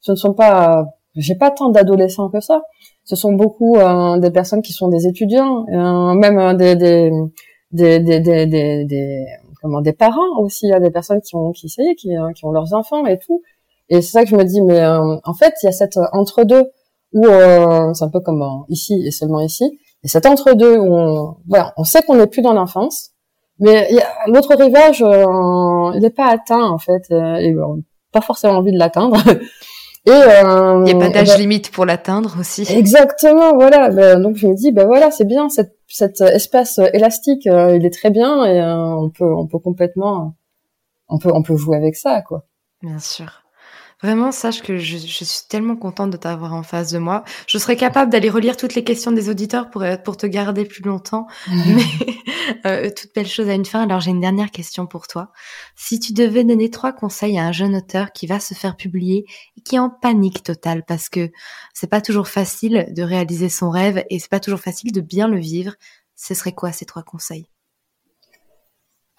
ne 0.08 0.14
sont 0.14 0.32
pas, 0.32 0.86
j'ai 1.14 1.34
pas 1.34 1.50
tant 1.50 1.68
d'adolescents 1.68 2.30
que 2.30 2.40
ça. 2.40 2.62
Ce 3.04 3.14
sont 3.14 3.34
beaucoup 3.34 3.76
euh, 3.76 4.18
des 4.18 4.30
personnes 4.30 4.62
qui 4.62 4.72
sont 4.72 4.88
des 4.88 5.06
étudiants, 5.06 5.66
même 6.14 6.56
des, 6.56 6.76
des 6.76 7.10
des, 7.72 8.00
des, 8.00 8.20
des, 8.20 8.46
des, 8.46 8.84
des 8.86 9.26
comment 9.60 9.82
des 9.82 9.92
parents 9.92 10.38
aussi, 10.38 10.66
il 10.66 10.70
y 10.70 10.74
a 10.74 10.80
des 10.80 10.90
personnes 10.90 11.20
qui 11.20 11.36
ont 11.36 11.52
qui 11.52 11.68
ça 11.68 11.82
qui, 11.98 12.16
euh, 12.16 12.32
qui 12.32 12.44
ont 12.46 12.52
leurs 12.52 12.72
enfants 12.74 13.04
et 13.06 13.18
tout. 13.18 13.42
Et 13.90 14.00
c'est 14.00 14.12
ça 14.12 14.24
que 14.24 14.30
je 14.30 14.36
me 14.36 14.44
dis, 14.44 14.62
mais 14.62 14.80
euh, 14.80 15.16
en 15.24 15.34
fait, 15.34 15.52
il 15.62 15.66
y 15.66 15.68
a 15.68 15.72
cette 15.72 15.98
euh, 15.98 16.06
entre-deux 16.12 16.70
où 17.12 17.24
c'est 17.92 18.04
un 18.04 18.08
peu 18.08 18.20
comme 18.20 18.42
ici 18.70 19.02
et 19.06 19.10
seulement 19.10 19.40
ici, 19.40 19.78
et 20.02 20.08
cet 20.08 20.24
entre-deux 20.24 20.78
où 20.78 20.94
on, 20.94 21.36
voilà, 21.46 21.74
on 21.76 21.84
sait 21.84 22.00
qu'on 22.02 22.16
n'est 22.16 22.26
plus 22.26 22.40
dans 22.40 22.54
l'enfance, 22.54 23.10
mais 23.62 23.88
l'autre 24.26 24.54
rivage, 24.56 25.00
il 25.00 26.00
n'est 26.00 26.10
pas 26.10 26.26
atteint 26.26 26.64
en 26.64 26.78
fait, 26.78 27.10
et 27.10 27.54
pas 28.12 28.20
forcément 28.20 28.58
envie 28.58 28.72
de 28.72 28.78
l'atteindre. 28.78 29.16
Et 30.04 30.10
euh, 30.10 30.84
il 30.84 30.96
n'y 30.96 31.00
a 31.00 31.06
pas 31.06 31.10
d'âge 31.10 31.28
ben 31.28 31.38
limite 31.38 31.70
pour 31.70 31.84
l'atteindre 31.84 32.34
aussi. 32.40 32.66
Exactement, 32.68 33.54
voilà. 33.54 33.88
Ben, 33.90 34.20
donc 34.20 34.34
je 34.34 34.48
me 34.48 34.54
dis, 34.54 34.72
ben 34.72 34.84
voilà, 34.84 35.12
c'est 35.12 35.24
bien 35.24 35.48
cette, 35.48 35.76
cet 35.86 36.20
espace 36.20 36.80
élastique, 36.92 37.46
euh, 37.46 37.76
il 37.76 37.86
est 37.86 37.92
très 37.92 38.10
bien 38.10 38.44
et 38.44 38.60
euh, 38.60 38.96
on 38.96 39.10
peut 39.10 39.32
on 39.32 39.46
peut 39.46 39.60
complètement 39.60 40.34
on 41.08 41.18
peut 41.18 41.30
on 41.32 41.42
peut 41.42 41.56
jouer 41.56 41.76
avec 41.76 41.94
ça 41.94 42.20
quoi. 42.22 42.46
Bien 42.82 42.98
sûr. 42.98 43.41
Vraiment, 44.03 44.32
sache 44.32 44.62
que 44.62 44.78
je, 44.78 44.98
je 44.98 45.24
suis 45.24 45.46
tellement 45.48 45.76
contente 45.76 46.11
de 46.11 46.16
t'avoir 46.16 46.55
en 46.55 46.64
face 46.64 46.90
de 46.90 46.98
moi. 46.98 47.22
Je 47.46 47.57
serais 47.57 47.76
capable 47.76 48.11
d'aller 48.11 48.30
relire 48.30 48.57
toutes 48.57 48.74
les 48.74 48.82
questions 48.82 49.12
des 49.12 49.28
auditeurs 49.28 49.70
pour, 49.70 49.84
pour 50.05 50.16
te 50.16 50.26
garder 50.26 50.64
plus 50.64 50.82
longtemps. 50.82 51.28
Mais 51.48 51.84
euh, 52.66 52.90
toute 52.90 53.14
belle 53.14 53.28
chose 53.28 53.48
à 53.48 53.55
une 53.55 53.64
fin. 53.64 53.82
Alors, 53.82 54.00
j'ai 54.00 54.11
une 54.11 54.20
dernière 54.20 54.50
question 54.50 54.86
pour 54.86 55.07
toi. 55.07 55.30
Si 55.76 56.00
tu 56.00 56.12
devais 56.12 56.42
donner 56.42 56.68
trois 56.68 56.92
conseils 56.92 57.38
à 57.38 57.44
un 57.44 57.53
jeune 57.53 57.76
auteur 57.76 58.11
qui 58.11 58.26
va 58.26 58.40
se 58.40 58.55
faire 58.55 58.76
publier 58.76 59.24
et 59.57 59.61
qui 59.61 59.76
est 59.76 59.80
en 59.80 59.90
panique 59.90 60.42
totale 60.42 60.84
parce 60.84 61.09
que 61.09 61.30
c'est 61.72 61.90
pas 61.90 62.00
toujours 62.00 62.26
facile 62.26 62.86
de 62.90 63.03
réaliser 63.05 63.48
son 63.48 63.70
rêve 63.70 64.05
et 64.11 64.18
c'est 64.18 64.30
pas 64.30 64.40
toujours 64.40 64.61
facile 64.61 64.90
de 64.90 65.00
bien 65.00 65.28
le 65.28 65.38
vivre, 65.38 65.74
ce 66.16 66.34
serait 66.34 66.53
quoi 66.53 66.72
ces 66.72 66.86
trois 66.86 67.05
conseils? 67.05 67.46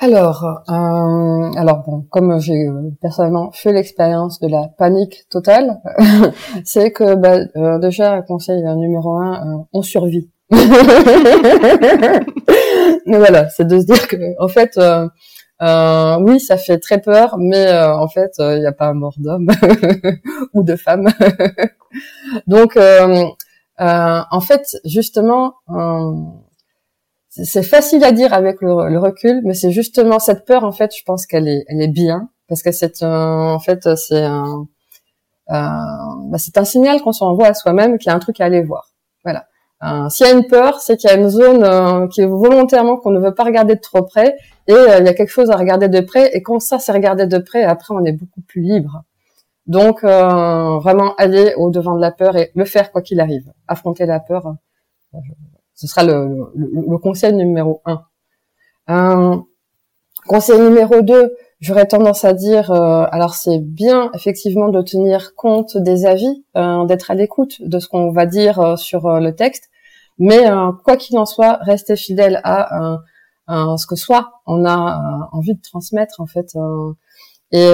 Alors, 0.03 0.63
euh, 0.69 1.51
alors 1.55 1.83
bon, 1.87 2.05
comme 2.09 2.37
j'ai 2.37 2.67
euh, 2.67 2.91
personnellement 3.01 3.51
fait 3.53 3.71
l'expérience 3.71 4.41
de 4.41 4.49
la 4.49 4.67
panique 4.77 5.23
totale, 5.29 5.79
c'est 6.65 6.91
que 6.91 7.15
bah, 7.15 7.37
euh, 7.55 7.79
déjà 7.79 8.21
conseil 8.21 8.61
numéro 8.75 9.15
un, 9.15 9.65
on 9.71 9.81
survit. 9.81 10.29
Mais 13.05 13.17
voilà, 13.17 13.47
c'est 13.47 13.65
de 13.65 13.79
se 13.79 13.85
dire 13.85 14.05
que 14.09 14.17
en 14.39 14.49
fait, 14.49 14.77
oui, 16.19 16.39
ça 16.41 16.57
fait 16.57 16.79
très 16.79 16.99
peur, 16.99 17.37
mais 17.37 17.71
en 17.73 18.09
fait, 18.09 18.33
il 18.39 18.59
n'y 18.59 18.65
a 18.65 18.73
pas 18.73 18.91
mort 18.93 19.15
d'homme 19.17 19.49
ou 20.53 20.63
de 20.63 20.75
femme. 20.75 21.07
Donc, 22.47 22.77
en 23.79 24.41
fait, 24.41 24.77
justement 24.83 25.53
c'est 27.35 27.63
facile 27.63 28.03
à 28.03 28.11
dire 28.11 28.33
avec 28.33 28.61
le, 28.61 28.97
recul, 28.99 29.41
mais 29.43 29.55
c'est 29.55 29.71
justement 29.71 30.19
cette 30.19 30.45
peur 30.45 30.63
en 30.63 30.71
fait, 30.71 30.95
je 30.95 31.03
pense 31.03 31.25
qu'elle 31.25 31.47
est, 31.47 31.65
elle 31.67 31.81
est 31.81 31.87
bien 31.87 32.29
parce 32.47 32.61
que 32.61 32.71
c'est 32.71 33.01
en 33.03 33.59
fait 33.59 33.95
c'est 33.95 34.23
un, 34.23 34.67
bah, 35.47 36.37
c'est 36.37 36.57
un 36.57 36.65
signal 36.65 37.01
qu'on 37.01 37.11
s'envoie 37.11 37.47
à 37.47 37.53
soi-même 37.53 37.97
qu'il 37.97 38.09
y 38.09 38.13
a 38.13 38.15
un 38.15 38.19
truc 38.19 38.39
à 38.39 38.45
aller 38.45 38.61
voir. 38.61 38.91
Voilà. 39.23 39.47
S'il 40.09 40.25
y 40.25 40.29
a 40.29 40.33
une 40.33 40.47
peur, 40.47 40.79
c'est 40.79 40.95
qu'il 40.95 41.09
y 41.09 41.13
a 41.13 41.17
une 41.17 41.29
zone 41.29 41.63
euh, 41.63 42.07
qui 42.07 42.21
est 42.21 42.25
volontairement 42.25 42.95
qu'on 42.95 43.11
ne 43.11 43.19
veut 43.19 43.33
pas 43.33 43.43
regarder 43.43 43.75
de 43.75 43.81
trop 43.81 44.01
près 44.03 44.37
et 44.67 44.73
euh, 44.73 44.99
il 44.99 45.05
y 45.05 45.09
a 45.09 45.13
quelque 45.13 45.29
chose 45.29 45.51
à 45.51 45.57
regarder 45.57 45.89
de 45.89 45.99
près 45.99 46.29
et 46.33 46.41
quand 46.41 46.59
ça 46.61 46.79
c'est 46.79 46.93
regardé 46.93 47.27
de 47.27 47.37
près, 47.37 47.63
après 47.63 47.93
on 47.93 48.05
est 48.05 48.13
beaucoup 48.13 48.39
plus 48.41 48.61
libre. 48.61 49.03
Donc 49.67 50.05
euh, 50.05 50.77
vraiment 50.79 51.15
aller 51.15 51.53
au 51.57 51.69
devant 51.69 51.95
de 51.95 52.01
la 52.01 52.11
peur 52.11 52.37
et 52.37 52.51
le 52.55 52.63
faire 52.63 52.93
quoi 52.93 53.01
qu'il 53.01 53.19
arrive, 53.19 53.51
affronter 53.67 54.05
la 54.05 54.21
peur. 54.21 54.55
Ce 55.75 55.87
sera 55.87 56.03
le, 56.03 56.51
le, 56.55 56.97
conseil 56.97 57.33
numéro 57.33 57.81
un. 58.87 59.45
Conseil 60.27 60.59
numéro 60.59 61.01
deux, 61.01 61.35
j'aurais 61.59 61.85
tendance 61.85 62.23
à 62.23 62.33
dire, 62.33 62.71
euh, 62.71 63.05
alors 63.11 63.33
c'est 63.35 63.59
bien 63.59 64.09
effectivement 64.13 64.69
de 64.69 64.81
tenir 64.81 65.35
compte 65.35 65.77
des 65.77 66.05
avis, 66.05 66.45
euh, 66.55 66.85
d'être 66.85 67.11
à 67.11 67.15
l'écoute 67.15 67.61
de 67.61 67.79
ce 67.79 67.89
qu'on 67.89 68.11
va 68.11 68.25
dire 68.25 68.59
euh, 68.59 68.75
sur 68.77 69.19
le 69.19 69.35
texte, 69.35 69.69
mais 70.19 70.45
quoi 70.83 70.95
qu'il 70.95 71.17
en 71.17 71.25
soit, 71.25 71.57
rester 71.61 71.95
fidèle 71.95 72.39
à 72.43 72.99
ce 73.49 73.87
que 73.87 73.95
soit 73.95 74.31
on 74.45 74.63
a 74.65 75.27
envie 75.31 75.55
de 75.55 75.61
transmettre 75.61 76.21
en 76.21 76.27
fait. 76.27 76.55
et 77.51 77.73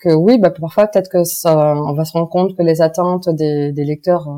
que 0.00 0.14
oui, 0.14 0.38
bah, 0.38 0.50
parfois 0.50 0.88
peut-être 0.88 1.08
que 1.08 1.24
ça, 1.24 1.56
on 1.76 1.94
va 1.94 2.04
se 2.04 2.12
rendre 2.12 2.28
compte 2.28 2.56
que 2.56 2.62
les 2.62 2.82
attentes 2.82 3.28
des, 3.30 3.72
des 3.72 3.84
lecteurs 3.84 4.28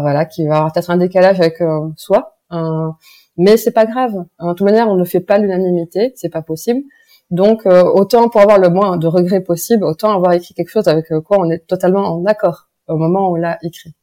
voilà, 0.00 0.24
qui 0.24 0.46
va 0.46 0.56
avoir 0.56 0.72
peut-être 0.72 0.90
un 0.90 0.96
décalage 0.96 1.40
avec 1.40 1.60
euh, 1.60 1.88
soi. 1.96 2.36
Euh, 2.52 2.88
mais 3.36 3.56
c'est 3.56 3.72
pas 3.72 3.86
grave. 3.86 4.24
En 4.38 4.54
toute 4.54 4.64
manière, 4.64 4.88
on 4.88 4.96
ne 4.96 5.04
fait 5.04 5.20
pas 5.20 5.38
l'unanimité, 5.38 6.12
c'est 6.16 6.28
pas 6.28 6.42
possible. 6.42 6.82
Donc, 7.30 7.66
euh, 7.66 7.82
autant 7.82 8.28
pour 8.28 8.40
avoir 8.40 8.58
le 8.58 8.68
moins 8.68 8.98
de 8.98 9.06
regrets 9.06 9.40
possible, 9.40 9.84
autant 9.84 10.14
avoir 10.14 10.32
écrit 10.32 10.54
quelque 10.54 10.70
chose 10.70 10.88
avec 10.88 11.06
quoi 11.24 11.38
on 11.40 11.50
est 11.50 11.66
totalement 11.66 12.14
en 12.14 12.24
accord 12.26 12.68
au 12.88 12.96
moment 12.96 13.30
où 13.30 13.32
on 13.32 13.36
l'a 13.36 13.58
écrit. 13.62 13.94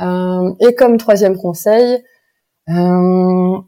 et 0.00 0.74
comme 0.74 0.96
troisième 0.98 1.36
conseil, 1.36 2.02
alors 2.66 3.64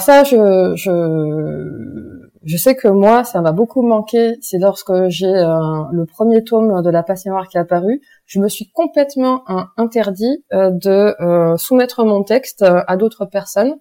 ça, 0.00 0.24
je 0.24 2.29
je 2.44 2.56
sais 2.56 2.74
que 2.74 2.88
moi, 2.88 3.24
ça 3.24 3.40
m'a 3.40 3.52
beaucoup 3.52 3.82
manqué. 3.82 4.36
C'est 4.40 4.58
lorsque 4.58 5.08
j'ai 5.08 5.26
euh, 5.26 5.82
le 5.92 6.06
premier 6.06 6.42
tome 6.42 6.82
de 6.82 6.90
La 6.90 7.02
Passion 7.02 7.32
Noire 7.32 7.48
qui 7.48 7.56
est 7.56 7.60
apparu, 7.60 8.00
je 8.26 8.40
me 8.40 8.48
suis 8.48 8.70
complètement 8.70 9.44
interdit 9.76 10.44
euh, 10.52 10.70
de 10.70 11.14
euh, 11.22 11.56
soumettre 11.56 12.04
mon 12.04 12.22
texte 12.22 12.64
à 12.64 12.96
d'autres 12.96 13.26
personnes 13.26 13.76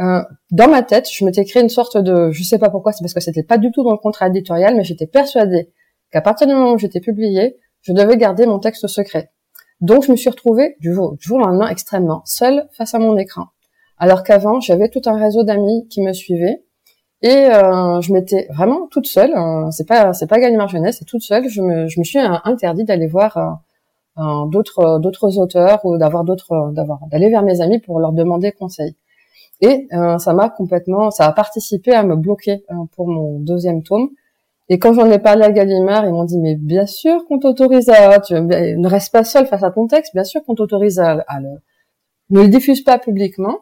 euh, 0.00 0.22
dans 0.50 0.68
ma 0.68 0.82
tête, 0.82 1.08
je 1.10 1.24
m'étais 1.24 1.44
créé 1.44 1.62
une 1.62 1.68
sorte 1.68 1.96
de, 1.96 2.30
je 2.30 2.42
sais 2.42 2.58
pas 2.58 2.70
pourquoi, 2.70 2.92
c'est 2.92 3.02
parce 3.02 3.14
que 3.14 3.20
c'était 3.20 3.44
pas 3.44 3.58
du 3.58 3.70
tout 3.70 3.84
dans 3.84 3.92
le 3.92 3.98
contrat 3.98 4.28
éditorial, 4.28 4.74
mais 4.76 4.84
j'étais 4.84 5.06
persuadée 5.06 5.70
qu'à 6.10 6.20
partir 6.20 6.46
du 6.46 6.54
moment 6.54 6.72
où 6.72 6.78
j'étais 6.78 7.00
publiée, 7.00 7.56
je 7.82 7.92
devais 7.92 8.16
garder 8.16 8.46
mon 8.46 8.58
texte 8.58 8.86
secret. 8.88 9.30
Donc 9.80 10.04
je 10.04 10.10
me 10.10 10.16
suis 10.16 10.30
retrouvée 10.30 10.76
du 10.80 10.92
jour, 10.92 11.16
du 11.16 11.24
jour 11.24 11.38
au 11.38 11.40
lendemain 11.40 11.68
extrêmement 11.68 12.22
seule 12.24 12.68
face 12.76 12.94
à 12.94 12.98
mon 12.98 13.16
écran. 13.16 13.46
Alors 13.98 14.24
qu'avant, 14.24 14.60
j'avais 14.60 14.88
tout 14.88 15.02
un 15.06 15.16
réseau 15.16 15.44
d'amis 15.44 15.86
qui 15.88 16.02
me 16.02 16.12
suivaient 16.12 16.64
et 17.24 17.46
euh, 17.46 18.02
je 18.02 18.12
m'étais 18.12 18.46
vraiment 18.50 18.86
toute 18.90 19.06
seule. 19.06 19.32
Euh, 19.34 19.70
c'est 19.70 19.88
pas 19.88 20.12
c'est 20.12 20.26
pas 20.26 20.38
Gallimard 20.38 20.68
Jeunesse, 20.68 20.96
c'est 20.98 21.06
toute 21.06 21.22
seule. 21.22 21.48
Je 21.48 21.62
me 21.62 21.88
je 21.88 21.98
me 21.98 22.04
suis 22.04 22.18
interdit 22.18 22.84
d'aller 22.84 23.06
voir 23.06 23.62
euh, 24.18 24.44
d'autres 24.46 24.98
d'autres 25.00 25.38
auteurs 25.38 25.82
ou 25.86 25.96
d'avoir 25.96 26.24
d'autres 26.24 26.70
d'avoir 26.72 27.00
d'aller 27.10 27.30
vers 27.30 27.42
mes 27.42 27.62
amis 27.62 27.78
pour 27.80 27.98
leur 27.98 28.12
demander 28.12 28.52
conseil. 28.52 28.94
Et 29.62 29.88
ça 30.18 30.34
m'a 30.34 30.50
complètement 30.50 31.10
ça 31.10 31.26
a 31.26 31.32
participé 31.32 31.94
à 31.94 32.02
me 32.02 32.16
bloquer 32.16 32.64
pour 32.94 33.08
mon 33.08 33.38
deuxième 33.38 33.82
tome. 33.82 34.10
Et 34.68 34.78
quand 34.78 34.92
j'en 34.92 35.10
ai 35.10 35.18
parlé 35.18 35.44
à 35.44 35.52
Gallimard, 35.52 36.04
ils 36.06 36.12
m'ont 36.12 36.24
dit 36.24 36.38
mais 36.38 36.56
bien 36.56 36.86
sûr 36.86 37.24
qu'on 37.26 37.38
t'autorise 37.38 37.88
à 37.88 38.20
tu 38.20 38.34
ne 38.34 38.88
reste 38.88 39.12
pas 39.12 39.24
seul 39.24 39.46
face 39.46 39.62
à 39.62 39.70
ton 39.70 39.86
texte, 39.86 40.12
bien 40.14 40.24
sûr 40.24 40.44
qu'on 40.44 40.54
t'autorise 40.54 40.98
à, 40.98 41.24
à 41.26 41.40
le 41.40 41.48
ne 42.30 42.42
le 42.42 42.48
diffuse 42.48 42.82
pas 42.82 42.98
publiquement 42.98 43.60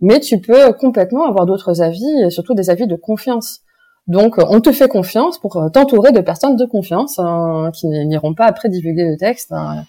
mais 0.00 0.20
tu 0.20 0.40
peux 0.40 0.72
complètement 0.72 1.26
avoir 1.26 1.46
d'autres 1.46 1.82
avis, 1.82 2.22
et 2.24 2.30
surtout 2.30 2.54
des 2.54 2.70
avis 2.70 2.86
de 2.86 2.96
confiance. 2.96 3.60
Donc, 4.06 4.36
on 4.38 4.60
te 4.60 4.70
fait 4.70 4.88
confiance 4.88 5.38
pour 5.38 5.56
euh, 5.56 5.68
t'entourer 5.70 6.12
de 6.12 6.20
personnes 6.20 6.56
de 6.56 6.66
confiance 6.66 7.18
hein, 7.18 7.70
qui 7.74 7.86
n'iront 7.86 8.34
pas 8.34 8.44
après 8.44 8.68
divulguer 8.68 9.08
le 9.08 9.16
texte. 9.16 9.52
Hein. 9.52 9.84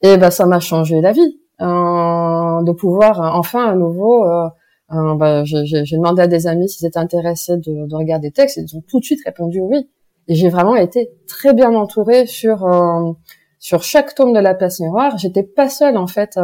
Et 0.00 0.16
ben, 0.16 0.30
ça 0.30 0.46
m'a 0.46 0.58
changé 0.58 1.00
la 1.00 1.12
vie 1.12 1.38
hein, 1.58 2.62
de 2.64 2.72
pouvoir 2.72 3.20
enfin 3.36 3.66
à 3.66 3.74
nouveau. 3.74 4.24
Euh, 4.24 4.48
ben, 4.90 5.44
j'ai 5.44 5.96
demandé 5.96 6.22
à 6.22 6.26
des 6.26 6.46
amis 6.46 6.68
s'ils 6.68 6.86
étaient 6.86 6.98
intéressés 6.98 7.56
de, 7.56 7.86
de 7.86 7.94
regarder 7.94 8.28
des 8.28 8.32
textes, 8.32 8.58
ils 8.58 8.76
ont 8.76 8.82
tout 8.88 9.00
de 9.00 9.04
suite 9.04 9.20
répondu 9.24 9.60
oui. 9.60 9.88
Et 10.28 10.34
j'ai 10.34 10.48
vraiment 10.48 10.76
été 10.76 11.10
très 11.26 11.52
bien 11.52 11.74
entourée 11.74 12.26
sur 12.26 12.64
euh, 12.64 13.12
sur 13.58 13.82
chaque 13.82 14.14
tome 14.14 14.32
de 14.32 14.38
la 14.38 14.54
place 14.54 14.80
miroir. 14.80 15.18
J'étais 15.18 15.42
pas 15.42 15.68
seule 15.68 15.96
en 15.96 16.06
fait. 16.06 16.38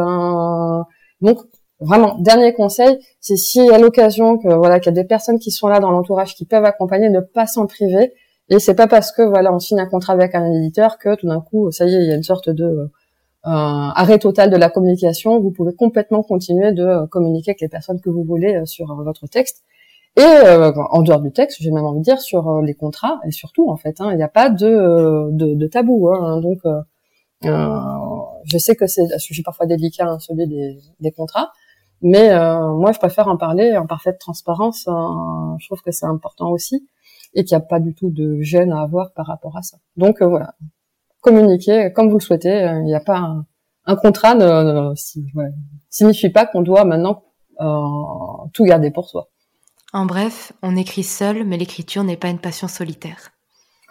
donc 1.21 1.39
Vraiment, 1.81 2.17
dernier 2.19 2.53
conseil, 2.53 2.99
c'est 3.21 3.37
si 3.37 3.61
à 3.69 3.77
l'occasion 3.77 4.37
que 4.37 4.53
voilà 4.53 4.79
qu'il 4.79 4.93
y 4.93 4.99
a 4.99 5.01
des 5.01 5.07
personnes 5.07 5.39
qui 5.39 5.51
sont 5.51 5.67
là 5.67 5.79
dans 5.79 5.91
l'entourage 5.91 6.35
qui 6.35 6.45
peuvent 6.45 6.65
accompagner, 6.65 7.09
ne 7.09 7.21
pas 7.21 7.47
s'en 7.47 7.67
priver. 7.67 8.13
Et 8.49 8.59
c'est 8.59 8.75
pas 8.75 8.87
parce 8.87 9.11
que 9.11 9.21
voilà 9.21 9.53
on 9.53 9.59
signe 9.59 9.79
un 9.79 9.85
contrat 9.85 10.13
avec 10.13 10.35
un 10.35 10.51
éditeur 10.51 10.97
que 10.97 11.15
tout 11.15 11.27
d'un 11.27 11.39
coup 11.39 11.71
ça 11.71 11.85
y 11.85 11.95
est 11.95 12.01
il 12.03 12.09
y 12.09 12.11
a 12.11 12.15
une 12.15 12.23
sorte 12.23 12.49
de 12.49 12.89
euh, 13.45 13.49
arrêt 13.51 14.19
total 14.19 14.49
de 14.49 14.57
la 14.57 14.69
communication. 14.69 15.39
Vous 15.39 15.51
pouvez 15.51 15.73
complètement 15.73 16.23
continuer 16.23 16.73
de 16.73 16.83
euh, 16.83 17.07
communiquer 17.07 17.51
avec 17.51 17.61
les 17.61 17.69
personnes 17.69 18.01
que 18.01 18.09
vous 18.09 18.23
voulez 18.23 18.55
euh, 18.55 18.65
sur 18.65 18.93
votre 18.95 19.27
texte. 19.27 19.63
Et 20.17 20.21
en 20.21 21.01
dehors 21.03 21.21
du 21.21 21.31
texte, 21.31 21.59
j'ai 21.61 21.71
même 21.71 21.85
envie 21.85 21.99
de 21.99 22.03
dire 22.03 22.19
sur 22.19 22.61
les 22.61 22.73
contrats 22.73 23.19
et 23.25 23.31
surtout 23.31 23.69
en 23.69 23.77
fait, 23.77 24.01
hein, 24.01 24.09
il 24.11 24.17
n'y 24.17 24.23
a 24.23 24.27
pas 24.27 24.49
de, 24.49 25.29
de, 25.31 25.53
de 25.53 25.67
tabou. 25.67 26.09
Hein, 26.09 26.41
donc 26.41 26.59
je 27.43 28.57
sais 28.57 28.75
que 28.75 28.85
c'est 28.87 29.13
un 29.13 29.17
sujet 29.17 29.43
parfois 29.43 29.65
délicat, 29.65 30.07
hein, 30.07 30.19
celui 30.19 30.47
des, 30.47 30.77
des 30.99 31.11
contrats. 31.11 31.51
Mais 32.01 32.31
euh, 32.31 32.73
moi, 32.73 32.91
je 32.91 32.99
préfère 32.99 33.27
en 33.27 33.37
parler 33.37 33.77
en 33.77 33.85
parfaite 33.85 34.19
transparence. 34.19 34.87
Hein. 34.87 35.57
je 35.59 35.67
trouve 35.67 35.81
que 35.81 35.91
c'est 35.91 36.05
important 36.05 36.49
aussi 36.49 36.87
et 37.33 37.43
qu'il 37.43 37.55
n'y 37.55 37.61
a 37.61 37.65
pas 37.65 37.79
du 37.79 37.93
tout 37.93 38.09
de 38.09 38.41
gêne 38.41 38.71
à 38.71 38.81
avoir 38.81 39.11
par 39.13 39.27
rapport 39.27 39.57
à 39.57 39.61
ça. 39.61 39.77
Donc 39.97 40.21
euh, 40.21 40.27
voilà, 40.27 40.55
communiquer 41.21 41.91
comme 41.93 42.09
vous 42.09 42.17
le 42.17 42.23
souhaitez. 42.23 42.63
Euh, 42.63 42.79
il 42.79 42.85
n'y 42.85 42.95
a 42.95 43.01
pas 43.01 43.17
un, 43.17 43.45
un 43.85 43.95
contrat 43.95 44.35
ne, 44.35 44.93
signifie 45.89 46.29
pas 46.29 46.45
qu'on 46.45 46.61
doit 46.61 46.85
maintenant 46.85 47.23
tout 48.53 48.63
garder 48.63 48.89
pour 48.89 49.09
soi. 49.09 49.27
En 49.91 50.05
bref, 50.05 50.53
on 50.61 50.77
écrit 50.77 51.03
seul, 51.03 51.43
mais 51.43 51.57
l'écriture 51.57 52.05
n'est 52.05 52.15
pas 52.15 52.29
une 52.29 52.39
passion 52.39 52.69
solitaire. 52.69 53.31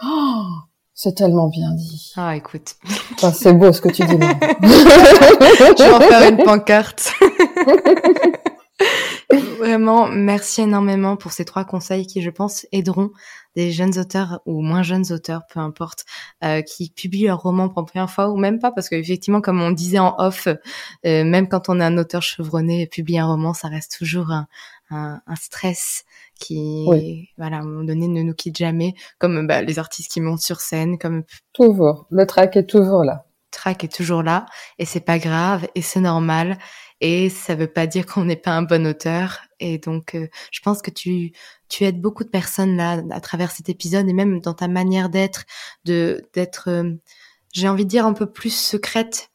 Oh, 0.03 0.45
c'est 1.01 1.15
tellement 1.15 1.49
bien 1.49 1.73
dit. 1.75 2.13
Ah, 2.17 2.35
écoute. 2.35 2.77
c'est 3.33 3.53
beau 3.53 3.73
ce 3.73 3.81
que 3.81 3.89
tu 3.89 4.03
dis. 4.05 4.17
je 4.19 5.83
vais 5.83 5.93
en 5.93 6.01
faire 6.01 6.29
une 6.29 6.43
pancarte. 6.43 7.13
Vraiment, 9.59 10.09
merci 10.09 10.63
énormément 10.63 11.17
pour 11.17 11.33
ces 11.33 11.45
trois 11.45 11.65
conseils 11.65 12.07
qui, 12.07 12.23
je 12.23 12.31
pense, 12.31 12.67
aideront 12.73 13.11
des 13.57 13.73
jeunes 13.73 13.99
auteurs 13.99 14.41
ou 14.47 14.63
moins 14.63 14.83
jeunes 14.83 15.13
auteurs, 15.13 15.43
peu 15.53 15.59
importe, 15.59 16.05
euh, 16.45 16.63
qui 16.63 16.91
publient 16.91 17.27
leur 17.27 17.43
roman 17.43 17.69
pour 17.69 17.83
la 17.83 17.87
première 17.87 18.11
fois 18.11 18.31
ou 18.31 18.37
même 18.37 18.61
pas, 18.61 18.71
parce 18.71 18.89
qu'effectivement, 18.89 19.41
comme 19.41 19.61
on 19.61 19.73
disait 19.73 19.99
en 19.99 20.15
off, 20.19 20.47
euh, 20.47 21.25
même 21.25 21.49
quand 21.49 21.69
on 21.69 21.81
est 21.81 21.85
un 21.85 21.99
auteur 21.99 22.23
chevronné, 22.23 22.87
publier 22.87 23.19
un 23.19 23.27
roman, 23.27 23.53
ça 23.53 23.69
reste 23.69 23.97
toujours 23.99 24.31
un, 24.31 24.47
un, 24.91 25.21
un 25.27 25.35
stress 25.35 26.05
qui, 26.39 27.29
voilà, 27.37 27.57
à 27.57 27.61
un 27.61 27.65
moment 27.65 27.85
donné, 27.85 28.07
ne 28.07 28.23
nous 28.23 28.35
quitte 28.35 28.57
jamais, 28.57 28.95
comme 29.19 29.47
bah, 29.47 29.61
les 29.63 29.79
artistes 29.79 30.13
qui 30.13 30.21
montent 30.21 30.41
sur 30.41 30.61
scène, 30.61 30.99
comme 30.99 31.25
toujours. 31.53 32.07
Le 32.11 32.27
track 32.27 32.57
est 32.57 32.67
toujours 32.67 33.05
là. 33.05 33.25
Le 33.53 33.57
track 33.57 33.85
est 33.85 33.93
toujours 33.93 34.23
là, 34.23 34.47
et 34.79 34.85
c'est 34.85 35.01
pas 35.01 35.19
grave, 35.19 35.67
et 35.75 35.83
c'est 35.83 36.01
normal 36.01 36.59
et 37.01 37.31
ça 37.31 37.55
veut 37.55 37.73
pas 37.73 37.87
dire 37.87 38.07
qu'on 38.07 38.25
n'est 38.25 38.37
pas 38.37 38.53
un 38.53 38.63
bon 38.63 38.87
auteur. 38.87 39.41
Et 39.61 39.79
donc, 39.79 40.15
euh, 40.15 40.29
je 40.51 40.61
pense 40.61 40.83
que 40.83 40.91
tu 40.91 41.33
tu 41.69 41.85
aides 41.85 42.01
beaucoup 42.01 42.25
de 42.25 42.31
personnes 42.31 42.77
là 42.77 43.03
à 43.11 43.21
travers 43.21 43.51
cet 43.51 43.69
épisode 43.69 44.09
et 44.09 44.13
même 44.13 44.41
dans 44.41 44.55
ta 44.55 44.69
manière 44.69 45.09
d'être, 45.11 45.45
de 45.85 46.23
d'être, 46.35 46.69
euh, 46.71 46.93
j'ai 47.53 47.69
envie 47.69 47.85
de 47.85 47.91
dire 47.91 48.07
un 48.07 48.15
peu 48.15 48.31
plus 48.31 48.55
secrète 48.55 49.31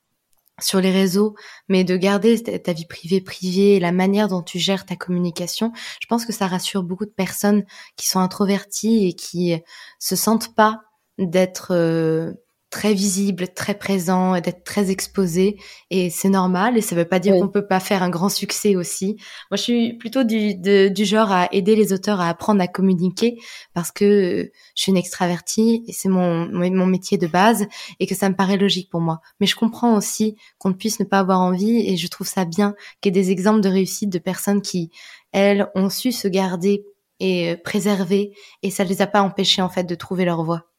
sur 0.61 0.80
les 0.82 0.91
réseaux, 0.91 1.36
mais 1.68 1.84
de 1.84 1.97
garder 1.97 2.41
ta 2.41 2.74
vie 2.74 2.86
privée 2.86 3.22
privée 3.22 3.76
et 3.76 3.80
la 3.80 3.91
manière 3.91 4.28
dont 4.28 4.43
tu 4.43 4.59
gères 4.59 4.86
ta 4.86 4.95
communication. 4.95 5.72
Je 6.01 6.07
pense 6.07 6.26
que 6.26 6.34
ça 6.34 6.47
rassure 6.47 6.84
beaucoup 6.84 7.05
de 7.05 7.11
personnes 7.11 7.66
qui 7.97 8.07
sont 8.07 8.20
introverties 8.20 9.07
et 9.07 9.14
qui 9.14 9.55
se 9.99 10.16
sentent 10.16 10.55
pas 10.55 10.82
d'être 11.18 11.72
euh, 11.72 12.34
très 12.74 12.95
visible, 12.95 13.49
très 13.49 13.76
présent, 13.76 14.41
d'être 14.41 14.63
très 14.63 14.89
exposé. 14.89 15.57
Et 15.91 16.09
c'est 16.09 16.28
normal. 16.28 16.76
Et 16.76 16.82
ça 16.82 16.95
veut 16.95 17.05
pas 17.05 17.19
dire 17.19 17.36
qu'on 17.36 17.47
peut 17.47 17.67
pas 17.67 17.80
faire 17.80 18.01
un 18.01 18.09
grand 18.09 18.30
succès 18.30 18.76
aussi. 18.76 19.15
Moi, 19.51 19.57
je 19.57 19.61
suis 19.61 19.93
plutôt 19.93 20.24
du, 20.24 20.55
du 20.55 21.05
genre 21.05 21.32
à 21.32 21.47
aider 21.53 21.76
les 21.76 21.93
auteurs 21.93 22.19
à 22.19 22.30
apprendre 22.30 22.63
à 22.63 22.67
communiquer 22.67 23.38
parce 23.76 23.91
que 23.91 24.49
je 24.76 24.82
suis 24.82 24.91
une 24.91 24.97
extravertie 24.97 25.84
et 25.88 25.93
c'est 25.93 26.09
mon, 26.09 26.47
mon 26.51 26.88
métier 26.88 27.19
de 27.19 27.28
base 27.28 27.67
et 27.99 28.07
que 28.07 28.15
ça 28.15 28.28
me 28.28 28.36
paraît 28.36 28.57
logique 28.57 28.89
pour 28.89 29.01
moi. 29.01 29.21
Mais 29.39 29.45
je 29.45 29.55
comprends 29.55 29.95
aussi 29.95 30.36
qu'on 30.57 30.69
ne 30.69 30.74
puisse 30.74 30.99
ne 30.99 31.05
pas 31.05 31.19
avoir 31.19 31.41
envie 31.41 31.88
et 31.88 31.95
je 31.95 32.07
trouve 32.07 32.28
ça 32.28 32.43
bien 32.43 32.74
qu'il 33.01 33.15
y 33.15 33.19
ait 33.19 33.21
des 33.21 33.30
exemples 33.30 33.61
de 33.61 33.69
réussite 33.69 34.09
de 34.09 34.17
personnes 34.17 34.63
qui, 34.63 34.89
elles, 35.32 35.69
ont 35.76 35.91
su 35.91 36.11
se 36.11 36.28
garder 36.28 36.84
et 37.19 37.55
préserver 37.57 38.34
et 38.63 38.71
ça 38.71 38.84
les 38.84 39.03
a 39.03 39.07
pas 39.07 39.21
empêchés 39.21 39.61
en 39.61 39.69
fait 39.69 39.84
de 39.84 39.93
trouver 39.93 40.26
leur 40.26 40.43
voie. 40.43 40.72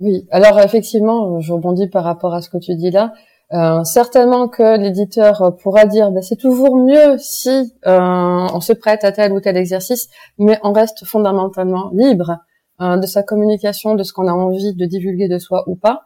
Oui, 0.00 0.26
alors 0.30 0.58
effectivement, 0.60 1.40
je 1.40 1.52
rebondis 1.52 1.86
par 1.86 2.04
rapport 2.04 2.34
à 2.34 2.40
ce 2.40 2.48
que 2.48 2.56
tu 2.56 2.74
dis 2.74 2.90
là. 2.90 3.12
Euh, 3.52 3.82
certainement 3.82 4.48
que 4.48 4.78
l'éditeur 4.78 5.56
pourra 5.60 5.84
dire 5.84 6.12
ben, 6.12 6.22
c'est 6.22 6.36
toujours 6.36 6.76
mieux 6.76 7.18
si 7.18 7.74
euh, 7.84 8.46
on 8.54 8.60
se 8.60 8.72
prête 8.72 9.02
à 9.02 9.10
tel 9.10 9.32
ou 9.32 9.40
tel 9.40 9.56
exercice, 9.56 10.08
mais 10.38 10.58
on 10.62 10.72
reste 10.72 11.04
fondamentalement 11.04 11.90
libre 11.92 12.38
euh, 12.80 12.96
de 12.96 13.06
sa 13.06 13.24
communication, 13.24 13.94
de 13.96 14.04
ce 14.04 14.12
qu'on 14.12 14.28
a 14.28 14.32
envie 14.32 14.74
de 14.74 14.86
divulguer 14.86 15.28
de 15.28 15.38
soi 15.38 15.64
ou 15.66 15.74
pas. 15.74 16.02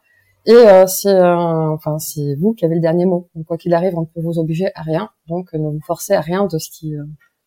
Et 0.47 0.53
c'est 0.89 1.23
enfin 1.23 1.99
c'est 1.99 2.35
vous 2.35 2.53
qui 2.53 2.67
avez 2.67 2.75
le 2.75 2.81
dernier 2.83 3.07
mot. 3.07 3.31
Quoi 3.47 3.57
qu'il 3.57 3.73
arrive, 3.73 3.97
on 3.97 4.03
ne 4.03 4.07
peut 4.07 4.21
vous 4.21 4.39
obliger 4.39 4.71
à 4.75 4.83
rien. 4.83 5.09
Donc 5.27 5.51
ne 5.55 5.71
vous 5.71 5.81
forcez 5.87 6.13
à 6.13 6.21
rien 6.21 6.45
de 6.45 6.59
ce 6.59 6.69
qui. 6.71 6.95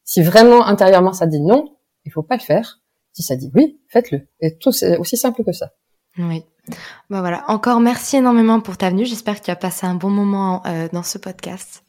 si 0.04 0.24
vraiment 0.24 0.66
intérieurement 0.66 1.14
ça 1.14 1.28
dit 1.28 1.40
non, 1.40 1.66
il 2.06 2.12
faut 2.12 2.24
pas 2.24 2.38
le 2.38 2.42
faire. 2.42 2.80
Si 3.14 3.22
ça 3.22 3.36
dit 3.36 3.52
oui, 3.54 3.80
faites-le. 3.90 4.28
Et 4.40 4.58
tout 4.58 4.72
c'est 4.72 4.98
aussi 4.98 5.16
simple 5.16 5.44
que 5.44 5.52
ça. 5.52 5.70
Oui. 6.18 6.44
Bah 7.10 7.22
voilà. 7.22 7.44
Encore 7.48 7.80
merci 7.80 8.18
énormément 8.18 8.60
pour 8.60 8.78
ta 8.78 8.90
venue. 8.90 9.06
J'espère 9.06 9.40
que 9.40 9.46
tu 9.46 9.52
as 9.52 9.56
passé 9.56 9.86
un 9.86 9.96
bon 9.96 10.10
moment 10.10 10.62
euh, 10.66 10.88
dans 10.92 11.04
ce 11.04 11.18
podcast. 11.18 11.84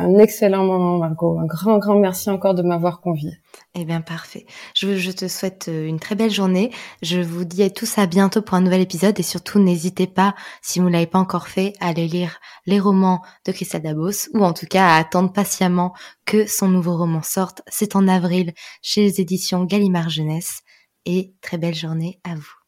Un 0.00 0.16
excellent 0.18 0.64
moment, 0.64 0.96
Margot. 0.98 1.40
Un 1.40 1.46
grand, 1.46 1.78
grand 1.78 1.98
merci 1.98 2.30
encore 2.30 2.54
de 2.54 2.62
m'avoir 2.62 3.00
convié. 3.00 3.32
Eh 3.74 3.84
bien, 3.84 4.00
parfait. 4.00 4.46
Je, 4.74 4.94
je, 4.94 5.10
te 5.10 5.26
souhaite 5.26 5.66
euh, 5.68 5.88
une 5.88 5.98
très 5.98 6.14
belle 6.14 6.30
journée. 6.30 6.70
Je 7.02 7.18
vous 7.18 7.44
dis 7.44 7.64
à 7.64 7.70
tous 7.70 7.98
à 7.98 8.06
bientôt 8.06 8.40
pour 8.40 8.54
un 8.54 8.60
nouvel 8.60 8.80
épisode 8.80 9.18
et 9.18 9.24
surtout 9.24 9.58
n'hésitez 9.58 10.06
pas, 10.06 10.36
si 10.62 10.78
vous 10.78 10.86
ne 10.86 10.92
l'avez 10.92 11.08
pas 11.08 11.18
encore 11.18 11.48
fait, 11.48 11.72
à 11.80 11.88
aller 11.88 12.06
lire 12.06 12.38
les 12.64 12.78
romans 12.78 13.22
de 13.44 13.50
Christelle 13.50 13.82
Dabos 13.82 14.28
ou 14.34 14.44
en 14.44 14.52
tout 14.52 14.66
cas 14.66 14.86
à 14.86 14.98
attendre 14.98 15.32
patiemment 15.32 15.92
que 16.26 16.46
son 16.46 16.68
nouveau 16.68 16.96
roman 16.96 17.22
sorte. 17.22 17.62
C'est 17.66 17.96
en 17.96 18.06
avril 18.06 18.52
chez 18.82 19.02
les 19.02 19.20
éditions 19.20 19.64
Gallimard 19.64 20.10
Jeunesse 20.10 20.60
et 21.06 21.34
très 21.40 21.58
belle 21.58 21.74
journée 21.74 22.20
à 22.22 22.36
vous. 22.36 22.67